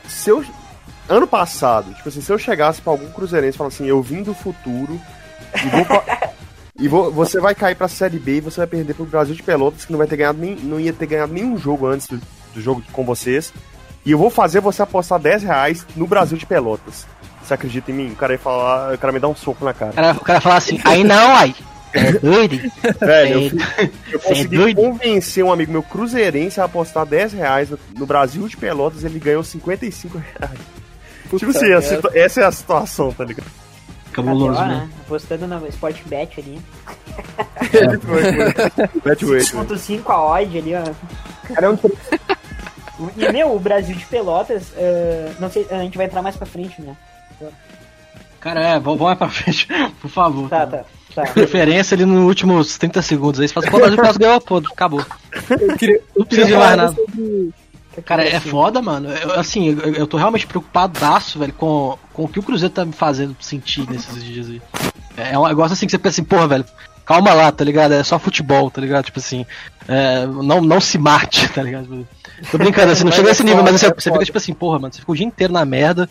Se 0.08 0.30
eu. 0.30 0.44
Ano 1.08 1.26
passado, 1.26 1.94
tipo 1.94 2.08
assim, 2.08 2.20
se 2.20 2.32
eu 2.32 2.38
chegasse 2.38 2.80
pra 2.82 2.92
algum 2.92 3.08
cruzeirense 3.10 3.54
e 3.54 3.58
falasse 3.58 3.76
assim, 3.76 3.88
eu 3.88 4.02
vim 4.02 4.22
do 4.24 4.34
futuro 4.34 5.00
e 5.64 5.68
vou. 5.68 5.84
pa- 5.84 6.02
E 6.78 6.88
vou- 6.88 7.10
você 7.10 7.40
vai 7.40 7.54
cair 7.54 7.74
pra 7.74 7.88
Série 7.88 8.18
B 8.18 8.36
e 8.36 8.40
você 8.42 8.58
vai 8.58 8.66
perder 8.66 8.92
pro 8.92 9.06
Brasil 9.06 9.34
de 9.34 9.42
Pelotas, 9.42 9.86
que 9.86 9.92
não 9.92 9.96
vai 9.98 10.06
ter 10.06 10.16
ganhado 10.18 10.38
nem, 10.38 10.56
não 10.56 10.78
ia 10.78 10.92
ter 10.92 11.06
ganhado 11.06 11.32
nenhum 11.32 11.56
jogo 11.56 11.86
antes 11.86 12.06
do, 12.06 12.20
do 12.52 12.60
jogo 12.60 12.82
com 12.92 13.02
vocês. 13.02 13.50
E 14.04 14.10
eu 14.10 14.18
vou 14.18 14.28
fazer 14.28 14.60
você 14.60 14.82
apostar 14.82 15.18
10 15.18 15.42
reais 15.42 15.86
no 15.96 16.06
Brasil 16.06 16.36
de 16.36 16.44
Pelotas. 16.44 17.06
Você 17.46 17.54
acredita 17.54 17.90
em 17.90 17.94
mim? 17.94 18.10
O 18.12 18.16
cara 18.16 18.32
ia 18.32 18.38
falar, 18.38 18.92
o 18.94 18.98
cara 18.98 19.12
me 19.12 19.20
dá 19.20 19.28
um 19.28 19.36
soco 19.36 19.64
na 19.64 19.72
cara. 19.72 19.92
O 19.92 19.94
cara, 19.94 20.12
o 20.16 20.20
cara 20.24 20.40
fala 20.40 20.56
assim, 20.56 20.80
aí 20.84 21.04
não, 21.04 21.36
aí. 21.36 21.54
É 21.94 22.12
doido? 22.12 22.58
Velho, 23.00 23.40
eu, 23.40 23.46
É- 23.46 23.50
fui- 23.50 23.92
eu 24.12 24.18
é 24.18 24.22
consegui 24.22 24.74
convencer 24.74 25.44
um 25.44 25.52
amigo 25.52 25.72
meu 25.72 25.82
cruzeirense 25.82 26.60
a 26.60 26.64
apostar 26.64 27.06
10 27.06 27.32
reais 27.32 27.70
no, 27.70 27.78
no 27.96 28.04
Brasil 28.04 28.46
de 28.48 28.56
Pelotas, 28.56 29.04
ele 29.04 29.18
ganhou 29.18 29.42
55 29.44 30.18
reais. 30.18 30.58
tipo 31.38 31.50
assim, 31.50 31.66
a 31.66 31.68
merda. 31.68 31.82
situa- 31.82 32.10
essa 32.14 32.40
é 32.40 32.44
a 32.44 32.52
situação, 32.52 33.12
tá 33.12 33.24
ligado? 33.24 33.46
Cabuloso, 34.12 34.54
KTO, 34.58 34.66
né? 34.66 34.88
Apostando 35.06 35.46
na 35.46 35.58
Sportbet 35.68 36.40
ali. 36.40 36.60
Betway, 39.04 39.34
velho. 39.38 39.44
5.5 39.44 40.10
a 40.10 40.20
odd 40.32 40.58
ali, 40.58 40.72
ó. 40.74 40.82
E, 43.16 43.30
meu, 43.32 43.54
o 43.54 43.58
Brasil 43.60 43.94
de 43.94 44.04
Pelotas, 44.06 44.72
eh, 44.76 45.32
não 45.38 45.50
sei, 45.50 45.66
a 45.70 45.78
gente 45.78 45.96
vai 45.98 46.06
entrar 46.06 46.22
mais 46.22 46.36
pra 46.36 46.46
frente, 46.46 46.80
né? 46.80 46.96
Cara, 48.40 48.60
é, 48.60 48.78
vamos 48.78 49.00
mais 49.00 49.18
pra 49.18 49.28
frente, 49.30 49.68
por 50.00 50.10
favor. 50.10 50.48
Tá, 50.48 50.66
tá, 50.66 50.84
tá. 51.14 51.22
Preferência 51.32 51.94
ali 51.94 52.04
nos 52.04 52.24
últimos 52.24 52.76
30 52.78 53.02
segundos 53.02 53.40
aí. 53.40 53.48
Você 53.48 53.54
fala 53.54 53.66
assim, 53.66 53.70
pô, 53.70 53.76
o 53.78 53.80
Brasil 53.80 53.96
Pelotas 53.96 54.16
ganhou, 54.16 54.40
pô, 54.40 54.56
acabou. 54.58 55.04
Eu 55.50 55.76
queria, 55.76 56.00
Não 56.16 56.24
precisa 56.24 56.46
de 56.48 56.54
mais 56.56 56.76
nada. 56.76 56.92
sobre- 56.94 57.52
Cara, 58.04 58.22
é 58.28 58.38
foda, 58.38 58.82
mano. 58.82 59.08
Eu, 59.10 59.40
assim, 59.40 59.70
eu, 59.70 59.94
eu 59.94 60.06
tô 60.06 60.18
realmente 60.18 60.46
preocupadaço, 60.46 61.38
velho, 61.38 61.54
com, 61.54 61.96
com 62.12 62.24
o 62.24 62.28
que 62.28 62.38
o 62.38 62.42
Cruzeiro 62.42 62.74
tá 62.74 62.84
me 62.84 62.92
fazendo 62.92 63.34
sentir 63.40 63.88
nesses 63.88 64.22
dias 64.22 64.48
aí. 64.50 64.60
É 65.16 65.38
um 65.38 65.46
negócio 65.48 65.72
assim 65.72 65.86
que 65.86 65.92
você 65.92 65.98
pensa 65.98 66.20
assim, 66.20 66.24
porra, 66.28 66.46
velho, 66.46 66.64
calma 67.06 67.32
lá, 67.32 67.50
tá 67.50 67.64
ligado? 67.64 67.92
É 67.94 68.04
só 68.04 68.18
futebol, 68.18 68.70
tá 68.70 68.82
ligado? 68.82 69.06
Tipo 69.06 69.18
assim, 69.18 69.46
é, 69.88 70.26
não, 70.26 70.60
não 70.60 70.78
se 70.78 70.98
mate, 70.98 71.48
tá 71.54 71.62
ligado? 71.62 72.06
Tô 72.50 72.58
brincando, 72.58 72.92
assim, 72.92 73.04
não 73.04 73.12
chega 73.12 73.28
é 73.28 73.30
nesse 73.30 73.44
nível, 73.44 73.62
mas 73.62 73.80
você, 73.80 73.86
é 73.86 73.94
você 73.94 74.12
fica 74.12 74.24
tipo 74.26 74.36
assim, 74.36 74.52
porra, 74.52 74.78
mano, 74.78 74.92
você 74.92 75.00
fica 75.00 75.12
o 75.12 75.16
dia 75.16 75.24
inteiro 75.26 75.54
na 75.54 75.64
merda, 75.64 76.06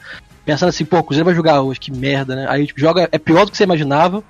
pensando 0.46 0.70
assim, 0.70 0.86
pô, 0.86 1.00
o 1.00 1.04
Cruzeiro 1.04 1.26
vai 1.26 1.36
jogar 1.36 1.62
hoje, 1.62 1.80
que 1.80 1.92
merda, 1.92 2.36
né? 2.36 2.46
Aí 2.48 2.68
tipo, 2.68 2.80
joga, 2.80 3.10
é 3.12 3.18
pior 3.18 3.46
do 3.46 3.52
que 3.52 3.58
você 3.58 3.64
imaginava, 3.64 4.24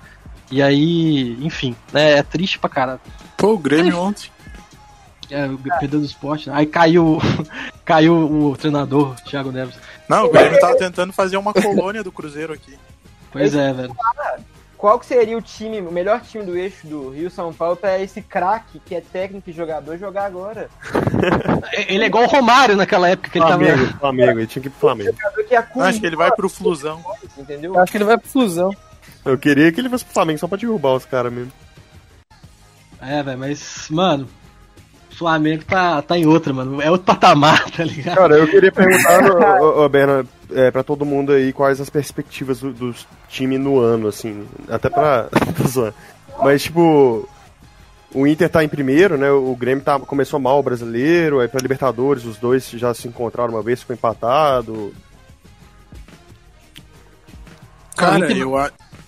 e 0.50 0.62
aí, 0.62 1.36
enfim, 1.40 1.76
né? 1.92 2.18
É 2.18 2.22
triste 2.22 2.58
pra 2.58 2.70
caralho. 2.70 3.00
Pô, 3.36 3.52
o 3.52 3.58
Grêmio 3.58 3.98
ontem. 3.98 4.30
É, 5.28 5.44
o 5.46 5.58
perdeu 5.80 5.98
do 6.00 6.06
esporte, 6.06 6.48
né? 6.48 6.54
Aí 6.56 6.66
caiu, 6.66 7.18
caiu 7.84 8.14
o 8.14 8.56
treinador, 8.56 9.16
Thiago 9.22 9.50
Neves. 9.50 9.76
Não, 10.08 10.26
o 10.26 10.30
Grêmio 10.30 10.60
tava 10.60 10.76
tentando 10.78 11.12
fazer 11.12 11.36
uma 11.36 11.52
colônia 11.52 12.02
do 12.02 12.12
Cruzeiro 12.12 12.52
aqui. 12.52 12.78
Pois 13.32 13.54
é, 13.54 13.72
velho. 13.72 13.94
Qual 14.86 15.00
que 15.00 15.06
seria 15.06 15.36
o 15.36 15.42
time, 15.42 15.80
o 15.80 15.90
melhor 15.90 16.20
time 16.20 16.44
do 16.44 16.56
eixo 16.56 16.86
do 16.86 17.10
Rio 17.10 17.28
São 17.28 17.52
Paulo 17.52 17.74
pra 17.74 17.98
esse 17.98 18.22
craque 18.22 18.80
que 18.86 18.94
é 18.94 19.00
técnico 19.00 19.50
e 19.50 19.52
jogador 19.52 19.98
jogar 19.98 20.26
agora? 20.26 20.70
Ele 21.88 22.04
é 22.04 22.06
igual 22.06 22.22
o 22.22 22.28
Romário 22.28 22.76
naquela 22.76 23.08
época 23.08 23.28
que 23.28 23.36
ele 23.36 23.46
Flamengo, 23.46 23.84
tava. 23.84 23.98
Flamengo, 23.98 24.38
ele 24.38 24.46
tinha 24.46 24.62
que 24.62 24.68
ir 24.68 24.70
pro 24.70 24.78
Flamengo. 24.78 25.16
Que 25.48 25.56
Acho 25.56 25.98
que 25.98 26.06
ele 26.06 26.14
vai 26.14 26.30
pro 26.30 26.48
Flusão. 26.48 27.04
entendeu? 27.36 27.74
Eu 27.74 27.80
acho 27.80 27.90
que 27.90 27.98
ele 27.98 28.04
vai 28.04 28.16
pro 28.16 28.28
Flusão. 28.28 28.70
Eu 29.24 29.36
queria 29.36 29.72
que 29.72 29.80
ele 29.80 29.88
fosse 29.88 30.04
pro 30.04 30.14
Flamengo 30.14 30.38
só 30.38 30.46
pra 30.46 30.56
derrubar 30.56 30.94
os 30.94 31.04
caras 31.04 31.32
mesmo. 31.32 31.50
É, 33.00 33.24
velho, 33.24 33.38
mas, 33.38 33.88
mano, 33.90 34.28
Flamengo 35.16 35.64
tá, 35.64 36.02
tá 36.02 36.18
em 36.18 36.26
outra, 36.26 36.52
mano. 36.52 36.80
É 36.80 36.90
outro 36.90 37.06
patamar, 37.06 37.70
tá 37.70 37.82
ligado? 37.82 38.16
Cara, 38.16 38.36
eu 38.36 38.46
queria 38.46 38.70
perguntar, 38.70 39.30
ô, 39.60 39.64
ô, 39.64 39.84
ô, 39.84 39.88
Berna, 39.88 40.26
é, 40.50 40.70
pra 40.70 40.82
todo 40.82 41.06
mundo 41.06 41.32
aí, 41.32 41.52
quais 41.52 41.80
as 41.80 41.88
perspectivas 41.88 42.60
do, 42.60 42.72
do 42.72 42.94
time 43.28 43.58
no 43.58 43.78
ano, 43.78 44.08
assim, 44.08 44.46
até 44.68 44.90
pra... 44.90 45.28
Mas, 46.42 46.64
tipo, 46.64 47.26
o 48.12 48.26
Inter 48.26 48.50
tá 48.50 48.62
em 48.62 48.68
primeiro, 48.68 49.16
né, 49.16 49.30
o 49.30 49.56
Grêmio 49.56 49.82
tá, 49.82 49.98
começou 49.98 50.38
mal 50.38 50.60
o 50.60 50.62
brasileiro, 50.62 51.40
aí 51.40 51.48
pra 51.48 51.60
Libertadores 51.60 52.24
os 52.24 52.36
dois 52.36 52.68
já 52.70 52.92
se 52.92 53.08
encontraram 53.08 53.54
uma 53.54 53.62
vez, 53.62 53.80
ficou 53.80 53.94
empatado. 53.94 54.92
Cara, 57.96 58.28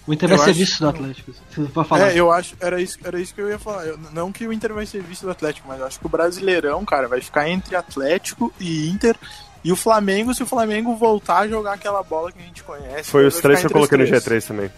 o 0.08 0.12
Inter, 0.14 0.30
eu, 0.30 0.36
vai 0.36 0.48
eu 0.48 0.54
ser 0.54 0.58
vice 0.58 0.80
do 0.80 0.88
Atlético. 0.88 1.32
Pode 1.74 1.88
falar. 1.88 2.10
É, 2.10 2.18
eu 2.18 2.32
acho, 2.32 2.56
era 2.60 2.80
isso, 2.80 2.98
era 3.04 3.20
isso 3.20 3.34
que 3.34 3.40
eu 3.40 3.48
ia 3.48 3.58
falar. 3.58 3.84
Eu- 3.86 3.98
não 4.12 4.32
que 4.32 4.46
o 4.46 4.52
Inter 4.52 4.72
vai 4.72 4.86
ser 4.86 5.02
vice 5.02 5.22
do 5.22 5.30
Atlético, 5.30 5.68
mas 5.68 5.78
eu 5.78 5.86
acho 5.86 6.00
que 6.00 6.06
o 6.06 6.08
Brasileirão, 6.08 6.84
cara, 6.84 7.06
vai 7.06 7.20
ficar 7.20 7.48
entre 7.48 7.76
Atlético 7.76 8.52
e 8.58 8.88
Inter. 8.88 9.14
E 9.62 9.70
o 9.70 9.76
Flamengo, 9.76 10.32
se 10.34 10.42
o 10.42 10.46
Flamengo 10.46 10.96
voltar 10.96 11.40
a 11.40 11.48
jogar 11.48 11.74
aquela 11.74 12.02
bola 12.02 12.32
que 12.32 12.38
a 12.38 12.42
gente 12.42 12.62
conhece. 12.62 13.10
Foi 13.10 13.26
os 13.26 13.36
três 13.40 13.60
que 13.60 13.66
eu 13.66 13.70
coloquei 13.70 13.98
no 13.98 14.04
os 14.04 14.10
três. 14.24 14.44
G3 14.44 14.48
também. 14.48 14.70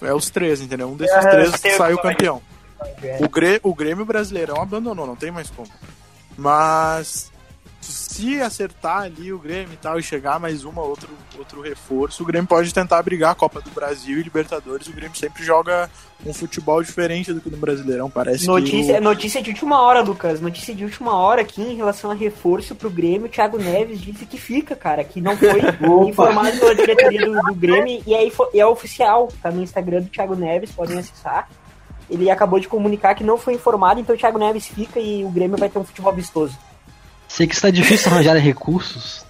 É 0.00 0.14
os 0.14 0.30
três, 0.30 0.60
entendeu? 0.60 0.88
Um 0.88 0.96
desses 0.96 1.16
É, 1.16 1.30
três 1.30 1.52
o 1.52 1.76
saiu 1.76 1.98
campeão. 1.98 2.40
O, 3.20 3.28
Grê, 3.28 3.60
o 3.64 3.74
Grêmio 3.74 4.04
Brasileirão 4.06 4.62
abandonou, 4.62 5.06
não 5.06 5.16
tem 5.16 5.30
mais 5.32 5.50
como. 5.50 5.68
Mas 6.36 7.30
se 7.80 8.40
acertar 8.40 9.02
ali 9.02 9.32
o 9.32 9.38
Grêmio 9.38 9.72
e 9.72 9.76
tal 9.76 9.98
e 9.98 10.02
chegar 10.02 10.38
mais 10.40 10.64
uma 10.64 10.82
outro 10.82 11.08
outro 11.38 11.60
reforço, 11.60 12.22
o 12.22 12.26
Grêmio 12.26 12.48
pode 12.48 12.74
tentar 12.74 13.00
brigar 13.02 13.30
a 13.30 13.34
Copa 13.34 13.60
do 13.60 13.70
Brasil 13.70 14.18
e 14.18 14.22
Libertadores. 14.22 14.88
O 14.88 14.92
Grêmio 14.92 15.16
sempre 15.16 15.44
joga 15.44 15.88
um 16.26 16.34
futebol 16.34 16.82
diferente 16.82 17.32
do 17.32 17.40
que 17.40 17.48
no 17.48 17.56
Brasileirão, 17.56 18.10
parece 18.10 18.44
Notícia, 18.46 18.94
que 18.94 19.00
o- 19.00 19.04
notícia 19.04 19.40
de 19.40 19.50
última 19.50 19.80
hora, 19.80 20.00
Lucas. 20.00 20.40
Notícia 20.40 20.74
de 20.74 20.82
última 20.84 21.14
hora 21.16 21.42
aqui 21.42 21.62
em 21.62 21.76
relação 21.76 22.10
a 22.10 22.14
reforço 22.14 22.74
pro 22.74 22.90
Grêmio. 22.90 23.26
O 23.26 23.30
Thiago 23.30 23.56
Neves 23.56 24.00
disse 24.00 24.26
que 24.26 24.36
fica, 24.36 24.74
cara. 24.74 25.04
Que 25.04 25.20
não 25.20 25.36
foi 25.36 25.60
informado 26.10 26.58
pela 26.58 26.74
diretoria 26.74 27.24
do, 27.24 27.32
do 27.40 27.54
Grêmio. 27.54 28.02
E 28.04 28.14
aí 28.14 28.30
foi- 28.30 28.48
é 28.54 28.66
oficial. 28.66 29.28
Tá 29.40 29.52
no 29.52 29.62
Instagram 29.62 30.00
do 30.02 30.08
Thiago 30.08 30.34
Neves, 30.34 30.72
podem 30.72 30.98
acessar. 30.98 31.48
Ele 32.10 32.28
acabou 32.30 32.58
de 32.58 32.66
comunicar 32.66 33.14
que 33.14 33.22
não 33.22 33.38
foi 33.38 33.54
informado, 33.54 34.00
então 34.00 34.16
o 34.16 34.18
Thiago 34.18 34.38
Neves 34.38 34.66
fica 34.66 34.98
e 34.98 35.24
o 35.24 35.28
Grêmio 35.30 35.56
vai 35.58 35.68
ter 35.68 35.78
um 35.78 35.84
futebol 35.84 36.12
vistoso. 36.12 36.58
Sei 37.28 37.46
que 37.46 37.54
está 37.54 37.70
difícil 37.70 38.10
arranjar 38.10 38.34
recursos. 38.40 39.24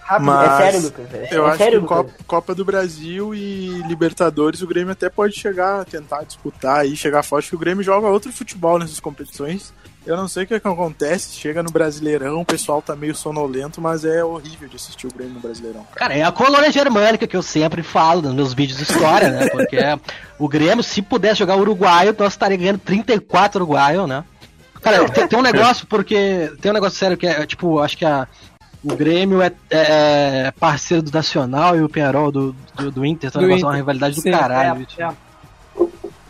Rápido, 0.00 0.26
Mas 0.26 0.50
é 0.50 0.56
sério, 0.58 0.80
Lucas. 0.80 1.14
É, 1.14 1.28
eu 1.32 1.46
é 1.46 1.48
acho 1.48 1.58
sério, 1.58 1.78
que 1.78 1.82
Lucas. 1.82 2.12
Copa, 2.12 2.24
Copa 2.26 2.54
do 2.54 2.64
Brasil 2.64 3.34
e 3.34 3.82
Libertadores 3.86 4.62
o 4.62 4.66
Grêmio 4.66 4.92
até 4.92 5.08
pode 5.08 5.34
chegar 5.34 5.80
a 5.80 5.84
tentar 5.84 6.24
disputar 6.24 6.80
aí, 6.80 6.96
chegar 6.96 7.22
forte, 7.22 7.48
que 7.48 7.56
o 7.56 7.58
Grêmio 7.58 7.82
joga 7.82 8.08
outro 8.08 8.32
futebol 8.32 8.78
nessas 8.78 9.00
competições. 9.00 9.72
Eu 10.04 10.16
não 10.16 10.26
sei 10.26 10.42
o 10.42 10.46
que, 10.48 10.54
é 10.54 10.60
que 10.60 10.66
acontece, 10.66 11.36
chega 11.38 11.62
no 11.62 11.70
Brasileirão, 11.70 12.40
o 12.40 12.44
pessoal 12.44 12.82
tá 12.82 12.96
meio 12.96 13.14
sonolento, 13.14 13.80
mas 13.80 14.04
é 14.04 14.24
horrível 14.24 14.68
de 14.68 14.74
assistir 14.74 15.06
o 15.06 15.14
Grêmio 15.14 15.34
no 15.34 15.40
Brasileirão. 15.40 15.86
Cara, 15.94 16.12
é 16.12 16.24
a 16.24 16.32
colônia 16.32 16.72
germânica 16.72 17.24
que 17.24 17.36
eu 17.36 17.42
sempre 17.42 17.84
falo 17.84 18.20
nos 18.20 18.34
meus 18.34 18.52
vídeos 18.52 18.78
de 18.78 18.84
história, 18.84 19.30
né? 19.30 19.48
Porque 19.48 19.76
é, 19.76 19.96
o 20.40 20.48
Grêmio, 20.48 20.82
se 20.82 21.00
pudesse 21.00 21.38
jogar 21.38 21.56
uruguaio, 21.56 22.16
nós 22.18 22.32
estaríamos 22.32 22.64
ganhando 22.64 22.80
34 22.80 23.62
uruguaio, 23.62 24.08
né? 24.08 24.24
Cara, 24.82 25.08
tem, 25.10 25.28
tem 25.28 25.38
um 25.38 25.42
negócio, 25.42 25.86
porque. 25.86 26.52
Tem 26.60 26.70
um 26.70 26.74
negócio 26.74 26.98
sério 26.98 27.16
que 27.16 27.26
é, 27.26 27.46
tipo, 27.46 27.78
acho 27.78 27.96
que 27.96 28.04
a. 28.04 28.26
O 28.84 28.96
Grêmio 28.96 29.40
é, 29.40 29.52
é 29.70 30.52
parceiro 30.58 31.04
do 31.04 31.12
Nacional 31.12 31.76
e 31.76 31.82
o 31.82 31.88
Penharol 31.88 32.32
do, 32.32 32.52
do, 32.74 32.90
do 32.90 33.06
Inter, 33.06 33.28
então 33.30 33.40
é 33.40 33.44
Do 33.44 33.46
negócio, 33.48 33.66
uma 33.66 33.72
Inter. 33.74 33.80
rivalidade 33.80 34.16
do 34.16 34.20
Sim, 34.22 34.30
caralho. 34.32 34.70
É, 34.70 34.74
bicho. 34.84 35.00
é. 35.00 35.12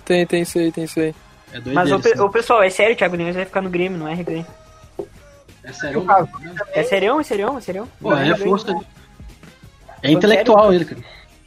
Tem, 0.05 0.27
tem 0.27 0.43
isso 0.43 0.59
aí, 0.59 0.71
tem 0.71 0.85
isso 0.85 1.01
aí. 1.01 1.15
É 1.51 1.61
Mas 1.73 1.91
o, 1.91 1.99
pe- 1.99 2.11
isso, 2.13 2.23
o 2.25 2.31
pessoal, 2.31 2.63
é 2.63 2.69
sério, 2.69 2.93
o 2.95 2.97
Thiago 2.99 3.17
Neves 3.17 3.37
vai 3.37 3.47
ficar 3.47 3.63
no 3.63 3.71
Grêmio, 3.71 3.99
não 3.99 4.07
é 4.07 4.13
reganho. 4.15 4.47
É 5.65 5.73
sério? 5.73 6.05
É 6.75 6.83
serião, 6.83 7.21
é 7.21 7.23
serião, 7.23 7.57
é 7.57 7.61
serião. 7.63 7.89
Pô, 7.99 8.15
é 8.15 8.37
força. 8.37 8.71
não. 8.73 8.85
É 10.03 10.11
intelectual 10.11 10.75
ele, 10.75 10.85
cara. 10.85 11.01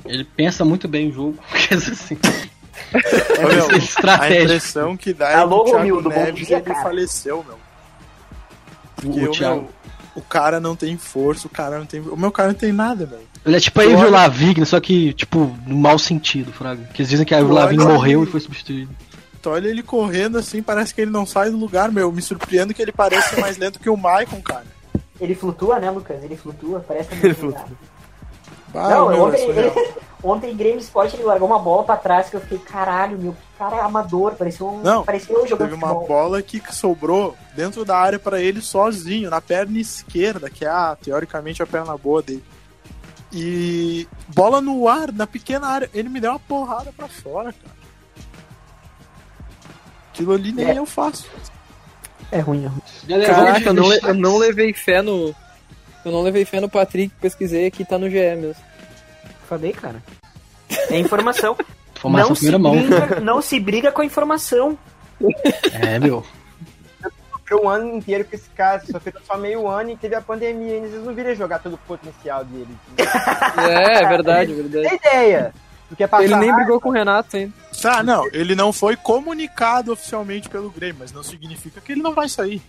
Ele 0.06 0.24
pensa 0.24 0.65
muito 0.65 0.88
bem 0.88 1.10
o 1.10 1.13
jogo. 1.13 1.38
Quer 1.68 1.76
dizer 1.76 1.91
assim. 1.91 2.18
Ô, 3.39 3.47
meu, 3.47 3.69
a 3.71 3.77
estratégico. 3.77 4.43
impressão 4.43 4.97
que 4.97 5.13
dá 5.13 5.29
é 5.31 5.35
Alô, 5.35 5.63
que 5.63 5.69
o 5.69 5.73
Thiago 5.73 5.77
Romildo, 5.77 6.09
Neves 6.09 6.47
dia, 6.47 6.57
ele 6.57 6.65
cara. 6.65 6.81
faleceu, 6.83 7.43
meu. 7.47 7.55
O, 7.55 7.59
Porque 8.95 9.27
o 9.27 9.39
meu, 9.39 9.69
o 10.15 10.21
cara 10.21 10.59
não 10.59 10.75
tem 10.75 10.97
força, 10.97 11.47
o 11.47 11.49
cara 11.49 11.77
não 11.79 11.85
tem. 11.85 11.99
O 12.01 12.17
meu 12.17 12.31
cara 12.31 12.49
não 12.49 12.55
tem 12.55 12.71
nada, 12.71 13.05
meu. 13.05 13.19
Ele 13.45 13.57
é 13.57 13.59
tipo 13.59 13.79
a 13.79 13.83
Avril 13.83 14.09
Lavigne, 14.09 14.65
só 14.65 14.79
que, 14.79 15.13
tipo, 15.13 15.55
no 15.67 15.75
mau 15.75 15.99
sentido, 15.99 16.51
Fraga. 16.51 16.83
Que 16.93 17.01
eles 17.01 17.09
dizem 17.09 17.25
que 17.25 17.35
a 17.35 17.39
Olha 17.39 17.53
Lavigne 17.53 17.83
morreu 17.83 18.23
e 18.23 18.25
foi 18.25 18.39
substituída. 18.39 18.91
Tu 19.41 19.49
olha 19.51 19.67
ele 19.67 19.83
correndo 19.83 20.39
assim, 20.39 20.63
parece 20.63 20.95
que 20.95 21.01
ele 21.01 21.11
não 21.11 21.23
sai 21.25 21.51
do 21.51 21.57
lugar, 21.57 21.91
meu. 21.91 22.11
Me 22.11 22.21
surpreendo 22.21 22.73
que 22.73 22.81
ele 22.81 22.91
parece 22.91 23.29
ser 23.35 23.39
mais 23.41 23.57
lento 23.57 23.79
que 23.79 23.89
o 23.89 23.95
Maicon, 23.95 24.41
cara. 24.41 24.65
Ele 25.21 25.35
flutua, 25.35 25.79
né, 25.79 25.91
Lucas? 25.91 26.23
Ele 26.23 26.35
flutua, 26.35 26.83
parece 26.88 27.09
que 27.09 27.15
Ele 27.25 27.35
tá 27.35 27.43
muito 27.43 27.55
ligado. 27.57 27.77
Ah, 28.73 28.89
Não, 28.89 29.09
meu, 29.09 29.33
é 29.33 29.38
surreal. 29.38 29.73
ele, 29.77 29.93
ontem 30.25 30.55
Grêmio 30.55 30.79
Sport 30.79 31.13
ele 31.13 31.23
largou 31.23 31.47
uma 31.47 31.59
bola 31.59 31.83
pra 31.83 31.95
trás 31.95 32.29
que 32.29 32.35
eu 32.35 32.41
fiquei, 32.41 32.57
caralho, 32.57 33.17
meu, 33.17 33.33
que 33.33 33.39
cara 33.57 33.83
amador, 33.83 34.35
parecia 34.35 34.65
um. 34.65 34.81
Não, 34.81 35.03
parecia 35.03 35.35
eu 35.35 35.47
jogando 35.47 35.69
Teve 35.69 35.81
uma 35.81 35.93
bola 35.93 36.41
que 36.41 36.61
sobrou 36.73 37.35
dentro 37.55 37.85
da 37.85 37.97
área 37.97 38.17
pra 38.17 38.41
ele 38.41 38.61
sozinho, 38.61 39.29
na 39.29 39.39
perna 39.39 39.79
esquerda, 39.79 40.49
que 40.49 40.65
é 40.65 40.69
a, 40.69 40.97
teoricamente 41.01 41.61
a 41.61 41.67
perna 41.67 41.95
boa 41.97 42.21
dele. 42.21 42.43
E 43.31 44.07
bola 44.27 44.61
no 44.61 44.88
ar, 44.88 45.11
na 45.11 45.27
pequena 45.27 45.67
área, 45.67 45.89
ele 45.93 46.09
me 46.09 46.19
deu 46.19 46.31
uma 46.31 46.39
porrada 46.39 46.91
pra 46.95 47.07
fora, 47.07 47.53
cara. 47.53 47.75
Aquilo 50.13 50.33
ali 50.33 50.51
nem 50.51 50.69
É. 50.69 50.77
eu 50.77 50.85
faço. 50.85 51.27
É 52.31 52.39
ruim, 52.39 52.63
é 52.63 52.67
ruim. 52.67 52.81
Galera, 53.05 53.33
Caraca, 53.35 53.69
eu 53.69 53.73
não, 53.73 53.93
eu 53.93 54.13
não 54.13 54.38
levei 54.38 54.73
fé 54.73 55.01
no. 55.01 55.35
Eu 56.03 56.11
não 56.11 56.21
levei 56.21 56.45
fé 56.45 56.59
no 56.59 56.69
Patrick, 56.69 57.13
pesquisei 57.19 57.67
aqui, 57.67 57.83
tá 57.83 57.97
no 57.97 58.09
GE 58.09 58.35
mesmo. 58.35 58.63
Falei, 59.47 59.73
cara. 59.73 60.03
É 60.89 60.99
informação. 60.99 61.55
Informação 61.95 62.29
não, 62.29 62.36
se 62.36 62.58
mão. 62.58 62.75
briga, 62.75 63.19
não 63.21 63.41
se 63.41 63.60
briga 63.60 63.91
com 63.91 64.01
a 64.01 64.05
informação. 64.05 64.77
É, 65.81 65.97
meu. 65.97 66.25
Sofreu 67.31 67.63
um 67.63 67.69
ano 67.69 67.95
inteiro 67.95 68.25
com 68.25 68.36
esse 68.36 68.49
cara, 68.49 68.84
sofreu 68.86 69.13
só 69.25 69.38
meio 69.38 69.67
ano 69.67 69.91
e 69.91 69.95
teve 69.95 70.13
a 70.13 70.21
pandemia, 70.21 70.77
e 70.77 70.81
vocês 70.81 71.03
não 71.03 71.15
viram 71.15 71.34
jogar 71.34 71.60
todo 71.60 71.75
o 71.75 71.79
potencial 71.79 72.43
dele. 72.43 72.75
É, 73.58 74.03
é 74.03 74.08
verdade, 74.10 74.51
é 74.51 74.55
verdade. 74.55 74.89
Tem 74.89 74.97
ideia 74.97 75.53
é 75.99 76.23
Ele 76.23 76.36
nem 76.36 76.53
brigou 76.53 76.81
com 76.81 76.89
o 76.89 76.91
Renato 76.91 77.38
ainda. 77.38 77.53
Tá, 77.81 78.03
não, 78.03 78.25
ele 78.34 78.55
não 78.55 78.73
foi 78.73 78.95
comunicado 78.95 79.93
oficialmente 79.93 80.49
pelo 80.49 80.69
Grêmio, 80.69 80.97
mas 80.99 81.12
não 81.12 81.23
significa 81.23 81.79
que 81.79 81.91
ele 81.91 82.01
não 82.01 82.13
vai 82.13 82.27
sair. 82.27 82.62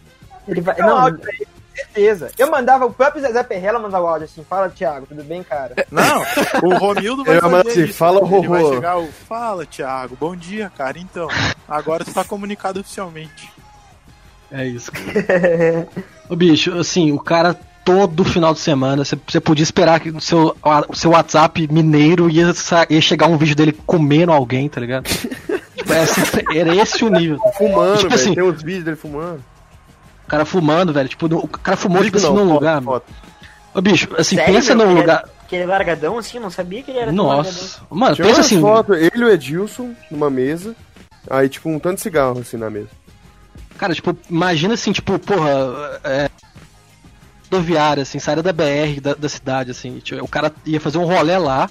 Ele 0.47 0.61
vai. 0.61 0.77
Não, 0.77 1.09
ele, 1.09 1.49
certeza. 1.77 2.31
Eu 2.39 2.51
mandava 2.51 2.87
o 2.87 2.93
próprio 2.93 3.23
Zezé 3.23 3.43
Perrella 3.43 3.79
mandar 3.79 4.01
o 4.01 4.07
áudio 4.07 4.25
assim, 4.25 4.45
fala 4.49 4.69
Thiago, 4.71 5.07
tudo 5.07 5.23
bem, 5.23 5.43
cara? 5.43 5.75
Não, 5.91 6.23
o 6.65 6.75
Romildo 6.77 7.25
vai 7.25 7.41
fazer 7.41 7.69
assim, 7.71 7.85
isso. 7.85 7.95
fala, 7.95 8.21
Ele 8.21 8.49
vai 8.49 8.61
Rorô. 8.63 8.75
chegar 8.75 8.99
o 8.99 9.07
Fala, 9.29 9.67
Thiago, 9.67 10.17
bom 10.19 10.35
dia, 10.35 10.71
cara. 10.77 10.99
Então, 10.99 11.29
agora 11.69 12.05
tu 12.05 12.13
tá 12.13 12.25
comunicado 12.25 12.81
oficialmente. 12.81 13.51
É 14.51 14.65
isso, 14.67 14.91
cara. 14.93 15.89
Ô, 16.29 16.37
bicho, 16.37 16.73
assim, 16.79 17.13
o 17.13 17.19
cara 17.19 17.55
todo 17.85 18.25
final 18.25 18.53
de 18.53 18.59
semana, 18.61 19.05
você- 19.05 19.41
podia 19.41 19.63
esperar 19.63 20.01
que 20.01 20.11
o 20.11 20.21
seu, 20.21 20.57
o 20.89 20.95
seu 20.97 21.13
WhatsApp 21.13 21.69
mineiro 21.71 22.29
ia, 22.29 22.53
ia 22.91 23.01
chegar 23.01 23.27
um 23.29 23.37
vídeo 23.37 23.55
dele 23.55 23.73
comendo 23.87 24.33
alguém, 24.33 24.69
tá 24.69 24.81
ligado? 24.81 25.05
tipo, 25.77 25.93
é 25.93 26.01
assim, 26.01 26.21
era 26.55 26.75
esse 26.75 27.05
o 27.05 27.09
nível. 27.09 27.39
Fumando, 27.57 27.99
Tipo 27.99 28.15
assim, 28.15 28.35
Tem 28.35 28.43
uns 28.43 28.61
vídeos 28.63 28.85
dele 28.85 28.97
fumando. 28.97 29.41
O 30.27 30.29
cara 30.29 30.45
fumando, 30.45 30.93
velho. 30.93 31.09
Tipo, 31.09 31.29
no- 31.29 31.39
o 31.39 31.49
cara 31.49 31.77
fumou, 31.77 32.03
tipo 32.05 32.17
assim, 32.17 32.27
não, 32.27 32.35
num 32.35 32.45
foto, 32.47 32.55
lugar. 32.55 32.75
mano. 32.81 32.87
foto. 33.01 33.13
Ô, 33.75 33.81
bicho, 33.81 34.09
assim, 34.19 34.37
Sério, 34.37 34.55
pensa 34.55 34.75
meu? 34.75 34.87
num 34.87 34.93
Ele 34.93 35.01
lugar. 35.03 35.19
era- 35.21 35.29
Que 35.47 35.55
ele 35.57 35.63
é 35.65 35.67
largadão 35.67 36.19
assim, 36.19 36.39
eu 36.39 36.43
não 36.43 36.51
sabia 36.51 36.83
que 36.83 36.91
ele 36.91 36.99
era 36.99 37.13
tão 37.13 37.27
largadão. 37.27 37.53
Nossa. 37.53 37.81
Mano, 37.91 38.15
Tinha 38.17 38.27
pensa 38.27 38.41
assim. 38.41 38.61
fotos, 38.61 38.97
ele 38.97 39.11
e 39.15 39.23
o 39.25 39.29
Edilson 39.31 39.95
numa 40.11 40.29
mesa, 40.29 40.75
aí 41.31 41.49
tipo 41.49 41.69
um 41.69 41.79
tanto 41.79 41.97
de 41.97 42.01
cigarro 42.01 42.41
assim 42.41 42.57
na 42.57 42.69
mesa. 42.69 42.89
Cara, 43.79 43.95
tipo, 43.95 44.17
imagina 44.29 44.75
assim, 44.75 44.91
tipo, 44.93 45.17
porra, 45.19 46.01
é. 46.03 46.29
Rodoviária, 47.51 48.03
assim, 48.03 48.19
saída 48.19 48.43
da 48.43 48.53
BR 48.53 49.01
da, 49.01 49.15
da 49.15 49.29
cidade, 49.29 49.71
assim. 49.71 49.99
tipo, 50.01 50.25
o 50.25 50.29
cara 50.29 50.53
ia 50.65 50.81
fazer 50.81 50.99
um 50.99 51.05
rolê 51.05 51.37
lá, 51.39 51.71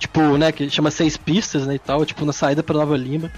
tipo, 0.00 0.20
né, 0.36 0.50
que 0.50 0.68
chama 0.68 0.90
seis 0.90 1.16
pistas, 1.16 1.64
né, 1.66 1.76
e 1.76 1.78
tal, 1.78 2.04
tipo, 2.04 2.24
na 2.24 2.32
saída 2.32 2.62
pra 2.62 2.74
Nova 2.76 2.96
Lima. 2.96 3.30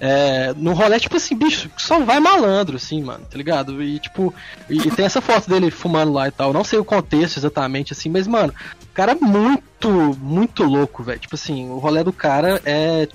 É, 0.00 0.52
num 0.56 0.74
rolê, 0.74 1.00
tipo 1.00 1.16
assim, 1.16 1.34
bicho, 1.34 1.70
só 1.76 2.00
vai 2.00 2.20
malandro, 2.20 2.76
assim, 2.76 3.02
mano, 3.02 3.24
tá 3.24 3.36
ligado? 3.36 3.82
E, 3.82 3.98
tipo, 3.98 4.32
e, 4.68 4.78
e 4.78 4.90
tem 4.90 5.04
essa 5.04 5.20
foto 5.20 5.48
dele 5.48 5.70
fumando 5.70 6.12
lá 6.12 6.28
e 6.28 6.30
tal. 6.30 6.52
Não 6.52 6.62
sei 6.62 6.78
o 6.78 6.84
contexto 6.84 7.38
exatamente, 7.38 7.92
assim, 7.92 8.08
mas, 8.08 8.26
mano, 8.26 8.54
o 8.82 8.94
cara 8.94 9.12
é 9.12 9.16
muito, 9.16 9.90
muito 10.20 10.62
louco, 10.62 11.02
velho. 11.02 11.18
Tipo 11.18 11.34
assim, 11.34 11.68
o 11.70 11.78
rolê 11.78 12.04
do 12.04 12.12
cara 12.12 12.60
é. 12.64 13.08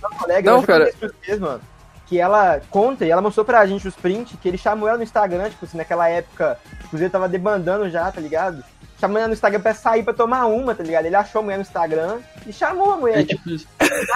Uma 0.00 0.10
colega, 0.10 0.50
Não, 0.50 0.58
eu 0.58 0.60
já 0.60 0.66
cara. 0.66 0.92
vocês, 1.00 1.40
mano, 1.40 1.60
que 2.06 2.20
ela 2.20 2.60
conta 2.70 3.04
e 3.04 3.10
ela 3.10 3.22
mostrou 3.22 3.44
pra 3.44 3.66
gente 3.66 3.88
os 3.88 3.94
prints 3.94 4.36
que 4.40 4.48
ele 4.48 4.58
chamou 4.58 4.88
ela 4.88 4.98
no 4.98 5.04
Instagram, 5.04 5.50
tipo 5.50 5.64
assim, 5.64 5.76
naquela 5.76 6.08
época, 6.08 6.58
o 6.84 6.88
Cruzeiro 6.88 7.12
tava 7.12 7.28
debandando 7.28 7.90
já, 7.90 8.10
tá 8.12 8.20
ligado? 8.20 8.62
Chamou 9.04 9.18
ela 9.18 9.28
no 9.28 9.34
Instagram 9.34 9.60
pra 9.60 9.74
sair 9.74 10.02
pra 10.02 10.14
tomar 10.14 10.46
uma, 10.46 10.74
tá 10.74 10.82
ligado? 10.82 11.04
Ele 11.04 11.14
achou 11.14 11.40
a 11.40 11.42
mulher 11.42 11.56
no 11.56 11.62
Instagram 11.62 12.18
e 12.46 12.52
chamou 12.52 12.92
a 12.92 12.96
mulher. 12.96 13.18
É 13.18 13.24
tipo. 13.24 13.42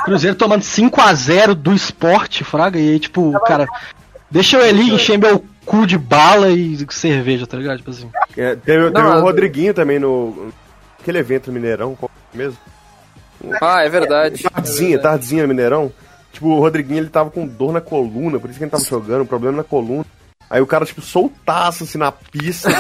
Cruzeiro 0.05 0.35
tomando 0.35 0.63
5x0 0.63 1.53
do 1.53 1.75
esporte, 1.75 2.43
Fraga, 2.43 2.79
e 2.79 2.93
aí, 2.93 2.99
tipo, 2.99 3.37
o 3.37 3.41
cara. 3.41 3.67
Deixa 4.31 4.57
eu 4.57 4.63
ali 4.67 4.91
encher 4.91 5.19
meu 5.19 5.45
cu 5.67 5.87
de 5.87 5.99
bala 5.99 6.49
e 6.51 6.87
cerveja, 6.91 7.47
tá 7.47 7.59
ligado? 7.59 7.79
Tipo 7.79 7.91
assim. 7.91 8.11
É, 8.35 8.57
teve 8.57 8.85
Não, 8.85 8.93
teve 8.93 9.07
o 9.07 9.21
Rodriguinho 9.21 9.75
também 9.75 9.99
no. 9.99 10.53
Aquele 10.99 11.19
evento 11.19 11.49
no 11.49 11.53
Mineirão, 11.53 11.95
qual 11.95 12.11
é 12.35 12.37
mesmo? 12.37 12.59
Ah, 13.61 13.83
é 13.83 13.89
verdade. 13.91 14.43
Tardezinha, 14.43 14.99
tardezinha 14.99 15.43
no 15.43 15.49
Mineirão. 15.49 15.93
Tipo, 16.33 16.49
o 16.49 16.61
Rodriguinho 16.61 17.01
ele 17.01 17.11
tava 17.11 17.31
com 17.31 17.47
dor 17.47 17.73
na 17.73 17.81
coluna, 17.81 18.41
por 18.41 18.49
isso 18.49 18.59
que 18.59 18.65
ele 18.65 18.71
tava 18.71 18.85
jogando, 18.85 19.27
problema 19.27 19.59
na 19.59 19.65
coluna. 19.65 20.07
Aí 20.51 20.61
o 20.63 20.67
cara, 20.67 20.87
tipo, 20.87 21.01
soltaço 21.03 21.85
assim 21.85 21.99
na 21.99 22.11
pista. 22.13 22.69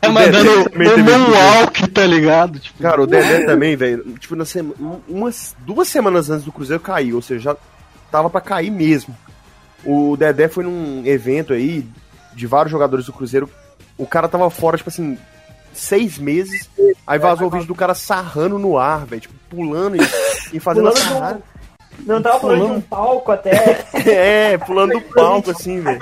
É 0.00 0.08
O 0.08 0.12
mandando 0.12 0.44
Dedé 0.44 0.70
também 0.70 0.88
o 0.88 0.94
teve 0.94 1.02
Moonwalk, 1.18 1.88
tá 1.88 2.06
ligado? 2.06 2.60
Tipo, 2.60 2.80
Cara, 2.82 3.02
o 3.02 3.06
Dedé 3.06 3.44
também, 3.44 3.74
velho. 3.76 4.04
Tipo, 4.18 4.36
na 4.36 4.44
sema... 4.44 4.72
umas 5.08 5.56
duas 5.66 5.88
semanas 5.88 6.30
antes 6.30 6.44
do 6.44 6.52
Cruzeiro 6.52 6.80
cair, 6.80 7.14
ou 7.14 7.20
seja, 7.20 7.40
já 7.52 7.56
tava 8.08 8.30
pra 8.30 8.40
cair 8.40 8.70
mesmo. 8.70 9.16
O 9.84 10.16
Dedé 10.16 10.46
foi 10.48 10.62
num 10.62 11.02
evento 11.04 11.52
aí 11.52 11.84
de 12.32 12.46
vários 12.46 12.70
jogadores 12.70 13.06
do 13.06 13.12
Cruzeiro. 13.12 13.50
O 13.96 14.06
cara 14.06 14.28
tava 14.28 14.48
fora, 14.50 14.76
tipo 14.76 14.88
assim, 14.88 15.18
seis 15.72 16.16
meses. 16.16 16.70
Aí 17.04 17.18
vazou 17.18 17.48
o 17.48 17.50
vídeo 17.50 17.66
do 17.66 17.74
cara 17.74 17.92
sarrando 17.94 18.56
no 18.56 18.78
ar, 18.78 19.04
velho. 19.04 19.22
Tipo, 19.22 19.34
pulando 19.50 19.96
e, 19.96 20.00
e 20.52 20.60
fazendo 20.60 20.90
a 20.90 20.92
Pulando 20.92 21.06
um- 21.10 21.12
sarrada. 21.14 21.42
Não 22.04 22.22
tava 22.22 22.40
falando 22.40 22.66
de 22.66 22.72
um 22.72 22.80
palco 22.80 23.32
até. 23.32 23.84
É, 24.08 24.58
pulando 24.58 24.94
do 24.94 25.00
palco, 25.00 25.50
assim, 25.50 25.80
velho. 25.80 25.98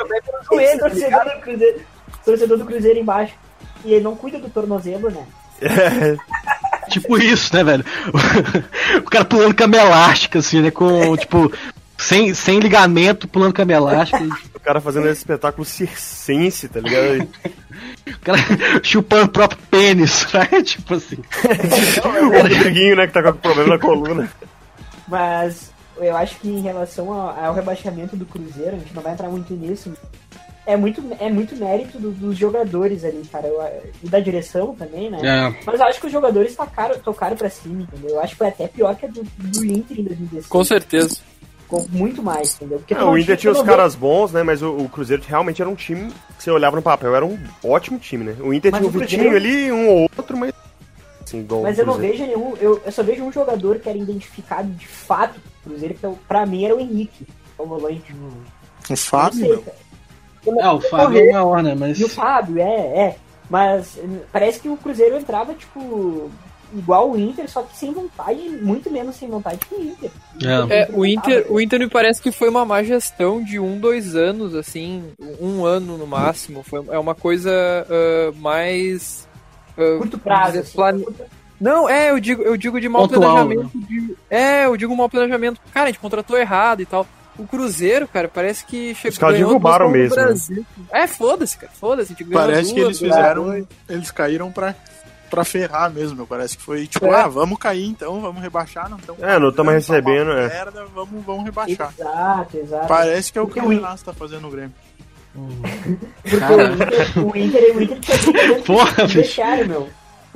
Joelho, 0.51 0.79
torcedor 0.79 1.25
do 1.25 1.41
Cruzeiro. 1.41 1.81
Torcedor 2.25 2.59
do 2.59 2.65
Cruzeiro 2.65 2.99
embaixo. 2.99 3.35
E 3.85 3.95
ele 3.95 4.05
não 4.05 4.17
cuida 4.17 4.39
do 4.39 4.49
tornozelo, 4.49 5.11
né? 5.11 5.27
É, 5.61 6.17
tipo 6.91 7.19
isso, 7.19 7.55
né, 7.55 7.65
velho? 7.65 7.85
o 8.99 9.11
cara 9.11 9.25
pulando 9.25 9.55
cama 9.55 9.77
elástica, 9.77 10.39
assim, 10.39 10.61
né? 10.61 10.71
Com, 10.71 11.17
tipo, 11.17 11.53
sem, 11.97 12.35
sem 12.35 12.59
ligamento, 12.59 13.27
pulando 13.27 13.55
cama 13.55 13.73
elástica. 13.73 14.23
o 14.55 14.61
cara 14.61 14.81
fazendo 14.81 15.09
esse 15.09 15.21
espetáculo 15.21 15.65
circense, 15.65 16.69
tá 16.69 16.81
ligado? 16.81 17.29
O 18.07 18.19
cara 18.21 18.39
chupando 18.83 19.25
o 19.25 19.29
próprio 19.29 19.61
pênis, 19.71 20.27
né? 20.33 20.63
Tipo 20.63 20.95
assim. 20.95 21.19
o 22.05 22.43
Rodriguinho, 22.43 22.97
né, 22.97 23.07
que 23.07 23.13
tá 23.13 23.23
com 23.23 23.33
problema 23.39 23.77
na 23.77 23.79
coluna. 23.79 24.29
Mas 25.09 25.76
eu 25.99 26.17
acho 26.17 26.39
que 26.41 26.49
em 26.49 26.61
relação 26.61 27.13
ao, 27.13 27.45
ao 27.47 27.55
rebaixamento 27.55 28.17
do 28.17 28.25
Cruzeiro, 28.27 28.77
a 28.77 28.79
gente 28.79 28.95
não 28.95 29.03
vai 29.03 29.13
entrar 29.13 29.29
muito 29.29 29.53
nisso. 29.55 29.93
É 30.69 30.77
muito, 30.77 31.01
é 31.21 31.31
muito 31.31 31.55
mérito 31.55 31.97
do- 31.99 32.11
dos 32.11 32.37
jogadores 32.37 33.05
ali, 33.05 33.23
cara. 33.31 33.47
Eu- 33.47 33.63
e 34.03 34.09
da 34.09 34.19
direção 34.19 34.75
também, 34.75 35.09
né? 35.09 35.19
É. 35.23 35.63
Mas 35.65 35.79
eu 35.79 35.87
acho 35.87 36.01
que 36.01 36.07
os 36.07 36.13
jogadores 36.13 36.57
tacaram, 36.57 36.99
tocaram 36.99 37.37
pra 37.37 37.49
cima, 37.49 37.83
entendeu? 37.83 38.17
Eu 38.17 38.21
acho 38.21 38.33
que 38.33 38.39
foi 38.39 38.49
até 38.49 38.67
pior 38.67 38.95
que 38.97 39.07
a 39.07 39.09
do, 39.09 39.23
do 39.39 39.65
Inter 39.65 40.01
em 40.01 40.03
2016. 40.05 40.47
Com 40.49 40.65
certeza. 40.65 41.19
Com 41.69 41.87
muito 41.91 42.21
mais, 42.23 42.55
entendeu? 42.57 42.79
Porque 42.79 42.95
É, 42.95 43.03
o 43.03 43.17
Inter 43.19 43.37
tinha 43.37 43.53
os 43.53 43.63
caras 43.63 43.95
bons, 43.95 44.33
né? 44.33 44.43
Mas 44.43 44.61
o, 44.63 44.71
o 44.77 44.89
Cruzeiro 44.89 45.23
realmente 45.27 45.61
era 45.63 45.69
um 45.71 45.75
time 45.77 46.13
que 46.37 46.43
você 46.43 46.51
olhava 46.51 46.75
no 46.77 46.83
papel, 46.83 47.15
era 47.15 47.25
um 47.25 47.39
ótimo 47.65 47.99
time, 47.99 48.25
né? 48.25 48.37
O 48.41 48.53
Inter 48.53 48.71
Mas 48.73 48.81
tinha 48.81 48.89
o 48.89 48.93
Vitinho 48.93 49.31
Cruzeiro- 49.31 49.37
ali, 49.57 49.73
um 49.73 49.89
ou 49.89 50.11
outro, 50.17 50.37
mas. 50.37 50.53
Assim, 51.23 51.45
Mas 51.63 51.77
eu 51.79 51.87
não 51.87 51.95
vejo 51.95 52.25
nenhum. 52.25 52.55
Eu, 52.61 52.81
eu 52.85 52.93
só 52.93 53.03
vejo 53.03 53.25
um 53.25 53.33
jogador 53.33 53.81
que 53.81 53.89
era 53.89 53.99
identificado 53.99 54.69
de 54.71 54.87
fato 54.87 55.41
Cruzeiro, 55.67 55.95
que 55.95 56.07
é 56.07 56.13
pra 56.29 56.47
mim 56.47 56.65
era 56.65 56.75
o 56.75 56.81
Henrique, 56.81 57.27
o 57.59 57.67
volante. 57.67 58.15
O 58.89 58.97
Fábio, 58.97 59.65
Não. 60.45 60.61
É, 60.61 60.71
o 60.71 60.81
Fábio 60.81 61.19
é 61.19 61.33
maior, 61.33 61.63
né? 61.63 61.75
Mas. 61.75 61.99
E 61.99 62.05
o 62.05 62.09
Fábio, 62.09 62.59
é, 62.61 62.99
é. 62.99 63.17
Mas 63.51 63.99
hum, 64.03 64.21
parece 64.33 64.61
que 64.61 64.69
o 64.69 64.77
Cruzeiro 64.77 65.17
entrava, 65.17 65.55
tipo, 65.55 66.31
igual 66.75 67.11
o 67.11 67.19
Inter, 67.19 67.49
só 67.49 67.63
que 67.63 67.77
sem 67.77 67.93
vontade, 67.93 68.41
muito 68.61 68.91
menos 68.91 69.17
sem 69.17 69.29
vontade 69.29 69.59
que 69.69 69.75
o 69.75 69.83
Inter. 69.83 70.11
É, 70.69 70.89
o 70.93 71.05
Inter, 71.05 71.47
o 71.49 71.61
Inter 71.61 71.79
me 71.81 71.89
parece 71.89 72.21
que 72.21 72.33
foi 72.33 72.49
uma 72.49 72.65
má 72.65 72.83
gestão 72.83 73.43
de 73.43 73.59
um, 73.59 73.79
dois 73.79 74.15
anos, 74.17 74.55
assim, 74.55 75.05
um 75.41 75.65
ano 75.65 75.97
no 75.97 76.07
máximo. 76.07 76.63
Foi, 76.63 76.85
é 76.89 76.99
uma 76.99 77.15
coisa 77.15 77.51
ah, 77.89 78.33
mais. 78.37 79.29
ah, 79.79 79.99
Curto 79.99 80.19
prazo, 80.19 80.47
dizer, 80.53 80.61
assim, 80.61 80.77
plane- 80.77 81.07
Não, 81.61 81.89
é, 81.89 82.11
eu 82.11 82.21
digo, 82.21 82.43
eu 82.43 82.57
digo 82.57 82.81
de 82.81 82.89
mau 82.89 83.09
Pontual, 83.09 83.47
planejamento. 83.47 83.71
de- 83.79 84.17
É, 84.31 84.67
eu 84.67 84.77
digo 84.77 84.95
mau 84.97 85.09
planejamento. 85.09 85.61
Cara, 85.73 85.85
a 85.89 85.91
gente 85.93 86.01
contratou 86.01 86.37
errado 86.39 86.81
e 86.83 86.87
tal. 86.87 87.07
O 87.39 87.47
Cruzeiro, 87.47 88.09
cara, 88.09 88.29
parece 88.29 88.65
que 88.65 88.95
chegou. 88.95 89.11
Os 89.13 89.19
caras 89.19 89.37
derrubaram 89.37 89.91
mesmo, 89.91 90.17
né? 90.17 90.35
É, 90.91 91.07
foda-se, 91.07 91.57
cara, 91.59 91.73
foda-se. 91.79 92.13
a 92.13 92.17
gente 92.17 92.25
ganhou 92.25 92.47
Parece 92.47 92.73
que 92.73 92.81
eles 92.81 92.99
fizeram. 92.99 93.67
Eles 93.89 94.11
caíram 94.11 94.51
pra, 94.51 94.75
pra 95.29 95.45
ferrar 95.45 95.91
mesmo. 95.91 96.27
Parece 96.27 96.57
que 96.57 96.63
foi 96.63 96.87
tipo, 96.87 97.05
É. 97.07 97.15
ah, 97.15 97.29
vamos 97.29 97.59
cair 97.59 97.87
então, 97.87 98.21
vamos 98.23 98.41
rebaixar, 98.41 98.89
não 98.89 98.97
estamos. 98.97 99.23
É, 99.23 99.39
não 99.39 99.51
estamos 99.51 99.73
recebendo, 99.75 100.31
é. 100.33 100.49
Merda, 100.49 100.87
vamos, 100.95 101.23
vamos 101.27 101.45
rebaixar. 101.45 101.93
Exato, 101.99 102.57
exato. 102.57 102.87
Parece 102.89 103.31
que 103.33 103.39
é 103.39 103.43
o 103.43 103.47
que 103.49 103.61
o 103.61 103.69
Renato 103.69 104.05
tá 104.05 104.13
fazendo 104.15 104.41
no 104.43 104.51
Grêmio. 104.51 104.73
Porque 106.23 107.21
o 107.21 107.37
Inter, 107.37 107.77
o 107.77 107.83
Inter, 107.83 107.99
o 108.27 108.31
Inter 108.31 108.63
Porra, 108.63 109.07
vestiário, 109.07 109.69
meu. 109.69 109.89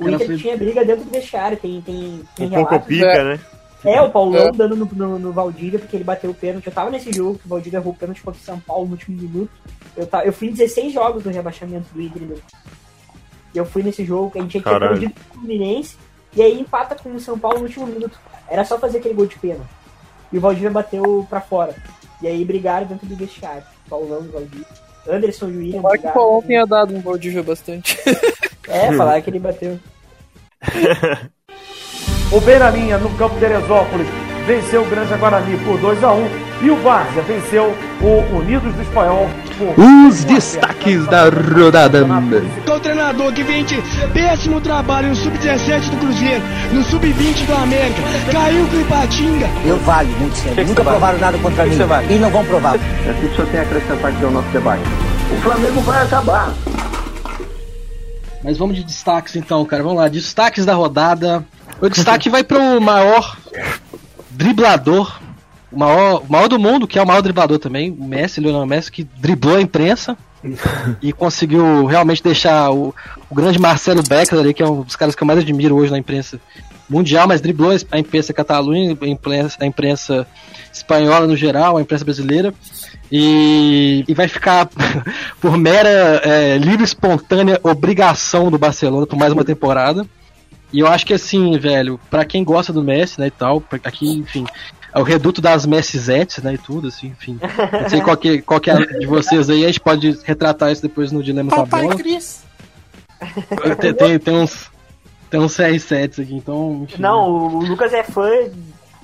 O 0.05 0.09
Inter 0.09 0.27
foi- 0.27 0.37
tinha 0.37 0.57
briga 0.57 0.83
dentro 0.85 1.05
do 1.05 1.11
vestiário, 1.11 1.57
tem, 1.57 1.81
tem, 1.81 2.21
tem 2.35 2.47
Um 2.47 2.49
pouco 2.51 2.69
relatos. 2.69 2.87
pica, 2.87 3.23
né? 3.23 3.39
É, 3.83 3.99
o 4.01 4.11
Paulão 4.11 4.47
É. 4.47 4.51
dando 4.51 4.75
no, 4.75 4.85
no, 4.85 5.17
no 5.19 5.31
Valdívia, 5.31 5.79
porque 5.79 5.95
ele 5.97 6.03
bateu 6.03 6.29
o 6.29 6.33
pênalti. 6.35 6.67
Eu 6.67 6.73
tava 6.73 6.89
nesse 6.91 7.11
jogo 7.11 7.39
que 7.39 7.45
o 7.45 7.49
Valdívia 7.49 7.77
errou 7.79 7.93
o 7.93 7.95
pênalti 7.95 8.21
contra 8.21 8.39
o 8.39 8.43
São 8.43 8.59
Paulo 8.59 8.85
no 8.85 8.91
último 8.91 9.17
minuto. 9.19 9.49
Eu, 9.97 10.05
ta- 10.05 10.23
eu 10.23 10.31
fui 10.31 10.49
em 10.49 10.51
16 10.51 10.93
jogos 10.93 11.23
do 11.23 11.29
rebaixamento 11.31 11.87
do 11.93 11.99
Inter. 12.01 12.21
meu. 12.21 12.37
E 13.53 13.57
eu 13.57 13.65
fui 13.65 13.81
nesse 13.83 14.05
jogo 14.05 14.29
que 14.31 14.37
a 14.37 14.41
gente 14.41 14.51
tinha 14.51 14.63
Caralho. 14.63 14.91
perdido 14.99 15.13
com 15.13 15.19
o 15.37 15.39
Fluminense. 15.39 15.97
E 16.35 16.41
aí 16.41 16.59
empata 16.59 16.95
com 16.95 17.13
o 17.13 17.19
São 17.19 17.37
Paulo 17.39 17.57
no 17.59 17.65
último 17.65 17.87
minuto. 17.87 18.19
Era 18.47 18.63
só 18.63 18.77
fazer 18.77 18.99
aquele 18.99 19.15
gol 19.15 19.25
de 19.25 19.37
pênalti. 19.39 19.67
E 20.31 20.37
o 20.37 20.41
Valdívia 20.41 20.69
bateu 20.69 21.25
pra 21.29 21.41
fora. 21.41 21.75
E 22.21 22.27
aí 22.27 22.45
brigaram 22.45 22.85
dentro 22.85 23.07
do 23.07 23.15
vestiário. 23.15 23.63
Paulão 23.89 24.23
e 24.23 24.27
Valdívia. 24.27 24.67
Anderson 25.09 25.49
e 25.49 25.51
o 25.53 25.57
William 25.57 25.77
Tomara 25.77 25.97
que 25.97 26.07
o. 26.07 26.11
Paulão 26.13 26.41
tenha 26.43 26.65
dado 26.67 26.95
um 26.95 27.01
Valdívia 27.01 27.41
bastante. 27.41 27.97
É, 28.67 28.91
falaram 28.97 29.21
que 29.21 29.29
ele 29.29 29.39
bateu. 29.39 29.79
O 32.31 32.39
Beiralinha, 32.39 32.97
no 32.97 33.09
campo 33.17 33.33
de 33.33 33.41
Teresópolis, 33.41 34.07
venceu 34.47 34.83
o 34.83 34.85
Granja 34.85 35.17
Guarani 35.17 35.57
por 35.65 35.77
2 35.77 36.01
a 36.01 36.13
1 36.13 36.29
e 36.61 36.69
o 36.69 36.77
Várzea 36.77 37.21
venceu 37.23 37.75
o 37.99 38.37
Unidos 38.37 38.73
do 38.73 38.81
Espanhol 38.81 39.29
por 39.57 39.77
Os 39.77 39.77
1 39.77 40.07
a 40.07 40.11
0. 40.11 40.33
destaques 40.35 41.05
da 41.07 41.25
rodada. 41.25 42.05
Com 42.65 42.71
o 42.71 42.79
treinador 42.79 43.33
que 43.33 43.43
vem 43.43 43.65
de 43.65 43.81
péssimo 44.13 44.61
trabalho 44.61 45.09
no 45.09 45.15
sub-17 45.17 45.89
do 45.89 45.97
Cruzeiro, 45.97 46.41
no 46.71 46.81
sub-20 46.83 47.45
do 47.45 47.53
América, 47.53 48.01
caiu 48.31 48.65
com 48.65 48.77
o 48.77 48.81
Ipatinga. 48.81 49.47
Eu 49.65 49.77
valho 49.79 50.09
muito 50.11 50.35
sério. 50.37 50.67
Nunca 50.67 50.83
provaram 50.85 51.19
nada 51.19 51.37
contra 51.37 51.65
mim. 51.65 51.75
E 52.09 52.13
não 52.17 52.29
vão 52.29 52.45
provar. 52.45 52.75
O 52.77 52.79
que 53.19 53.25
o 53.25 53.35
senhor 53.35 53.47
tem 53.49 53.59
a 53.59 53.63
acrescentar 53.63 54.09
aqui 54.09 54.23
ao 54.23 54.31
nosso 54.31 54.47
debate? 54.49 54.83
O 55.33 55.41
Flamengo 55.41 55.81
vai 55.81 56.01
acabar. 56.01 56.53
Mas 58.43 58.57
vamos 58.57 58.75
de 58.75 58.83
destaques 58.83 59.35
então, 59.35 59.63
cara. 59.65 59.83
Vamos 59.83 59.97
lá, 59.97 60.07
destaques 60.07 60.65
da 60.65 60.73
rodada. 60.73 61.45
O 61.79 61.89
destaque 61.89 62.29
vai 62.29 62.43
pro 62.43 62.81
maior 62.81 63.37
driblador, 64.29 65.19
o 65.71 65.79
maior, 65.79 66.23
o 66.27 66.31
maior 66.31 66.47
do 66.47 66.59
mundo, 66.59 66.87
que 66.87 66.99
é 66.99 67.03
o 67.03 67.07
maior 67.07 67.21
driblador 67.21 67.59
também, 67.59 67.91
o 67.91 68.03
Messi, 68.03 68.41
Lionel 68.41 68.65
Messi, 68.65 68.91
que 68.91 69.03
driblou 69.03 69.57
a 69.57 69.61
imprensa 69.61 70.17
e 71.01 71.13
conseguiu 71.13 71.85
realmente 71.85 72.23
deixar 72.23 72.71
o, 72.71 72.93
o 73.29 73.35
grande 73.35 73.59
Marcelo 73.59 74.01
Becker 74.01 74.39
ali, 74.39 74.53
que 74.53 74.63
é 74.63 74.67
um 74.67 74.81
dos 74.81 74.95
caras 74.95 75.13
que 75.13 75.21
eu 75.21 75.27
mais 75.27 75.39
admiro 75.39 75.75
hoje 75.75 75.91
na 75.91 75.97
imprensa 75.97 76.39
mundial, 76.91 77.27
mas 77.27 77.39
driblou 77.39 77.71
a 77.89 77.97
imprensa 77.97 78.33
catalunha, 78.33 78.97
a 78.99 79.07
imprensa, 79.07 79.57
a 79.61 79.65
imprensa 79.65 80.27
espanhola 80.71 81.25
no 81.25 81.37
geral, 81.37 81.77
a 81.77 81.81
imprensa 81.81 82.03
brasileira. 82.03 82.53
E, 83.09 84.03
e 84.07 84.13
vai 84.13 84.27
ficar 84.27 84.69
por 85.39 85.57
mera 85.57 86.21
é, 86.23 86.57
livre 86.57 86.83
espontânea 86.83 87.59
obrigação 87.63 88.51
do 88.51 88.57
Barcelona 88.57 89.07
por 89.07 89.17
mais 89.17 89.31
uma 89.31 89.43
temporada. 89.43 90.05
E 90.73 90.79
eu 90.79 90.87
acho 90.87 91.05
que 91.05 91.13
assim, 91.13 91.57
velho, 91.57 91.99
pra 92.09 92.23
quem 92.23 92.43
gosta 92.43 92.71
do 92.71 92.83
Messi, 92.83 93.19
né, 93.19 93.27
e 93.27 93.31
tal, 93.31 93.61
aqui, 93.83 94.09
enfim, 94.09 94.45
é 94.93 94.99
o 94.99 95.03
reduto 95.03 95.41
das 95.41 95.65
Messizetes, 95.65 96.41
né, 96.41 96.53
e 96.53 96.57
tudo, 96.57 96.87
assim, 96.87 97.07
enfim. 97.07 97.37
Não 97.81 97.89
sei 97.89 97.99
qual 97.99 98.15
que, 98.15 98.41
qual 98.41 98.59
que 98.59 98.69
é 98.69 98.73
a 98.73 98.77
de 98.77 99.05
vocês 99.05 99.49
aí, 99.49 99.65
a 99.65 99.67
gente 99.67 99.81
pode 99.81 100.17
retratar 100.23 100.71
isso 100.71 100.81
depois 100.81 101.11
no 101.11 101.21
Dilema 101.21 101.51
da 101.51 101.65
Bola. 101.65 101.95
Cris. 101.97 102.43
Tem, 103.97 104.17
tem 104.17 104.35
uns 104.35 104.71
tem 105.31 105.39
uns 105.39 105.57
CR7 105.57 106.21
aqui, 106.21 106.35
então, 106.35 106.81
enfim. 106.83 107.01
Não, 107.01 107.27
o 107.29 107.59
Lucas 107.65 107.91
é 107.93 108.03
fã 108.03 108.29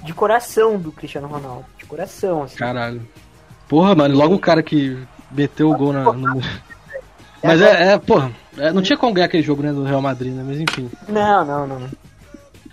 de 0.04 0.14
coração 0.14 0.78
do 0.78 0.92
Cristiano 0.92 1.28
Ronaldo. 1.28 1.66
De 1.80 1.86
coração, 1.86 2.44
assim. 2.44 2.56
Caralho. 2.58 3.02
Porra, 3.68 3.96
mano, 3.96 4.16
logo 4.16 4.36
o 4.36 4.40
cara 4.40 4.62
que 4.62 4.96
meteu 5.32 5.72
o 5.72 5.76
gol 5.78 5.92
na. 5.94 6.04
no- 6.14 6.42
Mas 7.44 7.62
é, 7.62 7.94
é 7.94 7.98
porra, 7.98 8.32
é, 8.58 8.72
não 8.72 8.82
tinha 8.82 8.98
como 8.98 9.14
ganhar 9.14 9.26
aquele 9.26 9.44
jogo, 9.44 9.64
né, 9.64 9.72
do 9.74 9.84
Real 9.84 10.02
Madrid, 10.02 10.34
né? 10.34 10.44
Mas 10.46 10.60
enfim. 10.60 10.90
Não, 11.08 11.44
não, 11.46 11.66
não. 11.68 11.80
não. 11.80 11.90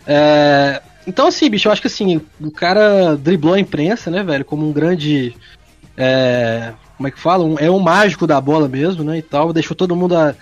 É, 0.06 0.82
Então, 1.06 1.26
assim, 1.28 1.48
bicho, 1.50 1.68
eu 1.68 1.72
acho 1.72 1.80
que 1.80 1.86
assim, 1.86 2.20
o 2.40 2.50
cara 2.50 3.16
driblou 3.16 3.54
a 3.54 3.60
imprensa, 3.60 4.10
né, 4.10 4.22
velho, 4.22 4.44
como 4.44 4.68
um 4.68 4.72
grande. 4.72 5.34
é, 5.96 6.72
Como 6.96 7.06
é 7.08 7.10
que 7.10 7.18
fala? 7.20 7.44
Um- 7.44 7.58
é 7.58 7.70
um 7.70 7.78
mágico 7.80 8.26
da 8.26 8.40
bola 8.40 8.68
mesmo, 8.68 9.02
né? 9.04 9.18
E 9.18 9.22
tal. 9.22 9.52
Deixou 9.52 9.76
todo 9.76 9.96
mundo 9.96 10.16
a- 10.16 10.34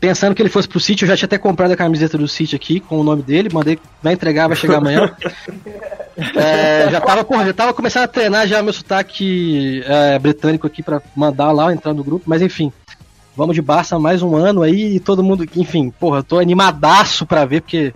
pensando 0.00 0.34
que 0.34 0.40
ele 0.42 0.48
fosse 0.48 0.66
pro 0.66 0.80
City. 0.80 1.02
Eu 1.02 1.08
já 1.08 1.16
tinha 1.16 1.26
até 1.26 1.38
comprado 1.38 1.72
a 1.72 1.76
camiseta 1.76 2.16
do 2.16 2.26
City 2.26 2.56
aqui 2.56 2.80
com 2.80 2.98
o 2.98 3.04
nome 3.04 3.22
dele. 3.22 3.50
Mandei, 3.52 3.78
vai 4.02 4.14
entregar, 4.14 4.48
vai 4.48 4.56
chegar 4.56 4.78
amanhã. 4.78 5.14
É, 6.34 6.90
já 6.90 7.00
tava, 7.00 7.24
porra, 7.24 7.46
já 7.46 7.54
tava 7.54 7.72
começando 7.72 8.02
a 8.02 8.08
treinar 8.08 8.46
já 8.46 8.62
meu 8.62 8.74
sotaque 8.74 9.82
é, 9.86 10.18
britânico 10.18 10.66
aqui 10.66 10.82
pra 10.82 11.00
mandar 11.16 11.50
lá, 11.50 11.72
entrar 11.72 11.94
no 11.94 12.04
grupo, 12.04 12.24
mas 12.28 12.42
enfim. 12.42 12.70
Vamos 13.34 13.54
de 13.54 13.62
Barça 13.62 13.98
mais 13.98 14.20
um 14.20 14.36
ano 14.36 14.60
aí 14.60 14.96
e 14.96 15.00
todo 15.00 15.22
mundo, 15.22 15.48
enfim, 15.56 15.90
porra, 15.98 16.18
eu 16.18 16.22
tô 16.22 16.38
animadaço 16.38 17.24
pra 17.24 17.46
ver, 17.46 17.62
porque. 17.62 17.94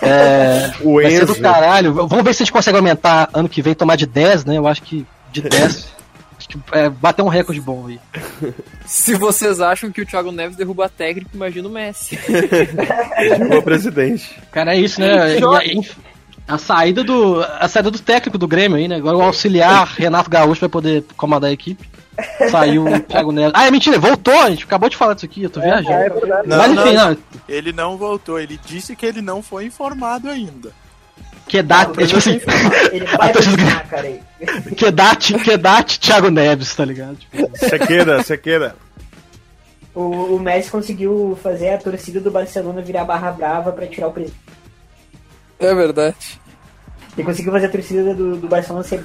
É, 0.00 0.70
O 0.84 0.94
vai 1.02 1.10
ser 1.10 1.26
do 1.26 1.32
Enzo. 1.32 1.42
caralho. 1.42 1.92
Vamos 1.92 2.22
ver 2.22 2.34
se 2.34 2.42
a 2.42 2.44
gente 2.44 2.52
consegue 2.52 2.76
aumentar 2.76 3.28
ano 3.34 3.48
que 3.48 3.62
vem, 3.62 3.74
tomar 3.74 3.96
de 3.96 4.06
10, 4.06 4.44
né? 4.44 4.56
Eu 4.56 4.68
acho 4.68 4.82
que 4.82 5.04
de 5.32 5.40
10. 5.40 5.88
que 6.50 6.58
é, 6.72 6.88
bater 6.88 7.22
um 7.22 7.28
recorde 7.28 7.60
bom 7.60 7.86
aí. 7.86 8.00
Se 8.84 9.14
vocês 9.14 9.60
acham 9.60 9.90
que 9.90 10.02
o 10.02 10.06
Thiago 10.06 10.32
Neves 10.32 10.56
derruba 10.56 10.88
técnico, 10.88 11.30
imagina 11.34 11.68
o 11.68 11.70
Messi. 11.70 12.18
O 13.56 13.62
presidente. 13.62 14.40
Cara, 14.50 14.74
é 14.74 14.80
isso, 14.80 14.98
né? 15.00 15.38
E 15.38 15.40
a, 16.48 16.56
saída 16.56 17.04
do. 17.04 17.42
A 17.42 17.68
saída 17.68 17.90
do 17.90 17.98
técnico 17.98 18.38
do 18.38 18.48
Grêmio 18.48 18.78
aí, 18.78 18.88
né? 18.88 18.96
Agora 18.96 19.16
o 19.16 19.22
auxiliar 19.22 19.86
Renato 19.86 20.30
Gaúcho 20.30 20.60
vai 20.60 20.68
poder 20.70 21.04
comandar 21.16 21.50
a 21.50 21.52
equipe. 21.52 21.86
Saiu 22.50 22.84
o 22.84 23.00
Thiago 23.00 23.30
Neves. 23.30 23.52
Ah, 23.54 23.66
é 23.66 23.70
mentira, 23.70 23.98
voltou, 23.98 24.38
a 24.40 24.50
gente 24.50 24.64
acabou 24.64 24.88
de 24.88 24.96
falar 24.96 25.14
disso 25.14 25.26
aqui, 25.26 25.42
eu 25.42 25.50
tô 25.50 25.60
viajando. 25.60 26.26
Não, 26.46 26.56
Mas 26.56 26.72
enfim, 26.72 26.94
não, 26.94 27.10
não, 27.10 27.18
Ele 27.48 27.72
não 27.72 27.96
voltou, 27.96 28.38
ele 28.38 28.58
disse 28.64 28.96
que 28.96 29.06
ele 29.06 29.20
não 29.20 29.42
foi 29.42 29.64
informado 29.66 30.28
ainda. 30.28 30.72
Quedate, 31.50 32.00
é 32.00 32.06
tipo 32.06 32.18
assim. 32.18 32.40
Ele 32.92 33.04
vai 33.18 33.32
ganhar, 33.32 33.88
cara. 33.88 34.06
aí. 34.06 34.20
Grêmio, 34.40 34.76
Quedate, 34.76 35.34
Quedate, 35.40 35.98
Thiago 35.98 36.30
Neves, 36.30 36.74
tá 36.74 36.84
ligado? 36.84 37.16
Tipo, 37.16 37.58
Sequeira, 37.58 38.22
sequeira. 38.22 38.76
O, 39.92 40.36
o 40.36 40.38
Messi 40.38 40.70
conseguiu 40.70 41.36
fazer 41.42 41.70
a 41.70 41.78
torcida 41.78 42.20
do 42.20 42.30
Barcelona 42.30 42.80
virar 42.80 43.04
barra 43.04 43.32
brava 43.32 43.72
pra 43.72 43.88
tirar 43.88 44.06
o 44.06 44.12
presidente. 44.12 44.40
É 45.58 45.74
verdade. 45.74 46.40
Ele 47.18 47.26
conseguiu 47.26 47.50
fazer 47.52 47.66
a 47.66 47.70
torcida 47.70 48.14
do, 48.14 48.36
do 48.36 48.48
Barcelona 48.48 48.84
ser, 48.84 49.04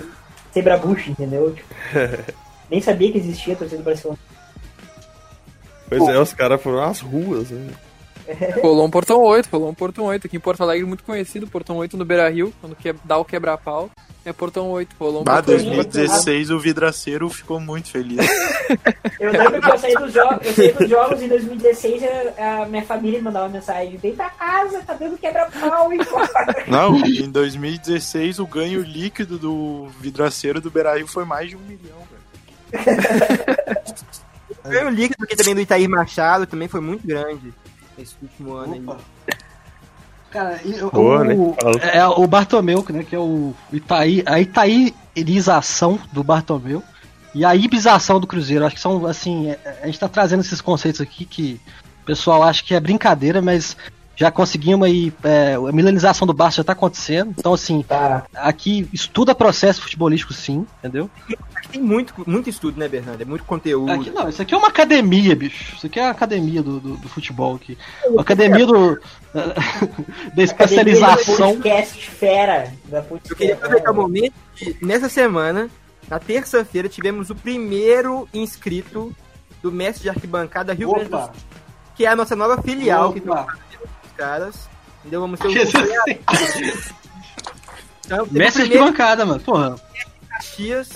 ser 0.53 0.61
brabucha, 0.61 1.09
entendeu? 1.09 1.51
Tipo, 1.51 1.73
nem 2.69 2.79
sabia 2.79 3.11
que 3.11 3.17
existia 3.17 3.55
a 3.55 3.57
torcida 3.57 3.81
do 3.81 3.85
Barcelona. 3.85 4.19
Pois 5.89 6.07
é, 6.07 6.19
os 6.19 6.33
caras 6.33 6.61
foram 6.61 6.83
às 6.83 6.99
ruas, 6.99 7.49
né? 7.49 7.73
Rolou 8.61 8.85
um 8.85 8.89
Portão 8.89 9.21
8, 9.21 9.49
rolou 9.51 9.69
um 9.69 9.73
Portão 9.73 10.05
8 10.05 10.27
aqui 10.27 10.37
em 10.37 10.39
Porto 10.39 10.61
Alegre, 10.61 10.85
muito 10.85 11.03
conhecido, 11.03 11.47
Portão 11.47 11.77
8 11.77 11.95
no 11.97 12.05
Beira 12.05 12.29
Rio, 12.29 12.53
quando 12.59 12.75
que, 12.75 12.93
dá 13.03 13.17
o 13.17 13.25
quebra-pau. 13.25 13.89
É 14.23 14.33
Portão 14.33 14.71
8, 14.71 14.95
rolou 14.99 15.21
um 15.21 15.23
Bah, 15.23 15.43
Portão 15.43 15.53
8. 15.53 15.65
2016 15.65 16.49
o 16.49 16.59
vidraceiro 16.59 17.29
ficou 17.29 17.59
muito 17.59 17.91
feliz. 17.91 18.17
Eu 19.19 19.31
lembro 19.31 19.61
que 19.61 19.71
eu 19.71 19.77
saí 19.77 19.93
dos 19.93 20.11
jogos, 20.11 20.45
eu 20.45 20.53
saí 20.53 20.71
dos 20.73 20.89
jogos 20.89 21.21
em 21.21 21.27
2016 21.27 22.03
a, 22.37 22.63
a 22.63 22.65
minha 22.65 22.83
família 22.83 23.21
mandava 23.21 23.47
mensagem, 23.47 23.95
vem 23.97 24.15
pra 24.15 24.29
casa, 24.31 24.81
tá 24.81 24.93
dando 24.93 25.17
quebra-pau 25.17 25.93
e 25.93 25.97
Não, 26.67 26.97
em 26.97 27.29
2016 27.29 28.39
o 28.39 28.47
ganho 28.47 28.81
líquido 28.81 29.37
do 29.37 29.87
vidraceiro 29.99 30.59
do 30.59 30.71
Beira-Rio 30.71 31.07
foi 31.07 31.23
mais 31.23 31.49
de 31.49 31.55
um 31.55 31.59
milhão, 31.59 31.97
velho. 32.71 32.95
O 34.65 34.69
ganho 34.69 34.89
líquido 34.89 35.23
aqui 35.23 35.35
também 35.35 35.55
do 35.55 35.61
Itair 35.61 35.89
Machado 35.89 36.47
também 36.47 36.67
foi 36.67 36.81
muito 36.81 37.05
grande 37.05 37.53
esse 37.97 38.15
último 38.21 38.53
ano 38.53 38.73
aí. 38.73 39.35
Cara, 40.31 40.59
e 40.65 40.81
o, 40.83 40.91
Boa, 40.91 41.21
o- 41.21 41.23
né? 41.23 41.35
É 41.93 42.05
o 42.05 42.27
Bartomeu, 42.27 42.85
né, 42.89 43.03
que 43.03 43.15
é 43.15 43.19
o 43.19 43.53
Itaí, 43.71 44.21
a 44.25 44.39
Itaírização 44.39 45.99
do 46.11 46.23
Bartomeu. 46.23 46.83
e 47.33 47.43
a 47.43 47.53
ibização 47.53 48.17
do 48.19 48.25
Cruzeiro. 48.27 48.65
Acho 48.65 48.75
que 48.75 48.81
são, 48.81 49.05
assim, 49.05 49.49
é- 49.49 49.79
a 49.83 49.85
gente 49.87 49.99
tá 49.99 50.07
trazendo 50.07 50.39
esses 50.39 50.61
conceitos 50.61 51.01
aqui 51.01 51.25
que 51.25 51.59
o 52.01 52.05
pessoal 52.05 52.41
acha 52.43 52.63
que 52.63 52.73
é 52.73 52.79
brincadeira, 52.79 53.41
mas 53.41 53.75
já 54.15 54.31
conseguimos 54.31 54.87
aí, 54.87 55.13
é, 55.23 55.55
a 55.55 55.71
milanização 55.71 56.25
do 56.25 56.33
Barça 56.33 56.57
já 56.57 56.63
tá 56.63 56.73
acontecendo. 56.73 57.33
Então, 57.37 57.53
assim, 57.53 57.83
aqui 58.33 58.87
estuda 58.93 59.35
processo 59.35 59.81
futebolístico 59.81 60.33
sim, 60.33 60.65
entendeu? 60.79 61.09
Tem 61.71 61.81
muito, 61.81 62.13
muito 62.25 62.49
estudo, 62.49 62.79
né, 62.79 62.87
Bernardo? 62.87 63.21
É 63.21 63.25
muito 63.25 63.43
conteúdo. 63.43 63.91
Aqui 63.91 64.09
não, 64.11 64.29
isso 64.29 64.41
aqui 64.41 64.53
é 64.53 64.57
uma 64.57 64.69
academia, 64.69 65.35
bicho. 65.35 65.75
Isso 65.75 65.87
aqui 65.87 65.99
é 65.99 66.05
a 66.05 66.11
academia 66.11 66.63
do, 66.63 66.79
do, 66.79 66.97
do 66.97 67.09
futebol 67.09 67.55
aqui. 67.55 67.77
Uma 68.05 68.21
academia 68.23 68.65
do. 68.65 68.99
da 70.33 70.43
especialização. 70.43 71.55
Podcast 71.55 72.09
fera 72.09 72.71
da 72.85 73.03
Eu 73.29 73.35
queria 73.35 73.55
aproveitar 73.55 73.91
o 73.91 73.95
momento 73.95 74.33
que 74.55 74.77
nessa 74.81 75.09
semana, 75.09 75.69
na 76.07 76.19
terça-feira, 76.19 76.87
tivemos 76.87 77.29
o 77.29 77.35
primeiro 77.35 78.29
inscrito 78.33 79.13
do 79.61 79.71
mestre 79.71 80.03
de 80.03 80.09
arquibancada 80.09 80.73
Rio 80.73 80.91
Grande 80.91 81.09
do 81.09 81.17
Opa. 81.17 81.25
Sul, 81.25 81.33
que 81.95 82.05
é 82.05 82.09
a 82.09 82.15
nossa 82.15 82.35
nova 82.35 82.61
filial 82.61 83.11
que 83.11 83.19
Opa. 83.19 83.47
os 83.47 83.64
caras. 84.17 84.69
Entendeu? 85.01 85.21
Vamos 85.21 85.39
ter 85.39 85.47
o 85.47 85.51
então, 88.05 88.23
o 88.25 88.33
Mestre 88.33 88.63
de 88.67 88.73
arquibancada, 88.77 89.25
mano. 89.25 89.39
Porra. 89.39 89.75
Caxias. 90.29 90.89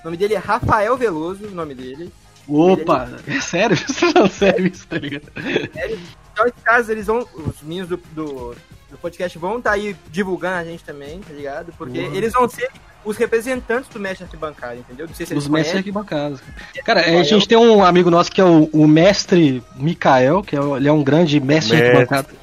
O 0.00 0.04
nome 0.04 0.16
dele 0.16 0.34
é 0.34 0.38
Rafael 0.38 0.96
Veloso, 0.96 1.46
o 1.46 1.50
nome 1.50 1.74
dele. 1.74 2.12
Opa, 2.48 3.08
é 3.26 3.40
sério? 3.40 3.76
Não, 4.14 4.28
sério 4.28 4.66
isso, 4.66 4.86
tá 4.86 4.96
ligado? 4.96 5.24
Sério? 5.72 5.98
Então, 6.32 6.46
esses 6.46 6.62
caras, 6.62 6.88
eles 6.88 7.06
vão. 7.06 7.26
Os 7.34 7.60
meninos 7.62 7.88
do, 7.88 7.96
do, 8.12 8.54
do 8.90 8.98
podcast 9.00 9.36
vão 9.38 9.58
estar 9.58 9.72
aí 9.72 9.94
divulgando 10.10 10.56
a 10.56 10.64
gente 10.64 10.82
também, 10.82 11.20
tá 11.20 11.32
ligado? 11.32 11.72
Porque 11.76 11.98
Uhum. 11.98 12.14
eles 12.14 12.32
vão 12.32 12.48
ser 12.48 12.70
os 13.04 13.16
representantes 13.16 13.88
do 13.90 14.00
mestre 14.00 14.24
arquibancada, 14.24 14.76
entendeu? 14.76 15.06
Não 15.06 15.14
sei 15.14 15.26
se 15.26 15.32
eles 15.34 15.44
Os 15.44 15.50
mestres 15.50 15.72
conhecem. 15.72 15.78
arquibancadas. 15.78 16.40
Cara, 16.84 17.00
a 17.20 17.22
gente 17.22 17.46
tem 17.46 17.58
um 17.58 17.84
amigo 17.84 18.10
nosso 18.10 18.30
que 18.32 18.40
é 18.40 18.44
o, 18.44 18.64
o 18.72 18.88
mestre 18.88 19.62
Mikael, 19.76 20.42
que 20.42 20.56
é, 20.56 20.60
ele 20.60 20.88
é 20.88 20.92
um 20.92 21.02
grande 21.04 21.38
mestre 21.40 21.76
de 21.76 21.82
Mestre. 21.82 21.98
arquibancada. 22.00 22.37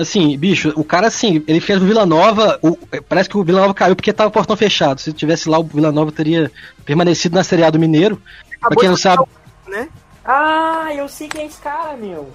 Assim, 0.00 0.36
bicho, 0.38 0.72
o 0.76 0.84
cara 0.84 1.08
assim, 1.08 1.42
ele 1.48 1.60
fez 1.60 1.82
o 1.82 1.84
Vila 1.86 2.06
Nova, 2.06 2.58
o- 2.62 2.78
parece 3.08 3.28
que 3.28 3.36
o 3.36 3.42
Vila 3.44 3.60
Nova 3.62 3.74
caiu 3.74 3.96
porque 3.96 4.12
tava 4.12 4.28
o 4.28 4.32
portão 4.32 4.56
fechado. 4.56 5.00
Se 5.00 5.12
tivesse 5.12 5.48
lá, 5.48 5.58
o 5.58 5.64
Vila 5.64 5.90
Nova 5.90 6.12
teria 6.12 6.50
permanecido 6.84 7.34
na 7.34 7.42
Série 7.44 7.64
A 7.64 7.70
do 7.70 7.78
Mineiro. 7.78 8.20
Pra 8.60 8.76
quem 8.76 8.88
não 8.88 8.96
sabe, 8.96 9.24
Né? 9.66 9.88
Ah, 10.24 10.88
eu 10.94 11.08
sei 11.08 11.26
quem 11.28 11.42
é 11.42 11.46
esse 11.46 11.60
cara, 11.60 11.96
meu. 11.96 12.30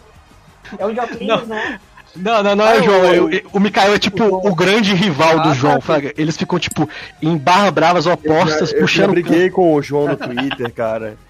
É 0.78 0.86
o 0.86 0.90
óculos, 0.90 1.48
né? 1.48 1.80
Não, 2.16 2.44
não, 2.44 2.56
não 2.56 2.68
é 2.68 2.80
o 2.80 2.84
João. 2.84 3.06
eu- 3.14 3.30
eu- 3.32 3.42
o 3.54 3.60
Mikael 3.60 3.94
é 3.94 4.00
tipo 4.00 4.24
o 4.24 4.54
grande 4.56 4.94
rival 4.94 5.40
do 5.42 5.54
João, 5.54 5.82
fraga. 5.82 6.14
Eles 6.18 6.38
ficam, 6.38 6.60
tipo, 6.60 6.88
em 7.22 7.36
barra 7.38 7.72
bravas 7.72 8.06
opostas, 8.06 8.72
eu, 8.72 8.78
eu 8.78 8.82
puxando. 8.84 9.06
já 9.06 9.08
briguei 9.12 9.50
com 9.50 9.74
o 9.74 9.82
João 9.82 10.08
no 10.10 10.16
Twitter, 10.18 10.72
cara. 10.74 11.18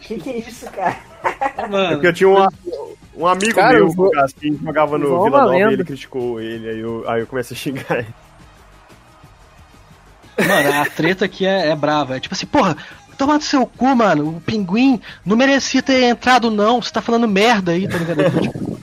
Que 0.00 0.18
que 0.18 0.30
é 0.30 0.38
isso, 0.38 0.66
cara? 0.70 0.96
Mano, 1.68 1.88
Porque 1.92 2.06
eu 2.06 2.12
tinha 2.12 2.28
um, 2.28 2.46
um 3.16 3.26
amigo 3.26 3.54
Cara, 3.54 3.78
meu, 3.78 4.10
Gasquim, 4.10 4.56
que 4.56 4.64
jogava 4.64 4.98
no 4.98 5.04
é 5.04 5.24
Vila 5.24 5.42
Nova 5.42 5.56
e 5.56 5.62
ele 5.62 5.84
criticou 5.84 6.40
ele, 6.40 6.68
aí 6.68 6.80
eu, 6.80 7.04
aí 7.08 7.20
eu 7.20 7.26
comecei 7.26 7.56
a 7.56 7.58
xingar 7.58 7.98
ele. 7.98 8.14
Mano, 10.36 10.82
a 10.82 10.86
treta 10.86 11.24
aqui 11.24 11.46
é, 11.46 11.68
é 11.68 11.76
brava. 11.76 12.16
É 12.16 12.20
tipo 12.20 12.34
assim, 12.34 12.46
porra, 12.46 12.76
toma 13.16 13.38
do 13.38 13.44
seu 13.44 13.66
cu, 13.66 13.94
mano. 13.94 14.36
O 14.36 14.40
pinguim 14.40 15.00
não 15.24 15.36
merecia 15.36 15.82
ter 15.82 16.02
entrado, 16.04 16.50
não. 16.50 16.82
Você 16.82 16.92
tá 16.92 17.00
falando 17.00 17.28
merda 17.28 17.72
aí, 17.72 17.88
tá 17.88 17.98
ligado? 17.98 18.40
Tipo, 18.40 18.80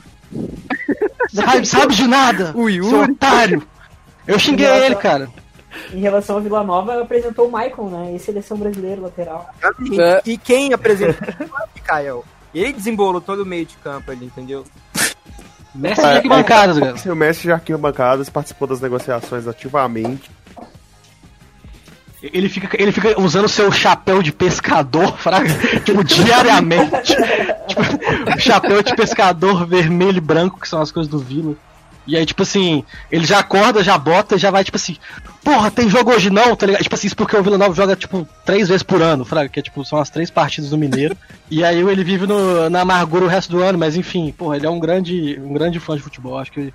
sabe, 1.34 1.66
sabe 1.68 1.96
de 1.96 2.08
nada, 2.08 2.54
O 2.56 2.70
Yuri. 2.70 2.90
seu 2.90 3.02
otário. 3.02 3.68
Eu 4.28 4.40
xinguei 4.40 4.68
Nossa. 4.68 4.86
ele, 4.86 4.96
cara. 4.96 5.30
Em 5.94 6.00
relação 6.00 6.36
ao 6.36 6.42
Vila 6.42 6.64
Nova, 6.64 7.02
apresentou 7.02 7.48
o 7.48 7.52
Michael, 7.52 7.90
né? 7.90 8.12
Ex-seleção 8.14 8.58
brasileiro 8.58 9.02
lateral. 9.02 9.50
É. 10.00 10.22
E 10.26 10.38
quem 10.38 10.74
apresentou 10.74 11.34
foi 11.34 11.46
o 11.46 11.70
Mikael. 11.76 12.26
Ele 12.54 12.74
desembolou 12.74 13.22
todo 13.22 13.44
o 13.44 13.46
meio 13.46 13.66
de 13.66 13.76
campo 13.78 14.12
ali, 14.12 14.26
entendeu? 14.26 14.66
Mestre 15.74 16.06
de 16.06 16.16
arquibancadas, 16.18 16.80
cara. 16.80 17.14
O 17.14 17.16
mestre 17.16 17.44
de 17.44 17.52
arquibancadas 17.54 18.30
participou 18.30 18.68
das 18.68 18.82
negociações 18.82 19.48
ativamente. 19.48 20.30
Ele 22.22 22.50
fica, 22.50 22.70
ele 22.80 22.92
fica 22.92 23.20
usando 23.20 23.48
seu 23.48 23.72
chapéu 23.72 24.22
de 24.22 24.32
pescador, 24.32 25.16
fraga, 25.18 25.50
tipo, 25.84 26.04
diariamente. 26.04 27.16
tipo, 27.68 27.82
o 28.36 28.40
chapéu 28.40 28.84
de 28.84 28.96
pescador 28.96 29.66
vermelho 29.66 30.18
e 30.18 30.22
branco, 30.22 30.60
que 30.60 30.68
são 30.68 30.82
as 30.82 30.92
coisas 30.92 31.10
do 31.10 31.18
Vila. 31.18 31.56
E 32.08 32.18
aí, 32.18 32.26
tipo 32.26 32.44
assim, 32.44 32.84
ele 33.12 33.26
já 33.26 33.40
acorda, 33.40 33.84
já 33.84 33.98
bota, 33.98 34.38
já 34.38 34.50
vai, 34.50 34.64
tipo 34.64 34.76
assim, 34.76 34.98
porra, 35.44 35.70
tem 35.70 35.90
jogo 35.90 36.12
hoje 36.12 36.30
não, 36.30 36.56
tá 36.56 36.66
ligado? 36.66 36.84
Tipo 36.84 36.96
assim, 36.96 37.08
isso 37.08 37.16
porque 37.16 37.36
o 37.36 37.44
Vila 37.44 37.58
Nova 37.58 37.76
joga, 37.76 37.96
tipo, 37.96 38.28
três 38.44 38.68
vezes 38.68 38.84
por 38.84 39.02
ano, 39.02 39.24
fraga, 39.24 39.50
que 39.50 39.60
é, 39.60 39.64
tipo, 39.64 39.86
são 39.86 40.00
as 40.00 40.10
três 40.10 40.30
partidas 40.30 40.72
do 40.72 40.78
Mineiro. 40.78 41.16
e 41.50 41.64
aí 41.64 41.80
ele 41.80 42.04
vive 42.04 42.26
no, 42.26 42.70
na 42.70 42.82
amargura 42.82 43.26
o 43.26 43.28
resto 43.28 43.52
do 43.52 43.62
ano, 43.62 43.78
mas 43.78 43.96
enfim, 43.96 44.34
porra, 44.36 44.56
ele 44.58 44.66
é 44.66 44.70
um 44.70 44.80
grande, 44.80 45.40
um 45.44 45.54
grande 45.54 45.80
fã 45.80 45.96
de 45.96 46.02
futebol, 46.02 46.38
acho 46.38 46.52
que 46.52 46.74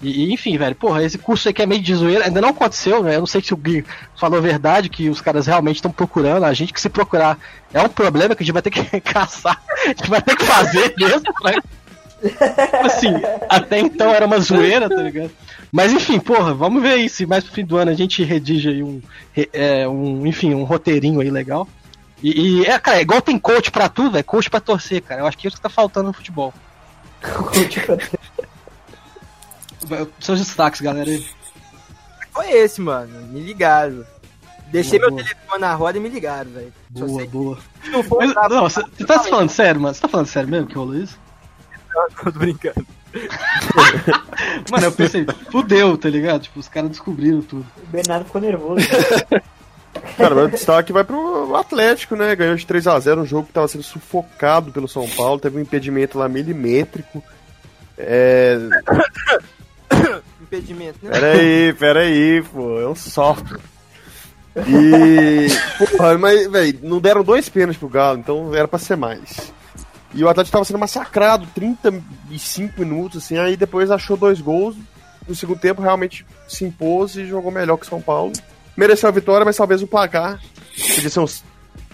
e, 0.00 0.32
enfim, 0.32 0.56
velho, 0.56 0.76
porra, 0.76 1.02
esse 1.02 1.18
curso 1.18 1.48
aí 1.48 1.54
que 1.54 1.60
é 1.60 1.66
meio 1.66 1.82
de 1.82 1.92
zoeira, 1.92 2.26
ainda 2.26 2.40
não 2.40 2.50
aconteceu, 2.50 3.02
né? 3.02 3.16
Eu 3.16 3.20
não 3.20 3.26
sei 3.26 3.42
se 3.42 3.52
o 3.52 3.56
Gui 3.56 3.84
falou 4.16 4.38
a 4.38 4.42
verdade, 4.42 4.88
que 4.88 5.08
os 5.08 5.20
caras 5.20 5.46
realmente 5.46 5.76
estão 5.76 5.90
procurando, 5.90 6.44
a 6.44 6.52
gente 6.52 6.72
que 6.72 6.80
se 6.80 6.88
procurar 6.88 7.36
é 7.72 7.82
um 7.82 7.88
problema 7.88 8.36
que 8.36 8.44
a 8.44 8.46
gente 8.46 8.52
vai 8.52 8.62
ter 8.62 8.70
que 8.70 8.82
caçar, 9.00 9.60
a 9.84 9.88
gente 9.88 10.08
vai 10.08 10.22
ter 10.22 10.36
que 10.36 10.44
fazer 10.44 10.94
mesmo, 10.96 11.32
né? 11.44 11.54
Tipo 12.20 12.86
assim, 12.86 13.12
até 13.48 13.78
então 13.78 14.10
era 14.10 14.26
uma 14.26 14.40
zoeira, 14.40 14.88
tá 14.88 15.02
ligado? 15.02 15.30
Mas 15.70 15.92
enfim, 15.92 16.18
porra, 16.18 16.52
vamos 16.54 16.82
ver 16.82 16.92
aí 16.94 17.08
se 17.08 17.26
mais 17.26 17.44
pro 17.44 17.52
fim 17.52 17.64
do 17.64 17.76
ano 17.76 17.90
a 17.90 17.94
gente 17.94 18.24
redige 18.24 18.68
aí 18.70 18.82
um, 18.82 19.00
é, 19.52 19.86
um 19.88 20.26
enfim, 20.26 20.54
um 20.54 20.64
roteirinho 20.64 21.20
aí 21.20 21.30
legal. 21.30 21.68
E, 22.22 22.62
e, 22.62 22.66
é, 22.66 22.78
cara, 22.78 22.98
é 22.98 23.02
igual 23.02 23.20
tem 23.22 23.38
coach 23.38 23.70
pra 23.70 23.88
tudo, 23.88 24.18
é 24.18 24.22
coach 24.22 24.50
pra 24.50 24.58
torcer, 24.60 25.00
cara. 25.02 25.20
Eu 25.20 25.26
acho 25.26 25.38
que 25.38 25.46
é 25.46 25.48
isso 25.48 25.56
que 25.56 25.62
tá 25.62 25.68
faltando 25.68 26.08
no 26.08 26.12
futebol. 26.12 26.52
Seus 30.20 30.38
destaques, 30.40 30.80
galera. 30.80 31.08
aí. 31.08 31.24
Foi 32.32 32.50
esse, 32.50 32.80
mano. 32.80 33.26
Me 33.28 33.40
ligaram. 33.40 34.04
Deixei 34.66 34.98
Boa, 34.98 35.10
meu 35.10 35.18
boa. 35.18 35.28
telefone 35.28 35.60
na 35.60 35.74
roda 35.74 35.98
e 35.98 36.00
me 36.00 36.08
ligaram, 36.08 36.50
velho. 36.50 36.72
Boa, 36.90 37.26
boa. 37.26 37.58
não 37.86 38.02
for 38.02 38.18
Mas, 38.18 38.32
pra- 38.34 38.48
não, 38.48 38.62
você 38.68 38.82
você 38.82 39.04
tá 39.06 39.18
falando 39.20 39.48
sério, 39.50 39.80
mano? 39.80 39.94
Você 39.94 40.00
tá 40.00 40.08
falando 40.08 40.26
sério 40.26 40.48
mesmo 40.48 40.66
que 40.66 40.74
rolou 40.74 40.94
isso? 40.96 41.18
Tô 42.22 42.30
brincando. 42.32 42.86
Mano, 44.70 44.84
eu 44.84 44.92
pensei, 44.92 45.26
fudeu, 45.50 45.96
tá 45.96 46.08
ligado? 46.08 46.42
Tipo, 46.42 46.60
os 46.60 46.68
caras 46.68 46.90
descobriram 46.90 47.40
tudo. 47.42 47.66
O 47.82 47.86
Bernardo 47.86 48.26
ficou 48.26 48.40
nervoso. 48.40 48.86
Cara, 50.16 50.34
meu 50.34 50.48
destaque 50.48 50.92
vai 50.92 51.04
pro 51.04 51.54
Atlético, 51.56 52.14
né? 52.16 52.34
Ganhou 52.36 52.54
de 52.54 52.66
3x0 52.66 53.18
um 53.18 53.26
jogo 53.26 53.46
que 53.46 53.52
tava 53.52 53.68
sendo 53.68 53.82
sufocado 53.82 54.70
pelo 54.70 54.88
São 54.88 55.08
Paulo, 55.08 55.40
teve 55.40 55.58
um 55.58 55.62
impedimento 55.62 56.18
lá 56.18 56.28
milimétrico. 56.28 57.22
É. 57.96 58.58
Impedimento, 60.40 60.98
né? 61.02 61.10
Peraí, 61.10 61.72
peraí, 61.74 62.42
pô, 62.42 62.80
é 62.80 62.88
um 62.88 62.94
software. 62.94 63.60
E. 64.66 65.48
Porra, 65.96 66.16
mas, 66.18 66.50
velho, 66.50 66.78
não 66.82 67.00
deram 67.00 67.22
dois 67.22 67.48
pênaltis 67.48 67.78
pro 67.78 67.88
Galo, 67.88 68.18
então 68.18 68.54
era 68.54 68.66
pra 68.66 68.78
ser 68.78 68.96
mais. 68.96 69.52
E 70.14 70.24
o 70.24 70.28
Atlético 70.28 70.52
tava 70.52 70.64
sendo 70.64 70.78
massacrado 70.78 71.46
35 71.54 72.80
minutos, 72.80 73.24
assim, 73.24 73.36
aí 73.38 73.56
depois 73.56 73.90
achou 73.90 74.16
dois 74.16 74.40
gols. 74.40 74.76
No 75.26 75.34
segundo 75.34 75.60
tempo 75.60 75.82
realmente 75.82 76.24
se 76.48 76.64
impôs 76.64 77.14
e 77.16 77.26
jogou 77.26 77.50
melhor 77.50 77.76
que 77.76 77.84
o 77.84 77.88
São 77.88 78.00
Paulo. 78.00 78.32
Mereceu 78.76 79.08
a 79.08 79.12
vitória, 79.12 79.44
mas 79.44 79.56
talvez 79.56 79.82
o 79.82 79.86
placar 79.86 80.40
podia 80.94 81.10
ser 81.10 81.20
uns. 81.20 81.44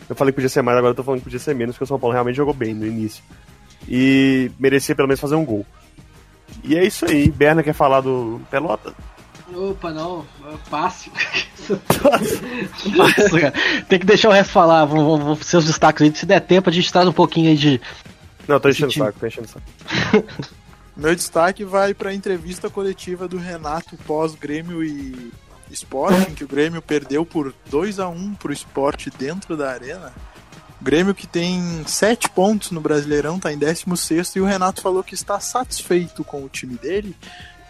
Eu 0.09 0.15
falei 0.15 0.33
que 0.33 0.37
podia 0.37 0.49
ser 0.49 0.63
mais, 0.63 0.79
agora 0.79 0.93
eu 0.93 0.97
tô 0.97 1.03
falando 1.03 1.21
que 1.21 1.25
podia 1.25 1.39
ser 1.39 1.55
menos, 1.55 1.75
porque 1.75 1.85
o 1.85 1.89
São 1.89 1.99
Paulo 1.99 2.13
realmente 2.13 2.37
jogou 2.37 2.55
bem 2.55 2.75
no 2.75 2.87
início. 2.87 3.25
E 3.89 4.51
merecia 4.59 4.95
pelo 4.95 5.09
menos 5.09 5.21
fazer 5.21 5.35
um 5.35 5.45
gol. 5.45 5.67
E 6.63 6.77
é 6.77 6.85
isso 6.85 7.05
aí. 7.07 7.31
Berna 7.31 7.63
quer 7.63 7.73
falar 7.73 8.01
do 8.01 8.41
Pelota? 8.51 8.95
Opa, 9.53 9.91
não, 9.93 10.25
fácil. 10.65 11.13
fácil, 12.97 13.41
cara. 13.41 13.55
Tem 13.89 13.99
que 13.99 14.07
deixar 14.07 14.29
o 14.29 14.33
resto 14.33 14.53
falar, 14.53 14.85
vão, 14.85 15.05
vão, 15.05 15.19
vão 15.19 15.37
seus 15.37 15.67
destaques 15.67 16.03
aí. 16.03 16.15
Se 16.15 16.27
der 16.27 16.41
tempo, 16.41 16.71
a 16.71 16.73
gente 16.73 16.93
traz 16.93 17.07
um 17.07 17.13
pouquinho 17.13 17.51
aí 17.51 17.57
de. 17.57 17.81
Não, 18.47 18.61
tô 18.61 18.69
enchendo 18.69 18.91
o 18.91 18.95
saco, 18.95 19.19
tô 19.19 19.27
enchendo 19.27 19.47
o 19.47 19.51
saco. 19.51 19.67
Meu 20.97 21.15
destaque 21.15 21.65
vai 21.65 21.93
para 21.93 22.11
a 22.11 22.15
entrevista 22.15 22.71
coletiva 22.71 23.27
do 23.27 23.37
Renato 23.37 23.97
pós-Grêmio 24.07 24.85
e 24.85 25.33
Sporting, 25.71 26.35
que 26.35 26.45
o 26.45 26.49
Grêmio 26.49 26.81
perdeu 26.81 27.27
por 27.27 27.53
2 27.69 27.99
a 27.99 28.09
1 28.09 28.35
pro 28.35 28.53
Sport 28.53 29.09
dentro 29.19 29.57
da 29.57 29.71
arena. 29.71 30.13
O 30.81 30.85
Grêmio 30.85 31.15
que 31.15 31.27
tem 31.27 31.83
7 31.85 32.31
pontos 32.31 32.71
no 32.71 32.81
Brasileirão, 32.81 33.41
tá 33.41 33.53
em 33.53 33.59
16 33.59 34.37
e 34.37 34.41
o 34.41 34.45
Renato 34.45 34.83
falou 34.83 35.03
que 35.03 35.15
está 35.15 35.41
satisfeito 35.41 36.23
com 36.23 36.45
o 36.45 36.49
time 36.49 36.77
dele 36.77 37.17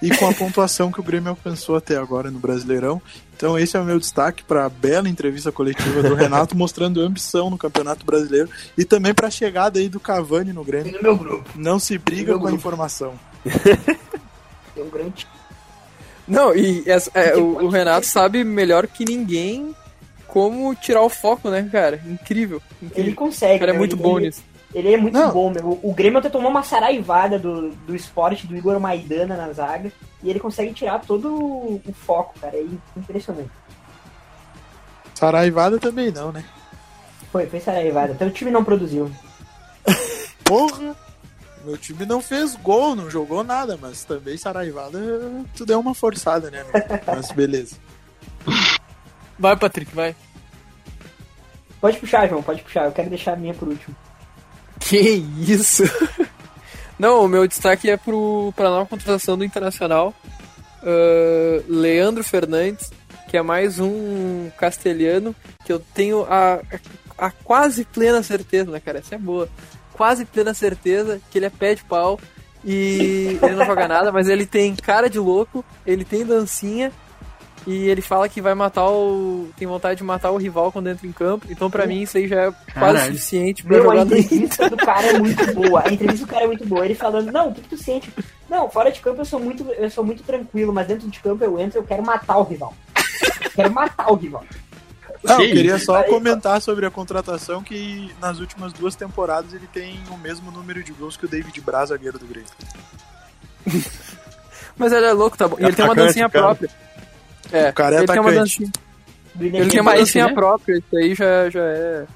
e 0.03 0.15
com 0.17 0.29
a 0.29 0.35
pontuação 0.35 0.93
que 0.93 1.01
o 1.01 1.03
Grêmio 1.03 1.31
alcançou 1.31 1.77
até 1.77 1.97
agora 1.97 2.31
no 2.31 2.39
Brasileirão. 2.39 3.01
Então 3.37 3.59
esse 3.59 3.77
é 3.77 3.81
o 3.81 3.85
meu 3.85 3.99
destaque 3.99 4.45
para 4.45 4.65
a 4.67 4.69
bela 4.69 5.09
entrevista 5.09 5.51
coletiva 5.51 6.03
do 6.03 6.15
Renato 6.15 6.55
mostrando 6.59 7.01
ambição 7.01 7.51
no 7.51 7.59
Campeonato 7.59 8.05
Brasileiro 8.05 8.49
e 8.77 8.85
também 8.85 9.13
para 9.15 9.29
a 9.29 9.31
chegada 9.31 9.79
aí 9.79 9.89
do 9.89 9.99
Cavani 10.01 10.53
no 10.53 10.63
Grêmio. 10.65 10.93
no 10.93 11.03
meu 11.03 11.17
grupo. 11.17 11.49
Não 11.55 11.79
se 11.79 11.97
briga 11.99 12.33
com 12.35 12.39
a 12.47 12.51
grupo. 12.51 12.57
informação. 12.57 13.15
Tem 14.75 14.83
um 14.85 14.91
grande. 14.91 15.27
Não, 16.27 16.55
e 16.55 16.83
essa- 16.87 17.11
é, 17.15 17.37
o, 17.37 17.65
o 17.65 17.69
Renato 17.69 18.07
sabe 18.07 18.43
melhor 18.45 18.87
que 18.87 19.05
ninguém 19.05 19.75
como 20.27 20.75
tirar 20.75 21.03
o 21.03 21.09
foco, 21.09 21.49
né, 21.51 21.69
cara? 21.71 22.03
Incrível. 22.07 22.61
incrível. 22.83 23.05
Ele 23.05 23.15
consegue. 23.15 23.57
O 23.57 23.59
cara 23.61 23.71
é 23.71 23.75
meu, 23.75 23.79
muito 23.81 23.95
ele- 23.97 24.03
bom 24.03 24.19
ele- 24.19 24.27
nisso. 24.27 24.43
Ele 24.75 24.93
é 24.93 24.97
muito 24.97 25.17
Não. 25.17 25.33
bom, 25.33 25.51
meu. 25.51 25.79
O 25.83 25.95
Grêmio 25.95 26.19
até 26.19 26.29
tomou 26.29 26.51
uma 26.51 26.65
saraivada 26.65 27.39
do, 27.39 27.71
do 27.71 27.95
esporte, 27.95 28.47
do 28.47 28.57
Igor 28.57 28.81
Maidana 28.81 29.37
na 29.37 29.53
zaga, 29.53 29.93
e 30.23 30.29
ele 30.29 30.41
consegue 30.41 30.75
tirar 30.75 31.01
todo 31.01 31.33
o 31.33 31.95
foco, 31.95 32.35
cara. 32.41 32.57
É 32.57 32.67
impressionante. 32.97 33.51
Saraivada 35.15 35.79
também 35.79 36.11
não, 36.11 36.33
né? 36.33 36.45
Foi, 37.31 37.47
foi 37.47 37.61
saraivada. 37.61 38.13
Até 38.13 38.27
o 38.27 38.31
time 38.31 38.51
não 38.51 38.65
produziu. 38.65 39.11
Porra! 40.43 40.97
Meu 41.65 41.79
time 41.79 42.05
não 42.05 42.21
fez 42.21 42.57
gol, 42.57 42.95
não 42.95 43.09
jogou 43.09 43.43
nada, 43.43 43.79
mas 43.81 44.05
também 44.05 44.37
Saraivada 44.37 44.99
tu 45.57 45.65
deu 45.65 45.81
uma 45.81 45.95
forçada, 45.95 46.51
né? 46.51 46.63
Mas 47.07 47.33
beleza. 47.33 47.77
Vai, 49.39 49.57
Patrick, 49.57 49.95
vai. 49.95 50.15
Pode 51.81 51.97
puxar, 51.97 52.29
João, 52.29 52.43
pode 52.43 52.63
puxar. 52.63 52.85
Eu 52.85 52.93
quero 52.93 53.09
deixar 53.09 53.33
a 53.33 53.37
minha 53.37 53.55
por 53.55 53.69
último. 53.69 53.97
Que 54.89 55.25
isso? 55.49 55.83
Não, 56.99 57.25
o 57.25 57.29
meu 57.29 57.47
destaque 57.49 57.91
é 57.91 57.97
pro, 57.97 58.53
pra 58.55 58.71
nova 58.71 58.87
contratação 58.87 59.37
do 59.37 59.45
Internacional. 59.45 60.15
Ah, 60.83 61.63
Leandro 61.67 62.23
Fernandes, 62.23 62.93
que 63.29 63.37
é 63.37 63.43
mais 63.43 63.81
um 63.81 64.51
castelhano 64.59 65.35
que 65.65 65.73
eu 65.73 65.81
tenho 65.81 66.25
a, 66.29 66.61
a 67.17 67.31
quase 67.31 67.85
plena 67.85 68.23
certeza, 68.23 68.71
né, 68.71 68.81
cara? 68.81 68.99
Essa 68.99 69.15
é 69.15 69.19
boa. 69.19 69.49
Quase 69.95 70.25
plena 70.25 70.53
certeza 70.53 71.21
que 71.31 71.39
ele 71.39 71.47
é 71.47 71.51
pé 71.51 71.75
de 71.75 71.85
pau 71.85 72.21
e 72.65 73.39
ele 73.43 73.55
não 73.57 73.65
joga 73.65 73.89
nada, 73.89 74.13
mas 74.13 74.29
ele 74.29 74.45
tem 74.45 74.75
cara 74.77 75.09
de 75.09 75.19
louco, 75.19 75.65
ele 75.87 76.05
tem 76.05 76.25
dancinha 76.25 76.93
e 77.67 77.89
ele 77.89 78.03
fala 78.03 78.29
que 78.29 78.41
vai 78.41 78.55
matar 78.55 78.89
o. 78.89 79.49
tem 79.57 79.67
vontade 79.67 79.99
de 79.99 80.05
matar 80.05 80.31
o 80.31 80.37
rival 80.37 80.71
quando 80.71 80.89
entra 80.89 81.07
em 81.07 81.13
campo. 81.13 81.47
Então, 81.49 81.71
pra 81.71 81.87
mim, 81.87 82.03
isso 82.03 82.17
aí 82.19 82.29
já 82.29 82.43
é 82.43 82.51
quase 82.51 82.73
Caralho. 82.73 83.13
suficiente 83.13 83.63
pra 83.63 83.77
Meu, 83.77 83.91
a 83.91 83.95
jogar 83.97 84.05
no 84.05 84.17
entrevista 84.17 84.71
do 84.71 84.77
cara 84.77 85.07
é 85.07 85.19
muito 85.19 85.55
boa. 85.55 85.83
A 85.85 85.93
entrevista 85.93 86.27
do 86.27 86.31
cara 86.31 86.45
é 86.45 86.47
muito 86.47 86.67
boa. 86.67 86.85
Ele 86.85 86.95
falando, 86.95 87.33
não, 87.33 87.49
o 87.49 87.55
que, 87.55 87.63
que 87.63 87.69
tu 87.71 87.79
sente? 87.79 88.13
Não, 88.49 88.69
fora 88.69 88.91
de 88.91 89.01
campo 89.01 89.21
eu 89.21 89.25
sou 89.25 89.41
muito, 89.41 89.65
eu 89.73 89.91
sou 89.91 90.05
muito 90.05 90.23
tranquilo, 90.23 90.73
mas 90.73 90.87
dentro 90.87 91.09
de 91.09 91.19
campo 91.21 91.43
eu 91.43 91.59
entro, 91.59 91.79
eu 91.79 91.85
quero 91.85 92.03
matar 92.03 92.37
o 92.39 92.43
rival. 92.43 92.75
Eu 93.43 93.51
quero 93.51 93.73
matar 93.73 94.13
o 94.13 94.17
rival. 94.17 94.45
Não, 95.23 95.41
eu 95.41 95.47
Que 95.47 95.53
queria 95.53 95.79
só 95.79 96.03
comentar 96.03 96.61
sobre 96.61 96.85
a 96.85 96.91
contratação 96.91 97.63
que 97.63 98.13
nas 98.21 98.41
últimas 98.41 98.73
duas 98.75 98.95
temporadas 98.95 99.55
ele 99.55 99.67
tem 99.73 99.99
o 100.11 100.19
mesmo 100.19 100.51
número 100.51 100.83
de 100.85 100.93
gols 100.93 101.17
que 101.17 101.25
o 101.25 101.29
David 101.29 101.59
Braz, 101.63 101.89
zagueiro 101.89 102.19
do 102.19 102.27
Grêmio. 102.27 102.49
Mas 104.77 104.93
ele 104.93 105.07
é 105.07 105.13
louco, 105.13 105.37
tá 105.37 105.49
bom. 105.49 105.57
E 105.59 105.65
ele 105.65 105.73
tem 105.75 105.85
uma 105.85 105.93
Atacante, 105.93 106.09
dancinha 106.09 106.29
própria. 106.29 106.69
É, 107.57 107.71
O 107.71 107.73
cara 107.73 107.97
é 107.97 107.99
ele 108.01 108.07
tem 108.07 108.21
uma 108.21 108.31
atacante. 108.31 108.61
dancinha. 108.61 108.71
Do 109.35 109.45
Ele 109.45 109.69
tem 109.71 109.81
uma 109.81 109.95
dancinha 109.95 110.27
né? 110.29 110.33
própria, 110.33 110.79
isso 110.79 110.97
aí 110.97 111.15
já, 111.15 111.51
já 111.51 111.61
é. 111.63 112.07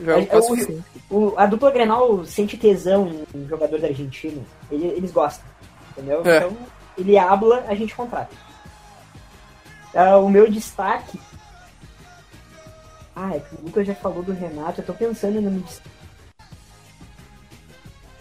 Já 0.00 0.12
é 0.12 0.16
um 0.16 0.20
É, 0.20 0.26
passo 0.26 0.54
o-. 0.54 0.84
O- 1.10 1.34
a 1.38 1.46
dupla 1.46 1.70
Grenal 1.70 2.24
sente 2.24 2.56
tesão 2.56 3.22
em 3.34 3.46
jogador 3.48 3.78
da 3.80 3.88
Argentina. 3.88 4.42
Ele- 4.70 4.86
eles 4.88 5.10
gostam, 5.12 5.44
entendeu? 5.92 6.22
É. 6.24 6.38
Então, 6.38 6.56
ele 6.98 7.16
habla, 7.18 7.64
a 7.68 7.74
gente 7.74 7.94
contrata. 7.94 8.34
Ah, 9.94 10.18
o 10.18 10.28
meu 10.28 10.50
destaque. 10.50 11.18
Ah, 13.14 13.34
é 13.34 13.40
que 13.40 13.54
o 13.54 13.64
Lucas 13.64 13.86
já 13.86 13.94
falou 13.94 14.22
do 14.22 14.32
Renato, 14.32 14.80
eu 14.80 14.84
tô 14.86 14.92
pensando 14.92 15.40
no 15.40 15.50
meu 15.50 15.60
destaque. 15.60 15.90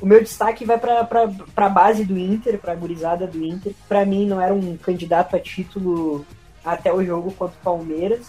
O 0.02 0.06
meu 0.06 0.22
destaque 0.22 0.66
vai 0.66 0.78
pra, 0.78 1.04
pra, 1.04 1.28
pra 1.54 1.70
base 1.70 2.04
do 2.06 2.18
Inter, 2.18 2.60
pra 2.60 2.76
gurizada 2.76 3.26
do 3.26 3.44
Inter. 3.44 3.74
Pra 3.88 4.06
mim 4.06 4.26
não 4.28 4.40
era 4.40 4.54
um 4.54 4.78
candidato 4.78 5.36
a 5.36 5.40
título 5.40 6.26
até 6.66 6.94
o 6.94 7.04
jogo 7.04 7.32
contra 7.32 7.56
o 7.56 7.64
Palmeiras. 7.64 8.28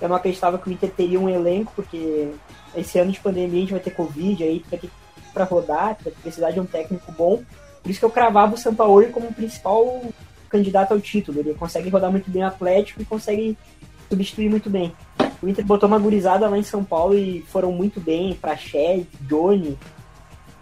Eu 0.00 0.08
não 0.08 0.16
acreditava 0.16 0.58
que 0.58 0.68
o 0.68 0.72
Inter 0.72 0.90
teria 0.90 1.20
um 1.20 1.28
elenco, 1.28 1.72
porque 1.74 2.30
esse 2.74 2.98
ano 2.98 3.12
de 3.12 3.20
pandemia 3.20 3.58
a 3.58 3.60
gente 3.60 3.72
vai 3.72 3.80
ter 3.80 3.90
Covid, 3.90 4.42
aí 4.42 4.64
vai 4.68 4.78
ter 4.78 4.90
pra 5.32 5.44
rodar, 5.44 5.96
vai 6.02 6.12
precisar 6.12 6.50
de 6.50 6.60
um 6.60 6.66
técnico 6.66 7.10
bom. 7.12 7.42
Por 7.82 7.90
isso 7.90 7.98
que 7.98 8.04
eu 8.04 8.10
cravava 8.10 8.54
o 8.54 8.58
Sampaoli 8.58 9.06
como 9.06 9.28
o 9.28 9.34
principal 9.34 10.02
candidato 10.48 10.92
ao 10.92 11.00
título. 11.00 11.40
Ele 11.40 11.54
consegue 11.54 11.88
rodar 11.88 12.10
muito 12.10 12.30
bem 12.30 12.42
o 12.42 12.46
Atlético 12.46 13.02
e 13.02 13.04
consegue 13.04 13.56
substituir 14.08 14.50
muito 14.50 14.68
bem. 14.68 14.92
O 15.42 15.48
Inter 15.48 15.64
botou 15.64 15.88
uma 15.88 15.98
gurizada 15.98 16.48
lá 16.48 16.58
em 16.58 16.62
São 16.62 16.84
Paulo 16.84 17.16
e 17.16 17.42
foram 17.48 17.72
muito 17.72 17.98
bem. 17.98 18.34
Praxé, 18.34 19.02
Johnny, 19.22 19.78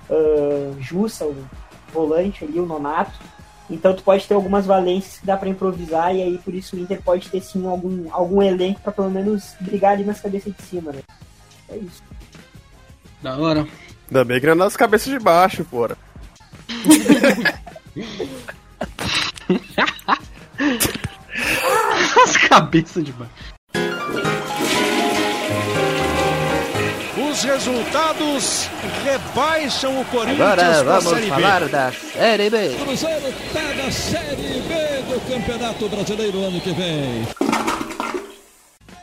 ah, 0.09 0.75
Jussa, 0.79 1.25
o 1.27 1.37
volante 1.93 2.45
ali, 2.45 2.59
o 2.59 2.67
Nonato. 2.67 3.19
Então 3.71 3.95
tu 3.95 4.03
pode 4.03 4.27
ter 4.27 4.35
algumas 4.35 4.67
valências 4.67 5.19
que 5.19 5.27
dá 5.27 5.37
pra 5.37 5.49
improvisar 5.49 6.15
e 6.15 6.23
aí 6.23 6.39
por 6.39 6.53
isso 6.55 6.75
o 6.75 6.79
Inter 6.79 7.01
pode 7.03 7.29
ter 7.29 7.41
sim 7.41 7.67
algum, 7.67 8.09
algum 8.13 8.43
elenco 8.43 8.81
pra 8.81 8.93
pelo 8.93 9.11
menos 9.11 9.55
brigar 9.61 9.93
ali 9.93 10.05
nas 10.05 10.21
cabeças 10.21 10.53
de 10.55 10.63
cima, 10.63 10.91
né? 10.93 11.01
É 11.69 11.77
isso. 11.77 12.03
Da 13.23 13.37
hora. 13.37 13.67
Ainda 14.09 14.25
bem 14.25 14.41
que 14.41 14.47
não 14.47 14.53
é 14.53 14.57
nas 14.57 14.77
cabeças 14.77 15.13
de 15.13 15.19
baixo, 15.21 15.65
porra. 15.65 15.97
As 22.25 22.37
cabeças 22.37 23.05
de 23.05 23.13
baixo. 23.13 24.40
Os 27.41 27.45
resultados 27.45 28.69
rebaixam 29.03 29.99
o 29.99 30.05
Corinthians 30.05 30.41
Agora 30.43 30.85
vamos 30.85 31.05
Série 31.05 31.23
B. 31.23 31.29
falar 31.31 31.69
da 31.71 31.91
Série 31.91 32.51
B. 32.51 32.77
Cruzeiro 32.85 33.35
pega 33.51 33.87
a 33.87 33.91
Série 33.91 34.61
B 34.61 34.75
do 35.09 35.21
Campeonato 35.27 35.89
Brasileiro 35.89 36.39
ano 36.45 36.61
que 36.61 36.71
vem. 36.75 37.27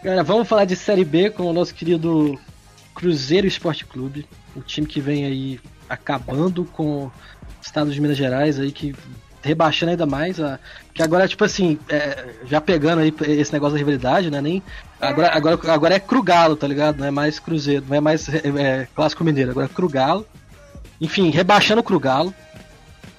Galera, 0.03 0.23
vamos 0.23 0.47
falar 0.47 0.65
de 0.65 0.75
Série 0.75 1.03
B 1.03 1.31
com 1.31 1.45
o 1.45 1.53
nosso 1.53 1.73
querido 1.73 2.39
Cruzeiro 2.93 3.47
Esporte 3.47 3.83
Clube. 3.85 4.27
O 4.55 4.61
time 4.61 4.85
que 4.85 5.01
vem 5.01 5.25
aí 5.25 5.59
acabando 5.89 6.63
com 6.63 7.05
o 7.05 7.11
estado 7.59 7.89
de 7.89 7.99
Minas 7.99 8.17
Gerais 8.17 8.59
aí, 8.59 8.71
que 8.71 8.93
rebaixando 9.41 9.91
ainda 9.91 10.05
mais. 10.05 10.39
A, 10.39 10.59
que 10.93 11.01
agora, 11.01 11.27
tipo 11.27 11.43
assim, 11.43 11.79
é, 11.89 12.25
já 12.45 12.59
pegando 12.59 12.99
aí 12.99 13.13
esse 13.21 13.53
negócio 13.53 13.73
da 13.73 13.77
rivalidade, 13.77 14.31
né? 14.31 14.41
Nem, 14.41 14.63
agora, 14.99 15.35
agora, 15.35 15.59
agora 15.71 15.95
é 15.95 15.99
Crugalo, 15.99 16.55
tá 16.55 16.67
ligado? 16.67 16.97
Não 16.97 17.05
é 17.05 17.11
mais 17.11 17.39
Cruzeiro, 17.39 17.85
não 17.87 17.95
é 17.95 18.01
mais 18.01 18.27
é, 18.29 18.41
é, 18.45 18.87
Clássico 18.95 19.23
Mineiro, 19.23 19.51
agora 19.51 19.67
é 19.67 19.69
Crugalo. 19.69 20.25
Enfim, 20.99 21.29
rebaixando 21.29 21.81
o 21.81 21.83
Crugalo. 21.83 22.33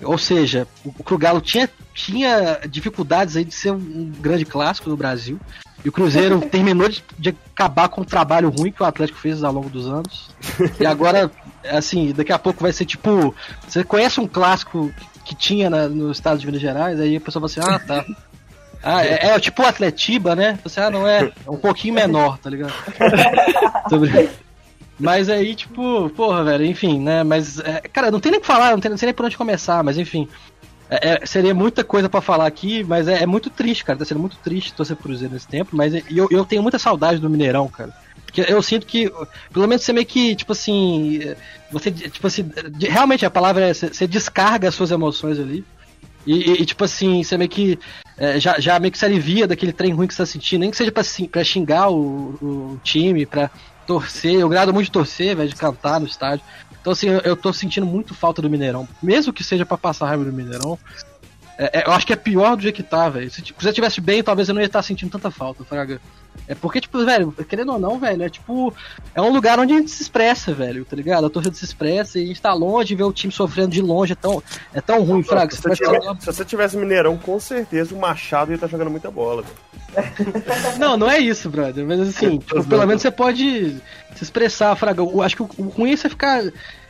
Ou 0.03 0.17
seja, 0.17 0.67
o 0.85 0.93
o 0.97 1.03
Crugalo 1.03 1.41
tinha, 1.41 1.69
tinha 1.93 2.61
dificuldades 2.69 3.37
aí 3.37 3.45
de 3.45 3.55
ser 3.55 3.73
um 3.73 4.13
grande 4.21 4.45
clássico 4.45 4.89
no 4.89 4.97
Brasil. 4.97 5.41
E 5.85 5.89
o 5.89 5.93
Cruzeiro 5.93 6.41
terminou 6.51 6.89
de, 6.89 7.03
de 7.19 7.37
acabar 7.55 7.89
com 7.89 8.01
o 8.01 8.05
trabalho 8.05 8.51
ruim 8.51 8.73
que 8.73 8.83
o 8.83 8.87
Atlético 8.87 9.19
fez 9.19 9.43
ao 9.43 9.53
longo 9.53 9.69
dos 9.69 9.87
anos. 9.87 10.31
E 10.81 10.87
agora, 10.87 11.31
assim, 11.69 12.13
daqui 12.13 12.33
a 12.33 12.39
pouco 12.39 12.63
vai 12.63 12.73
ser 12.73 12.85
tipo. 12.85 13.35
Você 13.67 13.85
conhece 13.85 14.21
um 14.21 14.27
clássico 14.27 14.93
que 15.29 15.35
tinha 15.35 15.69
na- 15.69 15.89
no 15.89 16.11
estado 16.11 16.39
de 16.39 16.47
Minas 16.47 16.61
Gerais? 16.63 16.99
Aí 16.99 17.17
a 17.17 17.21
pessoa 17.21 17.47
fala 17.49 17.67
assim: 17.69 17.75
ah, 17.75 17.79
tá. 17.79 18.05
Ah, 18.83 19.05
é, 19.05 19.27
é 19.35 19.41
tipo 19.41 19.63
o 19.63 19.67
Atletiba, 19.67 20.35
né? 20.35 20.59
Você, 20.65 20.81
ah, 20.81 20.91
não 20.91 21.07
é. 21.07 21.31
É 21.47 21.51
um 21.51 21.57
pouquinho 21.57 21.95
menor, 21.95 22.39
tá 22.39 22.49
ligado? 22.49 22.73
Mas 24.99 25.29
aí, 25.29 25.55
tipo, 25.55 26.11
porra, 26.11 26.43
velho, 26.45 26.65
enfim, 26.65 26.99
né? 27.01 27.23
Mas, 27.23 27.61
é, 27.61 27.81
cara, 27.93 28.11
não 28.11 28.19
tem 28.19 28.33
nem 28.33 28.39
o 28.39 28.41
que 28.41 28.47
falar, 28.47 28.73
não, 28.73 28.81
tem, 28.81 28.91
não 28.91 28.99
sei 28.99 29.07
nem 29.07 29.15
por 29.15 29.27
onde 29.27 29.37
começar, 29.37 29.83
mas 29.85 29.97
enfim. 29.97 30.29
É, 30.91 31.11
é, 31.23 31.27
seria 31.27 31.55
muita 31.55 31.85
coisa 31.85 32.09
pra 32.09 32.21
falar 32.21 32.47
aqui, 32.47 32.83
mas 32.83 33.07
é, 33.07 33.23
é 33.23 33.27
muito 33.27 33.49
triste, 33.51 33.85
cara. 33.85 33.99
Tá 33.99 34.05
sendo 34.05 34.19
muito 34.21 34.37
triste 34.39 34.73
torcer 34.75 34.97
pro 34.97 35.05
Cruzeiro 35.05 35.35
nesse 35.35 35.47
tempo, 35.47 35.77
mas 35.77 35.93
eu, 36.11 36.27
eu 36.31 36.45
tenho 36.45 36.63
muita 36.63 36.79
saudade 36.79 37.21
do 37.21 37.31
Mineirão, 37.31 37.69
cara. 37.69 37.93
Porque 38.25 38.45
eu 38.49 38.63
sinto 38.63 38.87
que, 38.87 39.11
pelo 39.53 39.67
menos 39.67 39.83
você 39.85 39.93
meio 39.93 40.07
que, 40.07 40.35
tipo 40.37 40.53
assim. 40.53 41.21
Você, 41.71 41.91
tipo 41.91 42.27
assim, 42.27 42.51
realmente 42.81 43.25
a 43.27 43.31
palavra 43.31 43.69
é. 43.69 43.75
Você 43.75 44.07
descarga 44.07 44.69
as 44.69 44.75
suas 44.75 44.91
emoções 44.91 45.39
ali. 45.39 45.65
E, 46.27 46.35
e- 46.51 46.63
e, 46.63 46.67
tipo 46.67 46.85
assim, 46.85 47.23
você 47.23 47.39
meio 47.39 47.49
que. 47.51 47.79
é, 48.17 48.39
já, 48.39 48.59
já 48.61 48.79
meio 48.79 48.93
que 48.93 48.99
se 48.99 49.05
alivia 49.05 49.47
daquele 49.47 49.73
trem 49.73 49.93
ruim 49.93 50.07
que 50.07 50.15
você 50.15 50.23
tá 50.23 50.27
sentindo, 50.27 50.61
nem 50.61 50.71
que 50.71 50.77
seja 50.77 50.93
pra, 50.93 51.01
assim, 51.01 51.27
pra 51.27 51.43
xingar 51.45 51.89
o, 51.91 51.97
o 52.75 52.81
time, 52.85 53.25
pra 53.25 53.51
torcer. 53.87 54.35
Eu 54.35 54.49
grado 54.49 54.73
muito 54.75 54.87
de 54.87 54.93
torcer, 54.93 55.35
velho, 55.37 55.49
de 55.49 55.55
cantar 55.57 55.99
no 56.01 56.07
estádio. 56.07 56.45
Então, 56.81 56.93
assim, 56.93 57.09
eu, 57.09 57.21
eu 57.21 57.37
tô 57.37 57.53
sentindo 57.53 57.87
muito 57.87 58.15
falta 58.15 58.41
do 58.43 58.51
Mineirão. 58.51 58.87
Mesmo 59.03 59.33
que 59.33 59.43
seja 59.43 59.65
pra 59.67 59.77
passar 59.79 60.07
raiva 60.07 60.25
do 60.25 60.33
Mineirão. 60.33 60.79
É- 61.59 61.81
é, 61.81 61.87
eu 61.87 61.93
acho 61.93 62.07
que 62.07 62.13
é 62.13 62.17
pior 62.17 62.57
do 62.57 62.63
jeito 62.63 62.77
que 62.77 62.83
tá, 62.83 63.09
velho. 63.09 63.31
Se 63.31 63.43
tipo, 63.43 63.61
se 63.61 63.69
eu 63.69 63.73
tivesse 63.73 64.01
bem, 64.01 64.23
talvez 64.23 64.49
eu 64.49 64.55
não 64.55 64.63
ia 64.63 64.67
estar 64.67 64.83
sentindo 64.83 65.11
tanta 65.11 65.31
falta, 65.31 65.65
Fraga. 65.65 66.01
É 66.47 66.55
porque, 66.55 66.81
tipo, 66.81 67.05
velho, 67.05 67.33
querendo 67.49 67.73
ou 67.73 67.79
não, 67.81 67.99
velho, 67.99 68.23
é 68.23 68.29
tipo. 68.29 68.73
É 69.13 69.21
um 69.21 69.33
lugar 69.33 69.59
onde 69.59 69.75
a 69.75 69.77
gente 69.79 69.91
se 69.91 70.03
expressa, 70.03 70.55
velho, 70.55 70.85
tá 70.85 70.95
ligado? 70.95 71.27
A 71.27 71.31
torcida 71.31 71.55
se 71.57 71.65
expressa 71.65 72.19
e 72.19 72.25
a 72.25 72.27
gente 72.29 72.41
tá 72.41 72.55
longe, 72.55 72.95
ver 72.95 73.03
o 73.03 73.13
time 73.13 73.33
sofrendo 73.33 73.71
de 73.71 73.83
longe 73.83 74.13
é 74.13 74.17
tão, 74.17 74.41
é 74.73 74.81
tão 74.81 75.03
ruim, 75.03 75.23
Fraga. 75.25 75.51
Se 75.55 75.61
Você 75.61 75.85
você, 75.85 76.01
se 76.21 76.27
você 76.27 76.45
tivesse 76.45 76.77
Mineirão, 76.77 77.19
com 77.19 77.41
certeza 77.41 77.93
o 77.95 77.99
Machado 77.99 78.53
ia 78.53 78.55
estar 78.55 78.69
jogando 78.69 78.91
muita 78.91 79.11
bola. 79.11 79.43
velho. 79.43 79.69
Não, 80.79 80.97
não 80.97 81.11
é 81.11 81.19
isso, 81.19 81.49
brother. 81.49 81.85
Mas 81.85 82.01
assim, 82.01 82.39
tipo, 82.39 82.65
pelo 82.65 82.87
menos 82.87 83.03
você 83.03 83.11
pode 83.11 83.71
se 84.15 84.23
expressar, 84.23 84.77
Fraga. 84.77 85.03
Eu 85.03 85.23
acho 85.23 85.35
que 85.35 85.43
o 85.43 85.69
ruim 85.69 85.93
é 85.93 85.97
você 85.97 86.09
ficar. 86.09 86.43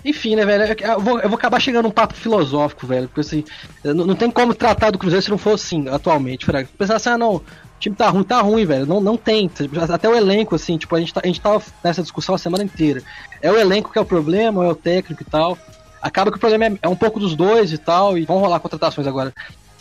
Enfim, 0.05 0.37
né, 0.37 0.45
velho? 0.45 0.77
Eu 0.81 1.01
vou, 1.01 1.19
eu 1.21 1.29
vou 1.29 1.37
acabar 1.37 1.61
chegando 1.61 1.85
num 1.85 1.91
papo 1.91 2.15
filosófico, 2.15 2.87
velho. 2.87 3.09
Porque 3.09 3.21
assim, 3.21 3.45
não, 3.85 4.07
não 4.07 4.15
tem 4.15 4.31
como 4.31 4.55
tratar 4.55 4.91
do 4.91 4.99
Cruzeiro 4.99 5.23
se 5.23 5.31
não 5.31 5.39
for 5.39 5.55
assim, 5.55 5.89
atualmente, 5.89 6.45
Fraga. 6.45 6.69
Pensar 6.79 6.97
assim, 6.97 7.11
ah, 7.11 7.19
não. 7.19 7.37
O 7.37 7.81
time 7.81 7.95
tá 7.95 8.09
ruim, 8.09 8.25
tá 8.25 8.41
ruim, 8.41 8.65
velho. 8.65 8.87
Não, 8.87 9.01
não 9.01 9.17
tem. 9.17 9.51
Até 9.93 10.09
o 10.09 10.15
elenco, 10.15 10.55
assim, 10.55 10.77
tipo, 10.77 10.95
a 10.95 11.01
gente, 11.01 11.13
tá, 11.15 11.21
a 11.23 11.27
gente 11.27 11.41
tava 11.41 11.63
nessa 11.83 12.03
discussão 12.03 12.35
a 12.35 12.39
semana 12.39 12.65
inteira. 12.65 13.03
É 13.43 13.51
o 13.51 13.57
elenco 13.57 13.93
que 13.93 13.99
é 13.99 14.03
o 14.03 14.07
problema, 14.07 14.61
ou 14.61 14.67
é 14.67 14.71
o 14.71 14.75
técnico 14.75 15.23
e 15.23 15.27
tal. 15.27 15.59
Acaba 16.01 16.31
que 16.31 16.37
o 16.37 16.41
problema 16.41 16.67
é, 16.67 16.79
é 16.83 16.89
um 16.89 16.97
pouco 16.97 17.19
dos 17.19 17.35
dois 17.35 17.73
e 17.73 17.79
tal, 17.79 18.17
e 18.17 18.25
vão 18.25 18.39
rolar 18.39 18.61
contratações 18.61 19.07
agora. 19.07 19.33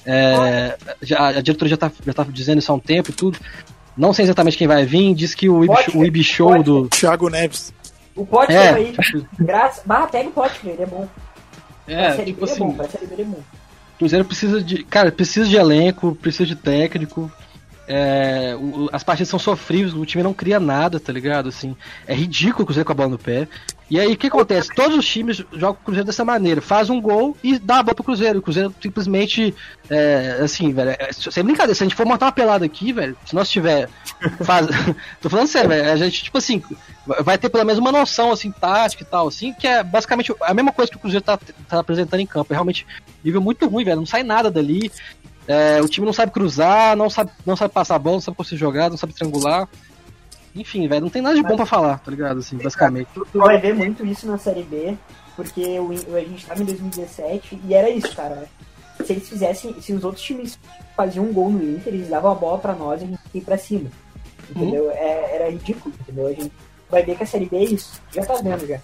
É, 0.05 0.78
já, 1.01 1.28
a 1.28 1.41
diretoria 1.41 1.72
já 1.72 1.78
tá, 1.78 1.91
já 2.05 2.13
tá 2.13 2.24
dizendo 2.24 2.59
isso 2.59 2.72
há 2.72 2.76
um 2.76 2.80
tempo 2.80 3.11
e 3.11 3.13
tudo. 3.13 3.38
Não 3.97 4.13
sei 4.13 4.24
exatamente 4.24 4.57
quem 4.57 4.68
vai 4.68 4.86
vir, 4.86 5.15
diz 5.15 5.34
que 5.34 5.49
o 5.49 5.63
Ibi, 5.63 5.74
o 5.95 6.05
Ibi 6.05 6.22
do. 6.63 6.88
Thiago 6.88 7.30
Neves. 7.30 7.74
O 8.18 8.26
Pote 8.26 8.51
É. 8.51 8.70
aí, 8.74 8.95
graças. 9.39 9.84
Barra, 9.86 10.07
pega 10.07 10.28
o 10.28 10.32
Pote, 10.32 10.68
ele 10.68 10.82
é 10.82 10.86
bom. 10.86 11.07
É, 11.88 12.13
pra 12.13 12.26
tipo 12.26 12.45
B 12.45 12.49
é 12.49 12.53
assim, 12.53 12.59
bom, 12.59 12.74
pra 12.74 12.89
série 12.89 13.05
B 13.05 13.22
é 13.22 13.26
bom. 13.26 13.39
Cruzeiro 13.97 14.26
precisa 14.26 14.61
de. 14.61 14.84
Cara, 14.84 15.11
precisa 15.11 15.47
de 15.47 15.55
elenco, 15.55 16.15
precisa 16.15 16.45
de 16.45 16.55
técnico. 16.55 17.32
É, 17.88 18.56
o- 18.60 18.90
as 18.92 19.04
partidas 19.04 19.30
são 19.30 19.40
sofríveis, 19.40 19.94
o 19.94 20.06
time 20.06 20.22
não 20.24 20.34
cria 20.34 20.60
nada, 20.60 21.00
tá 21.00 21.12
ligado? 21.14 21.50
Assim, 21.50 21.76
é 22.06 22.14
ridículo 22.14 22.64
o 22.64 22.66
Cruzeiro 22.66 22.86
com 22.86 22.92
a 22.92 22.96
bola 22.96 23.10
no 23.10 23.18
pé. 23.18 23.48
E 23.90 23.98
aí 23.98 24.12
o 24.12 24.18
que 24.18 24.28
acontece? 24.28 24.70
Todos 24.76 24.98
os 24.98 25.08
times 25.08 25.38
jogam 25.54 25.80
o 25.82 25.86
Cruzeiro 25.86 26.06
dessa 26.06 26.26
maneira: 26.26 26.62
faz 26.62 26.90
um 26.90 27.00
gol 27.00 27.38
e 27.42 27.58
dá 27.58 27.80
a 27.80 27.84
bola 27.84 27.96
pro 27.96 28.04
Cruzeiro. 28.04 28.40
O 28.40 28.42
Cruzeiro 28.42 28.76
simplesmente. 28.82 29.56
É, 29.90 30.40
assim, 30.44 30.74
velho, 30.74 30.90
é, 30.90 31.10
sem 31.14 31.44
brincadeira, 31.44 31.74
se 31.74 31.84
a 31.84 31.86
gente 31.88 31.96
for 31.96 32.06
montar 32.06 32.26
uma 32.26 32.32
pelada 32.34 32.66
aqui, 32.66 32.92
velho, 32.92 33.16
se 33.26 33.34
nós 33.34 33.50
tiver. 33.50 33.88
Faz... 34.44 34.68
Tô 35.22 35.30
falando 35.30 35.48
sério, 35.48 35.70
velho, 35.70 35.90
a 35.90 35.96
gente, 35.96 36.24
tipo 36.24 36.38
assim, 36.38 36.62
vai 37.22 37.38
ter 37.38 37.48
pelo 37.48 37.64
menos 37.64 37.80
uma 37.80 37.92
noção, 37.92 38.34
assim, 38.34 38.52
tática 38.52 39.04
e 39.04 39.06
tal, 39.06 39.30
assim, 39.30 39.54
que 39.54 39.66
é 39.66 39.82
basicamente 39.82 40.34
a 40.42 40.54
mesma 40.54 40.74
coisa 40.74 40.92
que 40.92 40.98
o 40.98 41.00
Cruzeiro 41.00 41.24
tá, 41.24 41.40
tá 41.70 41.80
apresentando 41.80 42.20
em 42.20 42.26
campo. 42.28 42.52
É 42.52 42.56
realmente 42.56 42.86
nível 43.24 43.40
muito 43.40 43.66
ruim, 43.70 43.86
velho, 43.86 43.98
não 43.98 44.06
sai 44.06 44.24
nada 44.24 44.52
dali. 44.52 44.92
É, 45.48 45.82
o 45.82 45.88
time 45.88 46.06
não 46.06 46.14
sabe 46.14 46.32
cruzar, 46.32 46.95
não 46.95 47.10
sabe, 47.10 47.32
não 47.45 47.56
sabe 47.56 47.74
passar 47.74 47.95
a 47.95 48.00
bola, 48.00 48.18
não 48.18 48.22
sabe 48.22 48.38
conseguir 48.38 48.60
jogar, 48.60 48.89
não 48.89 48.98
sabe 48.98 49.14
triangular. 49.14 49.68
Enfim, 50.54 50.88
velho, 50.88 51.02
não 51.02 51.10
tem 51.10 51.22
nada 51.22 51.36
de 51.36 51.43
bom 51.43 51.56
pra 51.56 51.66
falar, 51.66 52.00
tá 52.00 52.12
ligado? 52.12 52.39
Assim, 52.39 52.58
basicamente. 52.58 53.08
Tu 53.14 53.39
vai 53.39 53.60
ver 53.60 53.74
muito 53.74 54.06
isso 54.06 54.28
na 54.28 54.38
Série 54.38 54.64
B, 54.64 54.98
porque 55.36 55.80
o, 55.80 55.91
a 56.16 56.20
gente 56.20 56.45
tava 56.45 56.62
em 56.62 56.66
2017 56.66 57.62
e 57.66 57.74
era 57.74 57.89
isso, 57.89 58.14
cara. 58.16 58.45
Se 59.06 59.14
eles 59.14 59.30
fizessem, 59.30 59.80
se 59.80 59.93
os 59.93 60.04
outros 60.04 60.24
times 60.24 60.60
faziam 60.95 61.26
um 61.26 61.32
gol 61.32 61.52
no 61.52 61.64
Inter, 61.64 61.93
eles 61.93 62.10
davam 62.10 62.32
a 62.32 62.36
bola 62.36 62.58
pra 62.58 62.74
nós 62.74 63.02
e 63.02 63.06
a 63.06 63.08
gente 63.08 63.20
ia 63.34 63.41
pra 63.41 63.58
cima. 63.58 63.89
Entendeu? 64.50 64.89
É, 64.91 65.36
era 65.36 65.52
ridículo, 65.52 65.93
entendeu? 66.02 66.28
A 66.28 66.34
gente 66.34 66.52
vai 66.89 67.04
ver 67.04 67.16
que 67.16 67.24
a 67.24 67.28
Série 67.28 67.45
B 67.45 67.58
é 67.58 67.64
isso. 67.66 68.02
Já 68.12 68.26
tá 68.26 68.36
vendo 68.41 68.66
já. 68.68 68.80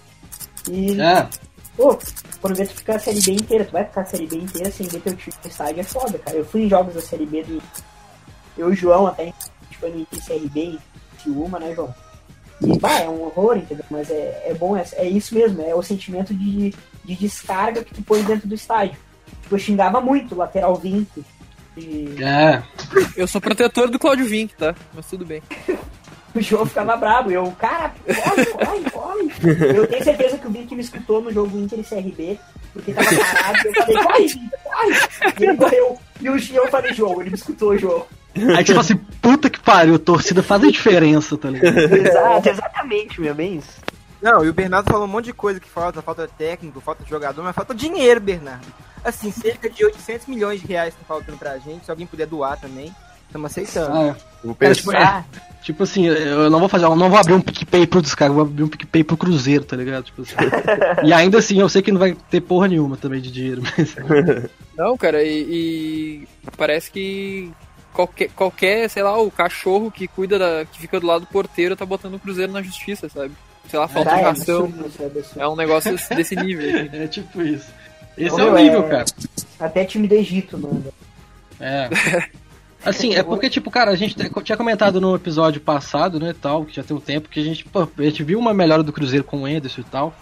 E, 0.70 1.00
É. 1.00 1.28
pô, 1.76 1.98
quando 2.40 2.56
vê 2.56 2.66
tu 2.66 2.74
ficar 2.74 2.96
a 2.96 2.98
Série 2.98 3.20
B 3.20 3.32
inteira, 3.32 3.64
tu 3.64 3.72
vai 3.72 3.84
ficar 3.84 4.02
a 4.02 4.04
Série 4.06 4.26
B 4.26 4.36
inteira 4.36 4.70
sem 4.70 4.86
ver 4.86 5.00
teu 5.00 5.16
time 5.16 5.34
no 5.42 5.50
estádio, 5.50 5.80
é 5.80 5.84
foda, 5.84 6.18
cara. 6.18 6.36
Eu 6.36 6.44
fui 6.44 6.62
em 6.62 6.68
jogos 6.68 6.94
da 6.94 7.00
Série 7.00 7.26
B 7.26 7.42
do. 7.42 7.62
Eu 8.56 8.70
e 8.70 8.72
o 8.72 8.76
João 8.76 9.06
até, 9.06 9.32
tipo, 9.70 9.88
no 9.88 10.00
Inter 10.00 10.24
CRB 10.24 10.60
e 10.60 10.80
Ciúma, 11.22 11.58
né, 11.58 11.74
João? 11.74 11.94
E, 12.60 12.78
bah, 12.78 13.00
é 13.00 13.08
um 13.08 13.22
horror, 13.24 13.56
entendeu? 13.56 13.84
Mas 13.90 14.10
é, 14.10 14.44
é 14.46 14.54
bom, 14.54 14.76
é, 14.76 14.84
é 14.94 15.08
isso 15.08 15.34
mesmo, 15.34 15.60
é 15.62 15.74
o 15.74 15.82
sentimento 15.82 16.32
de, 16.32 16.72
de 17.04 17.14
descarga 17.16 17.82
que 17.82 17.94
tu 17.94 18.02
põe 18.02 18.22
dentro 18.22 18.48
do 18.48 18.54
estádio. 18.54 18.96
Tipo, 19.42 19.54
eu 19.54 19.58
xingava 19.58 20.00
muito 20.00 20.34
o 20.34 20.38
lateral 20.38 20.76
20. 20.76 21.08
E 21.76 22.22
É. 22.22 22.62
Eu 23.16 23.26
sou 23.26 23.40
protetor 23.40 23.90
do 23.90 23.98
Claudio 23.98 24.26
Vink, 24.26 24.54
tá? 24.54 24.74
Mas 24.94 25.06
tudo 25.06 25.26
bem. 25.26 25.42
o 26.34 26.42
João 26.42 26.66
ficava 26.66 26.96
brabo. 26.96 27.30
Eu, 27.30 27.50
cara, 27.58 27.92
corre, 28.06 28.46
corre, 28.46 28.90
corre. 28.90 29.32
Eu 29.76 29.86
tenho 29.86 30.04
certeza 30.04 30.38
que 30.38 30.46
o 30.46 30.50
Vink 30.50 30.74
me 30.74 30.82
escutou 30.82 31.20
no 31.20 31.32
jogo 31.32 31.58
Inter 31.58 31.78
e 31.78 31.84
CRB, 31.84 32.38
porque 32.72 32.92
tava 32.92 33.08
parado. 33.16 33.58
e 33.64 33.68
Eu 33.68 33.74
falei, 33.74 34.02
corre, 34.02 34.50
corre. 34.64 35.34
E 35.40 35.44
ele 35.44 35.56
correu. 35.56 35.98
E 36.20 36.30
o 36.30 36.38
João, 36.38 36.64
eu 36.64 36.70
falei, 36.70 36.92
João, 36.92 37.20
ele 37.20 37.30
me 37.30 37.36
escutou, 37.36 37.78
João. 37.78 38.06
Aí 38.56 38.64
tipo 38.64 38.80
assim, 38.80 38.96
puta 39.22 39.48
que 39.48 39.60
pariu, 39.60 39.98
torcida 39.98 40.42
faz 40.42 40.64
a 40.64 40.70
diferença, 40.70 41.36
tá 41.38 41.48
ligado? 41.48 41.78
Exato, 41.94 42.48
exatamente, 42.48 43.20
meu, 43.20 43.34
bem 43.34 43.58
isso. 43.58 43.80
Não, 44.20 44.44
e 44.44 44.48
o 44.48 44.54
Bernardo 44.54 44.90
falou 44.90 45.04
um 45.04 45.10
monte 45.10 45.26
de 45.26 45.32
coisa 45.32 45.60
que 45.60 45.68
falta, 45.68 46.02
falta 46.02 46.26
técnico, 46.26 46.80
falta 46.80 47.04
jogador, 47.04 47.42
mas 47.42 47.54
falta 47.54 47.74
dinheiro, 47.74 48.20
Bernardo. 48.20 48.66
Assim, 49.04 49.30
cerca 49.30 49.68
de 49.68 49.84
800 49.84 50.26
milhões 50.26 50.60
de 50.60 50.66
reais 50.66 50.94
tá 50.94 51.00
faltando 51.06 51.36
pra 51.36 51.58
gente, 51.58 51.84
se 51.84 51.90
alguém 51.90 52.06
puder 52.06 52.26
doar 52.26 52.58
também, 52.58 52.92
estamos 53.34 53.50
aceitando. 53.50 53.96
Ah, 53.96 54.02
é. 54.08 54.16
Vou 54.44 54.54
Cara, 54.54 54.74
tipo, 54.74 54.92
é, 54.96 55.24
tipo 55.62 55.82
assim, 55.82 56.06
eu 56.06 56.48
não 56.50 56.60
vou 56.60 56.68
fazer, 56.68 56.84
eu 56.84 56.94
não 56.94 57.08
vou 57.10 57.18
abrir 57.18 57.32
um 57.34 57.40
PicPay 57.40 57.86
pro 57.86 58.00
descarga, 58.02 58.30
eu 58.30 58.34
vou 58.36 58.44
abrir 58.44 58.62
um 58.62 58.68
PicPay 58.68 59.02
pro 59.02 59.16
Cruzeiro, 59.16 59.64
tá 59.64 59.76
ligado? 59.76 60.04
Tipo 60.04 60.22
assim. 60.22 60.34
e 61.04 61.12
ainda 61.12 61.38
assim, 61.38 61.58
eu 61.58 61.68
sei 61.68 61.82
que 61.82 61.90
não 61.90 61.98
vai 61.98 62.16
ter 62.30 62.40
porra 62.40 62.68
nenhuma 62.68 62.96
também 62.96 63.20
de 63.20 63.30
dinheiro, 63.32 63.62
mas. 63.76 63.96
Não, 64.76 64.96
cara, 64.96 65.22
e, 65.22 66.26
e 66.26 66.28
parece 66.56 66.90
que 66.90 67.50
qualquer, 67.92 68.28
qualquer, 68.30 68.88
sei 68.90 69.02
lá, 69.04 69.16
o 69.20 69.30
cachorro 69.30 69.90
que 69.90 70.06
cuida 70.08 70.38
da. 70.38 70.64
que 70.64 70.80
fica 70.80 70.98
do 71.00 71.06
lado 71.06 71.20
do 71.22 71.26
porteiro 71.28 71.76
tá 71.76 71.86
botando 71.86 72.14
o 72.14 72.18
Cruzeiro 72.18 72.52
na 72.52 72.60
justiça, 72.62 73.08
sabe? 73.08 73.32
Sei 73.70 73.78
lá, 73.78 73.86
falta 73.88 74.10
Ah, 74.10 74.14
de 74.16 74.20
é 74.20 74.24
ração. 74.24 74.72
é. 75.38 75.42
É 75.42 75.48
um 75.48 75.56
negócio 75.56 75.96
desse- 76.14 76.36
nível. 76.36 76.68
assim. 76.68 76.90
É 76.96 77.06
tipo 77.06 77.40
isso. 77.40 77.66
Esse 78.18 78.38
é 78.40 78.44
o 78.44 78.54
nível, 78.54 78.84
é- 78.86 78.88
cara. 78.90 79.04
Até 79.60 79.84
time 79.84 80.06
do 80.08 80.14
Egito, 80.14 80.58
mano. 80.58 80.84
É. 81.60 81.88
Assim, 82.84 83.14
é 83.14 83.22
porque, 83.22 83.48
tipo, 83.48 83.70
cara, 83.70 83.90
a 83.90 83.96
gente 83.96 84.14
tinha 84.42 84.56
comentado 84.56 85.00
no 85.00 85.14
episódio 85.14 85.60
passado, 85.60 86.18
né, 86.20 86.34
tal, 86.40 86.64
que 86.64 86.76
já 86.76 86.82
tem 86.82 86.96
um 86.96 87.00
tempo, 87.00 87.28
que 87.28 87.40
a 87.40 87.44
gente, 87.44 87.64
pô, 87.64 87.88
a 87.98 88.02
gente 88.02 88.22
viu 88.22 88.38
uma 88.38 88.52
melhora 88.52 88.82
do 88.82 88.92
Cruzeiro 88.92 89.24
com 89.24 89.42
o 89.42 89.48
Enderson 89.48 89.80
e 89.80 89.84
tal. 89.84 90.14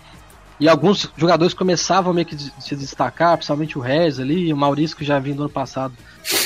E 0.61 0.69
alguns 0.69 1.11
jogadores 1.17 1.55
começavam 1.55 2.13
meio 2.13 2.27
que 2.27 2.37
de- 2.37 2.53
se 2.61 2.77
destacar, 2.77 3.37
principalmente 3.37 3.77
o 3.77 3.81
Rez 3.81 4.21
ali, 4.21 4.53
o 4.53 4.57
Maurício, 4.57 4.97
que 4.97 5.05
já 5.05 5.19
vinha 5.19 5.35
do 5.35 5.43
ano 5.43 5.51
passado. 5.51 5.93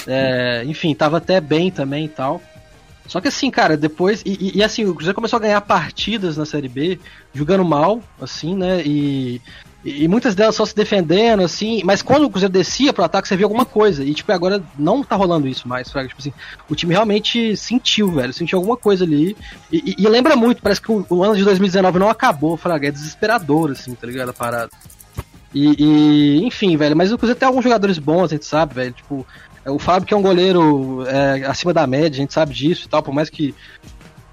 É, 0.07 0.63
enfim, 0.67 0.95
tava 0.95 1.19
até 1.19 1.39
bem 1.41 1.71
também 1.71 2.07
e 2.07 2.09
tal. 2.09 2.41
Só 3.07 3.21
que 3.21 3.29
assim, 3.29 3.51
cara, 3.51 3.77
depois. 3.77 4.23
E- 4.25 4.53
e, 4.57 4.63
assim, 4.65 4.85
o 4.87 4.95
Cruzeiro 4.95 5.15
começou 5.15 5.37
a 5.37 5.41
ganhar 5.41 5.61
partidas 5.61 6.37
na 6.39 6.47
Série 6.47 6.69
B, 6.69 6.99
jogando 7.35 7.65
mal, 7.65 8.01
assim, 8.21 8.55
né? 8.57 8.83
E, 8.87 9.41
e 9.87 10.09
muitas 10.09 10.35
delas 10.35 10.55
só 10.57 10.65
se 10.67 10.75
defendendo, 10.75 11.43
assim. 11.43 11.81
Mas 11.85 12.03
quando 12.03 12.25
o 12.25 12.31
Cruzeiro 12.31 12.53
descia 12.53 12.93
pro 12.93 13.05
ataque, 13.05 13.29
você 13.29 13.37
via 13.37 13.47
alguma 13.47 13.65
coisa. 13.65 14.03
E, 14.05 14.13
tipo, 14.13 14.33
agora 14.33 14.63
não 14.79 15.05
tá 15.05 15.15
rolando 15.15 15.47
isso 15.47 15.69
mais, 15.69 15.91
Fraga. 15.91 16.09
Tipo 16.09 16.21
assim, 16.21 16.33
o 16.69 16.75
time 16.75 16.93
realmente 16.93 17.57
sentiu, 17.57 18.11
velho. 18.11 18.33
Sentiu 18.33 18.59
alguma 18.59 18.77
coisa 18.77 19.05
ali. 19.05 19.37
E, 19.71 19.95
e- 19.99 20.03
e 20.03 20.09
lembra 20.09 20.35
muito, 20.35 20.61
parece 20.61 20.81
que 20.81 20.91
o, 20.91 21.07
o 21.09 21.23
ano 21.23 21.37
de 21.37 21.45
2019 21.45 21.99
não 21.99 22.09
acabou, 22.11 22.57
Fraga. 22.57 22.89
É 22.89 22.91
desesperador, 22.91 23.71
assim, 23.71 23.95
tá 23.95 24.07
ligado? 24.07 24.31
A 24.31 24.33
parada. 24.35 24.71
E, 25.55 25.77
e, 25.79 26.45
enfim, 26.45 26.77
velho, 26.77 26.97
mas 26.97 27.13
o 27.13 27.17
Cruzeiro 27.17 27.39
tem 27.39 27.47
alguns 27.49 27.63
jogadores 27.65 27.99
bons, 27.99 28.25
a 28.25 28.35
gente 28.35 28.45
sabe, 28.45 28.75
velho. 28.75 28.93
Tipo, 28.93 29.27
é, 29.65 29.71
o 29.71 29.79
Fábio 29.79 30.07
que 30.07 30.13
é 30.15 30.17
um 30.17 30.23
goleiro 30.23 31.05
é, 31.07 31.45
acima 31.47 31.73
da 31.73 31.87
média, 31.87 32.11
a 32.19 32.21
gente 32.23 32.35
sabe 32.35 32.53
disso 32.53 32.87
e 32.87 32.89
tal, 32.89 33.03
por 33.03 33.15
mais 33.15 33.31
que 33.31 33.55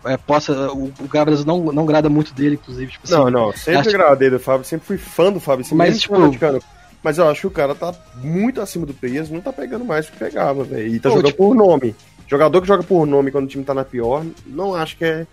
é, 0.05 0.17
possa. 0.17 0.71
O, 0.71 0.85
o 0.99 1.07
Gabriel 1.07 1.43
não, 1.45 1.71
não 1.71 1.85
grada 1.85 2.09
muito 2.09 2.33
dele, 2.33 2.55
inclusive. 2.55 2.91
Tipo, 2.91 3.09
Não, 3.11 3.23
assim, 3.23 3.31
não, 3.33 3.51
sempre 3.53 3.79
acho- 3.79 3.89
agradei 3.89 4.29
do 4.29 4.39
Fábio, 4.39 4.65
sempre 4.65 4.85
fui 4.87 4.97
fã 4.97 5.31
do 5.31 5.39
Fábio, 5.39 5.65
assim, 5.65 5.75
Mas, 5.75 6.01
tipo- 6.01 6.15
praticando. 6.15 6.61
Mas 7.03 7.17
eu 7.17 7.27
acho 7.29 7.41
que 7.41 7.47
o 7.47 7.51
cara 7.51 7.75
tá 7.75 7.93
muito 8.21 8.61
acima 8.61 8.85
do 8.85 8.93
peso, 8.93 9.33
não 9.33 9.41
tá 9.41 9.51
pegando 9.51 9.83
mais 9.83 10.05
do 10.05 10.13
que 10.13 10.17
pegava, 10.19 10.63
velho. 10.63 10.87
E 10.87 10.99
tá 10.99 11.09
Pô, 11.09 11.15
jogando 11.17 11.31
tipo- 11.31 11.47
por 11.49 11.55
nome. 11.55 11.95
Jogador 12.27 12.61
que 12.61 12.67
joga 12.67 12.81
por 12.83 13.05
nome 13.05 13.29
quando 13.29 13.43
o 13.45 13.47
time 13.47 13.63
tá 13.63 13.73
na 13.73 13.83
pior, 13.83 14.23
não 14.45 14.73
acho 14.73 14.95
que 14.97 15.03
é, 15.03 15.27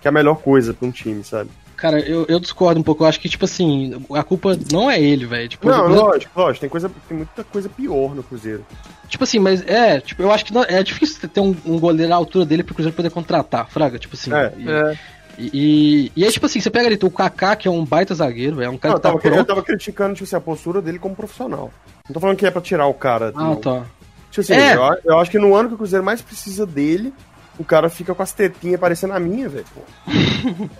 que 0.00 0.06
é 0.06 0.10
a 0.10 0.12
melhor 0.12 0.36
coisa 0.36 0.72
pra 0.72 0.86
um 0.86 0.92
time, 0.92 1.24
sabe? 1.24 1.50
Cara, 1.82 1.98
eu, 1.98 2.24
eu 2.28 2.38
discordo 2.38 2.78
um 2.78 2.82
pouco. 2.84 3.02
Eu 3.02 3.08
acho 3.08 3.18
que, 3.18 3.28
tipo 3.28 3.44
assim, 3.44 4.00
a 4.14 4.22
culpa 4.22 4.56
não 4.70 4.88
é 4.88 5.00
ele, 5.00 5.26
velho. 5.26 5.48
Tipo, 5.48 5.68
Não, 5.68 5.80
Cruzeiro- 5.86 6.04
lógico, 6.06 6.40
lógico, 6.40 6.60
tem, 6.60 6.70
coisa, 6.70 6.88
tem 7.08 7.16
muita 7.16 7.42
coisa 7.42 7.68
pior 7.68 8.14
no 8.14 8.22
Cruzeiro. 8.22 8.64
Tipo 9.08 9.24
assim, 9.24 9.40
mas 9.40 9.66
é, 9.66 10.00
tipo, 10.00 10.22
eu 10.22 10.30
acho 10.30 10.44
que 10.44 10.54
não- 10.54 10.62
é 10.62 10.80
difícil 10.84 11.28
ter 11.28 11.40
um, 11.40 11.56
um 11.66 11.80
goleiro 11.80 12.12
à 12.12 12.16
altura 12.16 12.44
dele 12.46 12.62
pro 12.62 12.72
Cruzeiro 12.72 12.94
poder 12.94 13.10
contratar, 13.10 13.68
Fraga, 13.68 13.98
tipo 13.98 14.14
assim. 14.14 14.32
É, 14.32 14.52
e, 14.56 14.70
é. 14.70 14.98
E, 15.36 16.12
e, 16.14 16.24
aí, 16.24 16.30
tipo 16.30 16.46
assim, 16.46 16.60
você 16.60 16.70
pega 16.70 16.86
ali 16.86 16.96
o 17.02 17.10
Kaká, 17.10 17.56
que 17.56 17.66
é 17.66 17.70
um 17.70 17.84
baita 17.84 18.14
zagueiro, 18.14 18.62
é 18.62 18.68
um 18.70 18.78
cara 18.78 18.94
Não, 18.94 18.98
eu, 19.10 19.18
que 19.18 19.22
tá 19.24 19.28
tava, 19.30 19.40
eu 19.40 19.44
tava 19.44 19.62
criticando 19.64 20.14
tipo, 20.14 20.22
assim, 20.24 20.36
a 20.36 20.40
postura 20.40 20.80
dele 20.80 21.00
como 21.00 21.16
profissional. 21.16 21.72
Não 22.08 22.14
tô 22.14 22.20
falando 22.20 22.36
que 22.36 22.46
é 22.46 22.50
pra 22.52 22.62
tirar 22.62 22.86
o 22.86 22.94
cara. 22.94 23.32
Ah, 23.34 23.42
não. 23.42 23.56
tá. 23.56 23.82
Tipo 24.30 24.40
assim, 24.40 24.52
É. 24.54 24.76
eu, 24.76 24.98
eu 25.04 25.18
acho 25.18 25.32
que 25.32 25.38
no 25.38 25.52
ano 25.56 25.68
que 25.68 25.74
o 25.74 25.78
Cruzeiro 25.78 26.04
mais 26.04 26.22
precisa 26.22 26.64
dele, 26.64 27.12
o 27.58 27.64
cara 27.64 27.88
fica 27.88 28.14
com 28.14 28.22
as 28.22 28.32
tetinhas 28.32 28.80
parecendo 28.80 29.12
a 29.12 29.20
minha, 29.20 29.48
velho. 29.48 29.66
pô. 29.74 29.80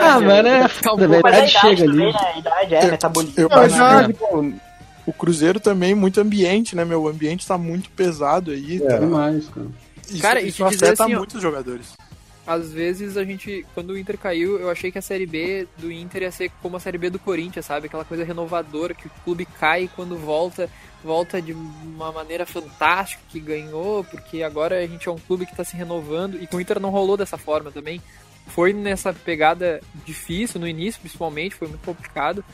Ah, 0.00 0.20
mano, 0.20 0.48
é 0.48 0.68
foda, 0.68 1.06
velho. 1.06 1.24
A 1.24 1.30
idade 1.30 1.50
chega 1.50 1.84
ali. 1.84 1.92
também, 1.92 2.12
né? 2.12 2.18
A 2.34 2.38
idade 2.38 2.74
é 2.74 2.90
metabolismo. 2.90 3.34
Eu 3.40 3.48
Não, 3.48 3.64
idade, 3.66 4.14
pô, 4.14 4.52
o 5.06 5.12
Cruzeiro 5.12 5.60
também, 5.60 5.94
muito 5.94 6.20
ambiente, 6.20 6.74
né, 6.74 6.84
meu? 6.84 7.02
O 7.02 7.08
ambiente 7.08 7.46
tá 7.46 7.58
muito 7.58 7.90
pesado 7.90 8.50
aí. 8.50 8.82
É. 8.82 8.86
tá? 8.86 8.98
Demais, 8.98 9.48
cara. 9.48 9.66
Isso, 10.08 10.22
Cara, 10.22 10.40
isso 10.42 10.64
afeta 10.64 11.04
assim, 11.04 11.14
ó, 11.14 11.18
muitos 11.18 11.40
jogadores. 11.40 11.94
Às 12.46 12.72
vezes 12.72 13.16
a 13.16 13.24
gente, 13.24 13.64
quando 13.74 13.90
o 13.90 13.98
Inter 13.98 14.18
caiu, 14.18 14.58
eu 14.58 14.70
achei 14.70 14.92
que 14.92 14.98
a 14.98 15.02
Série 15.02 15.24
B 15.24 15.66
do 15.78 15.90
Inter 15.90 16.22
ia 16.22 16.30
ser 16.30 16.50
como 16.60 16.76
a 16.76 16.80
Série 16.80 16.98
B 16.98 17.08
do 17.08 17.18
Corinthians, 17.18 17.64
sabe? 17.64 17.86
Aquela 17.86 18.04
coisa 18.04 18.22
renovadora, 18.22 18.92
que 18.92 19.06
o 19.06 19.10
clube 19.24 19.46
cai 19.46 19.84
e 19.84 19.88
quando 19.88 20.16
volta, 20.16 20.68
volta 21.04 21.40
de 21.40 21.52
uma 21.52 22.10
maneira 22.10 22.46
fantástica, 22.46 23.22
que 23.28 23.38
ganhou, 23.38 24.02
porque 24.04 24.42
agora 24.42 24.78
a 24.78 24.86
gente 24.86 25.08
é 25.08 25.12
um 25.12 25.18
clube 25.18 25.46
que 25.46 25.54
tá 25.54 25.62
se 25.62 25.76
renovando, 25.76 26.42
e 26.42 26.46
com 26.46 26.56
o 26.56 26.60
Inter 26.60 26.80
não 26.80 26.90
rolou 26.90 27.16
dessa 27.16 27.36
forma 27.36 27.70
também. 27.70 28.00
Foi 28.46 28.72
nessa 28.72 29.12
pegada 29.12 29.80
difícil, 30.04 30.60
no 30.60 30.66
início 30.66 31.00
principalmente, 31.00 31.54
foi 31.54 31.68
muito 31.68 31.84
complicado, 31.84 32.44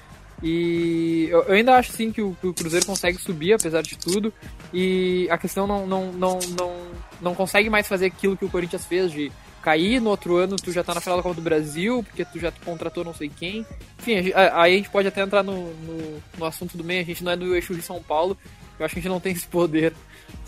E 0.42 1.28
eu, 1.30 1.52
ainda 1.52 1.76
acho 1.76 1.92
sim 1.92 2.10
que 2.10 2.22
o, 2.22 2.34
que 2.40 2.46
o 2.46 2.54
Cruzeiro 2.54 2.86
consegue 2.86 3.18
subir, 3.18 3.52
apesar 3.52 3.82
de 3.82 3.96
tudo. 3.96 4.32
E 4.72 5.28
a 5.30 5.36
questão 5.36 5.66
não, 5.66 5.86
não, 5.86 6.12
não, 6.12 6.38
não, 6.58 6.76
não 7.20 7.34
consegue 7.34 7.68
mais 7.68 7.86
fazer 7.86 8.06
aquilo 8.06 8.36
que 8.36 8.44
o 8.44 8.48
Corinthians 8.48 8.86
fez 8.86 9.12
de 9.12 9.30
cair 9.62 10.00
no 10.00 10.10
outro 10.10 10.36
ano, 10.36 10.56
tu 10.56 10.72
já 10.72 10.82
tá 10.82 10.94
na 10.94 11.00
final 11.00 11.16
da 11.16 11.22
Copa 11.22 11.34
do 11.36 11.42
Brasil, 11.42 12.02
porque 12.02 12.24
tu 12.24 12.38
já 12.38 12.50
contratou 12.64 13.04
não 13.04 13.14
sei 13.14 13.28
quem. 13.30 13.64
Enfim, 13.98 14.16
a 14.16 14.22
gente- 14.22 14.34
a- 14.34 14.62
aí 14.62 14.74
a 14.74 14.76
gente 14.76 14.90
pode 14.90 15.06
até 15.08 15.20
entrar 15.22 15.42
no, 15.42 15.72
no, 15.74 16.22
no 16.38 16.44
assunto 16.44 16.76
do 16.76 16.84
meio, 16.84 17.02
a 17.02 17.04
gente 17.04 17.22
não 17.22 17.32
é 17.32 17.36
do 17.36 17.54
eixo 17.54 17.74
de 17.74 17.82
São 17.82 18.02
Paulo, 18.02 18.36
eu 18.78 18.84
acho 18.86 18.94
que 18.94 19.00
a 19.00 19.02
gente 19.02 19.10
não 19.12 19.20
tem 19.20 19.32
esse 19.32 19.46
poder, 19.46 19.92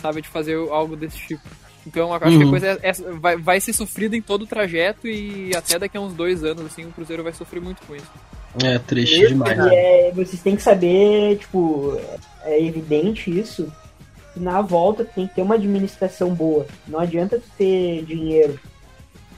sabe, 0.00 0.22
de 0.22 0.28
fazer 0.28 0.56
algo 0.70 0.96
desse 0.96 1.18
tipo. 1.18 1.42
Então 1.86 2.08
eu 2.08 2.14
acho 2.14 2.24
que 2.24 2.42
a 2.42 2.44
Uhum. 2.46 2.50
coisa 2.50 2.66
é, 2.68 2.78
é- 2.82 2.92
vai, 2.92 3.36
vai 3.36 3.60
ser 3.60 3.72
sofrida 3.72 4.16
em 4.16 4.22
todo 4.22 4.42
o 4.42 4.46
trajeto 4.46 5.06
e 5.08 5.50
até 5.56 5.78
daqui 5.78 5.96
a 5.96 6.00
uns 6.00 6.14
dois 6.14 6.44
anos, 6.44 6.64
assim, 6.66 6.84
o 6.84 6.92
Cruzeiro 6.92 7.22
vai 7.24 7.32
sofrer 7.32 7.60
muito 7.60 7.82
com 7.86 7.96
isso. 7.96 8.10
É 8.62 8.78
triste 8.78 9.26
demais. 9.28 9.58
é, 9.58 10.12
vocês 10.14 10.40
têm 10.42 10.54
que 10.56 10.62
saber, 10.62 11.38
tipo, 11.38 11.98
é 12.44 12.62
evidente 12.64 13.30
isso, 13.36 13.72
que 14.32 14.38
na 14.40 14.60
volta 14.62 15.04
tem 15.04 15.26
que 15.26 15.34
ter 15.34 15.42
uma 15.42 15.56
administração 15.56 16.32
boa. 16.34 16.66
Não 16.86 17.00
adianta 17.00 17.38
tu 17.38 17.44
ter 17.58 18.04
dinheiro. 18.04 18.58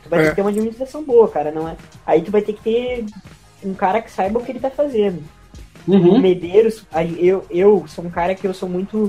Tu 0.04 0.08
vai 0.10 0.20
ter 0.20 0.26
É. 0.26 0.28
que 0.30 0.36
ter 0.36 0.42
uma 0.42 0.50
administração 0.50 1.02
boa, 1.02 1.28
cara. 1.28 1.50
Não 1.50 1.68
é... 1.68 1.76
Aí 2.06 2.22
tu 2.22 2.30
vai 2.30 2.42
ter 2.42 2.52
que 2.52 2.62
ter 2.62 3.04
um 3.64 3.74
cara 3.74 4.00
que 4.00 4.10
saiba 4.10 4.38
o 4.38 4.44
que 4.44 4.52
ele 4.52 4.60
tá 4.60 4.70
fazendo. 4.70 5.22
Uhum. 5.88 6.14
O 6.14 6.18
Medeiros, 6.18 6.86
eu, 7.18 7.44
eu 7.50 7.84
sou 7.88 8.04
um 8.04 8.10
cara 8.10 8.34
que 8.34 8.46
eu 8.46 8.54
sou 8.54 8.68
muito. 8.68 9.08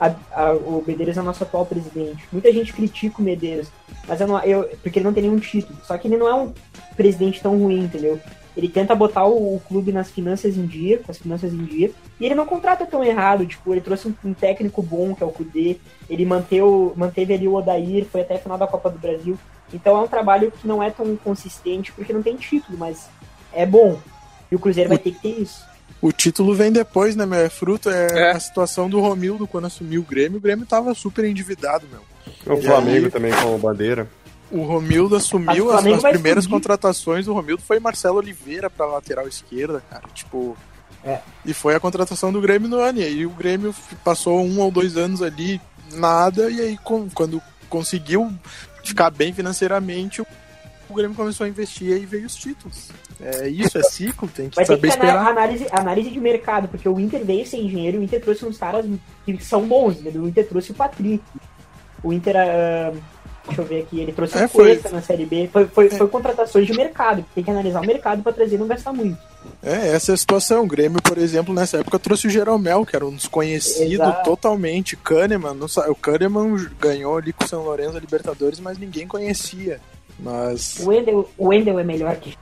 a- 0.00 0.14
a- 0.32 0.54
o 0.54 0.82
Medeiros 0.86 1.16
é 1.18 1.20
o 1.20 1.24
nosso 1.24 1.42
atual 1.44 1.66
presidente. 1.66 2.24
Muita 2.32 2.50
gente 2.52 2.72
critica 2.72 3.20
o 3.20 3.22
Medeiros, 3.24 3.68
mas 4.08 4.18
eu 4.20 4.26
não, 4.26 4.42
eu, 4.42 4.66
porque 4.82 4.98
ele 4.98 5.04
não 5.04 5.12
tem 5.12 5.24
nenhum 5.24 5.38
título. 5.38 5.78
Só 5.84 5.98
que 5.98 6.08
ele 6.08 6.16
não 6.16 6.26
é 6.26 6.34
um 6.34 6.52
presidente 6.96 7.40
tão 7.42 7.58
ruim, 7.58 7.80
entendeu? 7.84 8.18
Ele 8.56 8.68
tenta 8.68 8.94
botar 8.94 9.26
o, 9.26 9.56
o 9.56 9.60
clube 9.68 9.92
nas 9.92 10.10
finanças 10.10 10.56
em 10.56 10.64
dia, 10.66 10.98
com 10.98 11.10
as 11.12 11.18
finanças 11.18 11.52
em 11.52 11.64
dia, 11.64 11.92
e 12.18 12.24
ele 12.24 12.34
não 12.34 12.46
contrata 12.46 12.84
tão 12.86 13.04
errado. 13.04 13.44
Tipo, 13.46 13.72
ele 13.74 13.80
trouxe 13.82 14.08
um, 14.08 14.14
um 14.24 14.32
técnico 14.34 14.82
bom, 14.82 15.14
que 15.14 15.22
é 15.22 15.26
o 15.26 15.30
Kudê, 15.30 15.76
ele 16.08 16.24
manteu, 16.24 16.92
manteve 16.96 17.34
ali 17.34 17.46
o 17.46 17.54
Odair, 17.54 18.04
foi 18.06 18.22
até 18.22 18.34
a 18.36 18.38
final 18.38 18.56
da 18.58 18.66
Copa 18.66 18.88
do 18.90 18.98
Brasil. 18.98 19.38
Então 19.72 19.96
é 19.96 20.00
um 20.00 20.08
trabalho 20.08 20.50
que 20.50 20.66
não 20.66 20.82
é 20.82 20.90
tão 20.90 21.16
consistente, 21.16 21.92
porque 21.92 22.12
não 22.12 22.22
tem 22.22 22.36
título, 22.36 22.76
mas 22.78 23.08
é 23.52 23.64
bom. 23.64 24.00
E 24.50 24.56
o 24.56 24.58
Cruzeiro 24.58 24.88
vai 24.88 24.98
ter 24.98 25.12
que 25.12 25.20
ter 25.20 25.40
isso. 25.40 25.64
O 26.02 26.12
título 26.12 26.54
vem 26.54 26.72
depois, 26.72 27.14
né, 27.14 27.26
meu? 27.26 27.38
É 27.40 27.48
fruto, 27.48 27.90
é, 27.90 28.30
a 28.30 28.40
situação 28.40 28.88
do 28.88 29.00
Romildo 29.00 29.46
quando 29.46 29.66
assumiu 29.66 30.00
o 30.00 30.04
Grêmio. 30.04 30.38
O 30.38 30.40
Grêmio 30.40 30.64
tava 30.66 30.94
super 30.94 31.24
endividado, 31.24 31.86
meu. 31.90 32.00
O 32.56 32.60
Flamengo 32.62 33.06
aí, 33.06 33.10
também 33.10 33.32
com 33.32 33.54
o 33.54 33.58
Bandeira. 33.58 34.08
O 34.50 34.62
Romildo 34.62 35.14
assumiu 35.14 35.66
o 35.66 35.70
as, 35.70 35.86
as 35.86 36.02
primeiras 36.02 36.46
contratações 36.46 37.26
do 37.26 37.34
Romildo 37.34 37.62
foi 37.62 37.78
Marcelo 37.78 38.16
Oliveira 38.16 38.68
pra 38.70 38.86
lateral 38.86 39.28
esquerda, 39.28 39.82
cara. 39.90 40.04
Tipo. 40.14 40.56
É. 41.04 41.20
E 41.44 41.54
foi 41.54 41.74
a 41.74 41.80
contratação 41.80 42.32
do 42.32 42.40
Grêmio 42.40 42.68
no 42.68 42.78
ano. 42.78 42.98
E 42.98 43.04
aí 43.04 43.26
o 43.26 43.30
Grêmio 43.30 43.74
passou 44.02 44.40
um 44.44 44.58
ou 44.58 44.70
dois 44.70 44.96
anos 44.96 45.22
ali, 45.22 45.60
nada, 45.92 46.50
e 46.50 46.60
aí 46.60 46.78
com- 46.78 47.08
quando 47.10 47.40
conseguiu 47.68 48.30
ficar 48.82 49.10
bem 49.10 49.32
financeiramente, 49.32 50.22
o, 50.22 50.94
Grêmio 50.94 51.16
começou 51.16 51.44
a 51.44 51.48
investir 51.48 51.88
e 51.88 51.92
aí 51.94 52.06
veio 52.06 52.26
os 52.26 52.34
títulos. 52.34 52.88
É 53.20 53.46
isso, 53.48 53.76
é 53.78 53.82
ciclo, 53.82 54.26
tem 54.28 54.48
que 54.48 54.56
Vai 54.56 54.64
saber 54.64 54.90
que 54.90 54.96
ter 54.96 55.02
ana- 55.02 55.12
esperar. 55.12 55.28
análise, 55.30 55.66
análise 55.70 56.10
de 56.10 56.18
mercado, 56.20 56.68
porque 56.68 56.88
o 56.88 56.98
Inter 56.98 57.24
veio 57.24 57.46
sem 57.46 57.66
dinheiro, 57.66 58.00
o 58.00 58.02
Inter 58.02 58.20
trouxe 58.20 58.44
uns 58.46 58.56
caras 58.58 58.86
que 59.24 59.44
são 59.44 59.66
bons, 59.68 60.00
entendeu? 60.00 60.22
O 60.22 60.28
Inter 60.28 60.48
trouxe 60.48 60.70
o 60.72 60.74
Patrick. 60.74 61.22
O 62.02 62.12
Inter, 62.12 62.34
ah, 62.36 62.92
deixa 63.50 63.62
eu 63.62 63.66
ver 63.66 63.82
aqui, 63.82 64.00
ele 64.00 64.12
trouxe 64.12 64.38
É, 64.38 64.44
o 64.46 64.48
foi- 64.48 64.80
na 64.90 65.02
Série 65.02 65.26
B. 65.26 65.48
Foi, 65.52 65.66
foi, 65.66 65.90
foi 65.90 66.08
contratações 66.08 66.66
de 66.66 66.72
mercado, 66.72 67.24
tem 67.34 67.44
que 67.44 67.50
analisar 67.50 67.80
o 67.82 67.86
mercado 67.86 68.22
pra 68.22 68.32
trazer 68.32 68.54
e 68.56 68.58
não 68.58 68.66
gastar 68.66 68.92
muito. 68.92 69.18
É, 69.62 69.88
essa 69.94 70.12
é 70.12 70.14
a 70.14 70.16
situação. 70.16 70.64
O 70.64 70.66
Grêmio, 70.66 71.00
por 71.02 71.16
exemplo, 71.18 71.52
nessa 71.54 71.78
época 71.78 71.98
trouxe 71.98 72.26
o 72.26 72.30
Jeromel, 72.30 72.84
que 72.86 72.94
era 72.96 73.06
um 73.06 73.14
desconhecido 73.14 73.92
Exato. 73.92 74.24
totalmente. 74.24 74.96
Kahneman, 74.96 75.54
não 75.54 75.68
sa- 75.68 75.90
o 75.90 75.94
Kahneman 75.94 76.68
ganhou 76.78 77.16
ali 77.16 77.32
com 77.32 77.44
o 77.44 77.48
São 77.48 77.62
Lourenço 77.64 77.96
a 77.96 78.00
Libertadores, 78.00 78.60
mas 78.60 78.78
ninguém 78.78 79.06
conhecia. 79.06 79.80
Mas. 80.18 80.78
O 80.80 80.88
Wendel, 80.88 81.30
o 81.38 81.48
Wendel 81.48 81.78
é 81.78 81.84
melhor 81.84 82.14
que. 82.16 82.36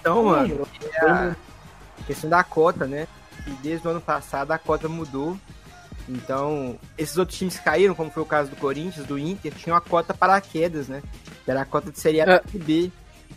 Então, 0.00 0.24
mano, 0.24 0.66
é 0.94 1.06
a 1.06 1.36
questão 2.06 2.28
da 2.30 2.42
cota, 2.42 2.86
né? 2.86 3.06
E 3.46 3.50
desde 3.62 3.86
o 3.86 3.90
ano 3.90 4.00
passado 4.00 4.50
a 4.52 4.58
cota 4.58 4.88
mudou. 4.88 5.36
Então, 6.08 6.78
esses 6.98 7.16
outros 7.16 7.38
times 7.38 7.56
que 7.58 7.64
caíram, 7.64 7.94
como 7.94 8.10
foi 8.10 8.22
o 8.22 8.26
caso 8.26 8.50
do 8.50 8.56
Corinthians, 8.56 9.06
do 9.06 9.18
Inter, 9.18 9.52
tinham 9.54 9.76
a 9.76 9.80
cota 9.80 10.12
paraquedas, 10.12 10.88
né? 10.88 11.02
Que 11.44 11.50
era 11.50 11.62
a 11.62 11.64
cota 11.64 11.90
de 11.90 11.98
Série 12.00 12.20
A 12.20 12.24
É. 12.24 12.42
e 12.54 12.58
B. 12.58 12.90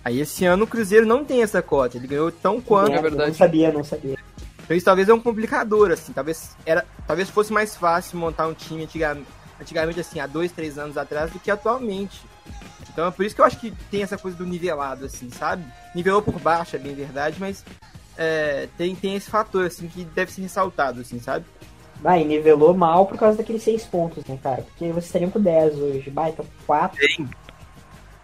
Aí 0.04 0.20
esse 0.20 0.46
ano 0.46 0.66
o 0.66 0.68
Cruzeiro 0.68 1.06
não 1.06 1.24
tem 1.26 1.42
essa 1.42 1.62
cota. 1.62 1.98
Ele 1.98 2.08
ganhou 2.08 2.32
tão 2.32 2.60
quanto. 2.62 2.92
É, 2.94 2.98
eu 2.98 3.12
Não 3.12 3.34
sabia, 3.34 3.72
não 3.72 3.84
sabia. 3.84 4.18
Então 4.64 4.76
isso 4.76 4.86
talvez 4.86 5.08
é 5.10 5.14
um 5.14 5.20
complicador, 5.20 5.92
assim. 5.92 6.12
Talvez, 6.12 6.56
era, 6.66 6.86
talvez 7.08 7.30
fosse 7.30 7.54
mais 7.54 7.76
fácil 7.76 8.18
montar 8.18 8.48
um 8.48 8.54
time 8.54 8.84
antigamente, 8.84 9.28
antigamente, 9.62 10.00
assim, 10.00 10.20
há 10.20 10.28
dois, 10.28 10.52
três 10.52 10.78
anos 10.78 10.98
atrás, 10.98 11.32
do 11.32 11.40
que 11.40 11.50
atualmente. 11.52 12.22
Então 12.92 13.08
é 13.08 13.12
por 13.12 13.26
isso 13.26 13.36
que 13.36 13.42
eu 13.42 13.46
acho 13.46 13.60
que 13.60 13.72
tem 13.92 14.02
essa 14.04 14.18
coisa 14.18 14.38
do 14.38 14.46
nivelado, 14.46 15.06
assim, 15.06 15.30
sabe? 15.30 15.64
Nivelou 15.94 16.22
por 16.22 16.40
baixo, 16.40 16.76
é 16.76 16.80
bem 16.80 16.96
verdade, 16.96 17.38
mas 17.40 17.64
é, 18.18 18.68
tem, 18.78 18.96
tem 18.96 19.16
esse 19.16 19.30
fator, 19.30 19.66
assim, 19.66 19.88
que 19.88 20.04
deve 20.06 20.32
ser 20.32 20.42
ressaltado, 20.42 21.02
assim, 21.02 21.20
sabe? 21.20 21.46
Vai, 22.02 22.24
nivelou 22.24 22.74
mal 22.76 23.06
por 23.06 23.18
causa 23.18 23.38
daqueles 23.38 23.64
seis 23.64 23.84
pontos, 23.84 24.24
né, 24.26 24.38
cara? 24.42 24.64
Porque 24.64 24.86
vocês 24.92 25.06
estariam 25.06 25.32
com 25.32 25.40
10 25.40 25.80
hoje. 25.80 26.10
Vai, 26.10 26.30
então 26.30 26.46
4. 26.68 26.98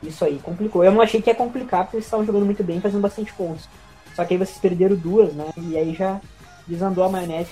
Isso 0.04 0.26
aí, 0.26 0.40
complicou. 0.42 0.84
Eu 0.84 0.92
não 0.92 1.02
achei 1.02 1.22
que 1.22 1.30
ia 1.30 1.36
complicar, 1.36 1.84
porque 1.84 1.98
eles 1.98 2.06
estavam 2.06 2.26
jogando 2.26 2.46
muito 2.46 2.64
bem, 2.64 2.82
fazendo 2.82 3.02
bastante 3.02 3.34
pontos. 3.34 3.68
Só 4.16 4.26
que 4.26 4.34
aí 4.34 4.38
vocês 4.38 4.58
perderam 4.58 4.96
duas, 4.96 5.34
né? 5.34 5.46
E 5.58 5.78
aí 5.78 5.94
já 5.94 6.20
desandou 6.68 7.04
a 7.04 7.10
maionese. 7.10 7.50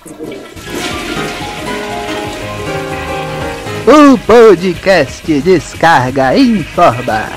O 3.88 4.18
podcast 4.20 5.42
Descarga 5.42 6.38
Informa. 6.38 7.30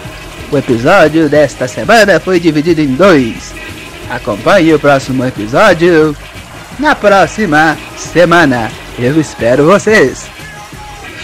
O 0.50 0.58
episódio 0.58 1.28
desta 1.28 1.66
semana 1.66 2.20
foi 2.20 2.38
dividido 2.38 2.80
em 2.80 2.94
dois. 2.94 3.54
Acompanhe 4.10 4.74
o 4.74 4.78
próximo 4.78 5.24
episódio 5.24 6.14
na 6.78 6.94
próxima 6.94 7.76
semana. 7.96 8.70
Eu 8.98 9.20
espero 9.20 9.64
vocês. 9.64 10.26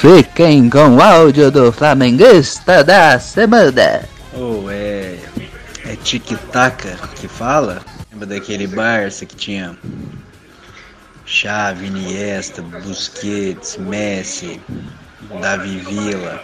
Fiquem 0.00 0.70
com 0.70 0.96
o 0.96 1.02
áudio 1.02 1.50
do 1.50 1.72
Flamenguista 1.72 2.84
da 2.84 3.18
semana. 3.18 4.02
Ou 4.32 4.70
é. 4.70 5.16
É 5.84 5.96
tic-taca 5.96 6.98
que 7.16 7.26
fala? 7.26 7.80
Lembra 8.12 8.26
daquele 8.26 8.66
Barça 8.66 9.24
que 9.24 9.34
tinha 9.34 9.76
Xavi, 11.24 11.86
Iniesta, 11.86 12.60
Busquets, 12.60 13.78
Messi, 13.78 14.60
Davi 15.40 15.78
Villa, 15.78 16.42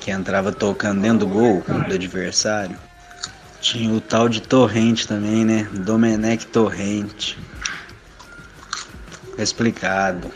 que 0.00 0.10
entrava 0.10 0.52
tocando 0.52 1.00
dentro 1.00 1.20
do 1.20 1.28
gol 1.28 1.64
do 1.88 1.94
adversário. 1.94 2.76
Tinha 3.64 3.94
o 3.94 3.98
tal 3.98 4.28
de 4.28 4.42
Torrente 4.42 5.08
também, 5.08 5.42
né? 5.42 5.66
Domenech 5.72 6.46
Torrente. 6.48 7.38
Explicado. 9.38 10.30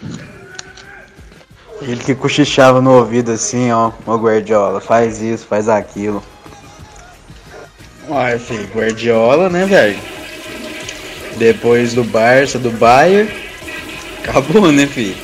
Ele 1.83 2.03
que 2.03 2.15
cochichava 2.15 2.81
no 2.81 2.91
ouvido 2.91 3.31
assim, 3.31 3.71
ó, 3.71 3.93
ô 4.07 4.17
Guardiola, 4.17 4.81
faz 4.81 5.21
isso, 5.21 5.47
faz 5.47 5.69
aquilo. 5.69 6.25
Uai, 8.09 8.39
filho, 8.39 8.67
Guardiola, 8.75 9.51
né, 9.51 9.67
velho? 9.67 10.01
Depois 11.37 11.93
do 11.93 12.05
Barça, 12.05 12.59
do 12.59 12.71
Bayern, 12.71 13.31
acabou, 14.21 14.73
né, 14.73 14.87
filho? 14.87 15.15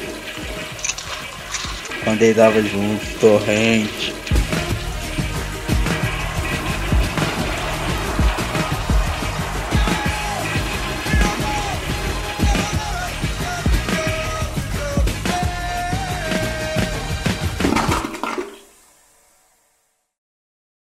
Quando 2.05 2.21
ele 2.21 2.35
tava 2.35 2.61
junto, 2.61 3.19
Torrente. 3.19 4.15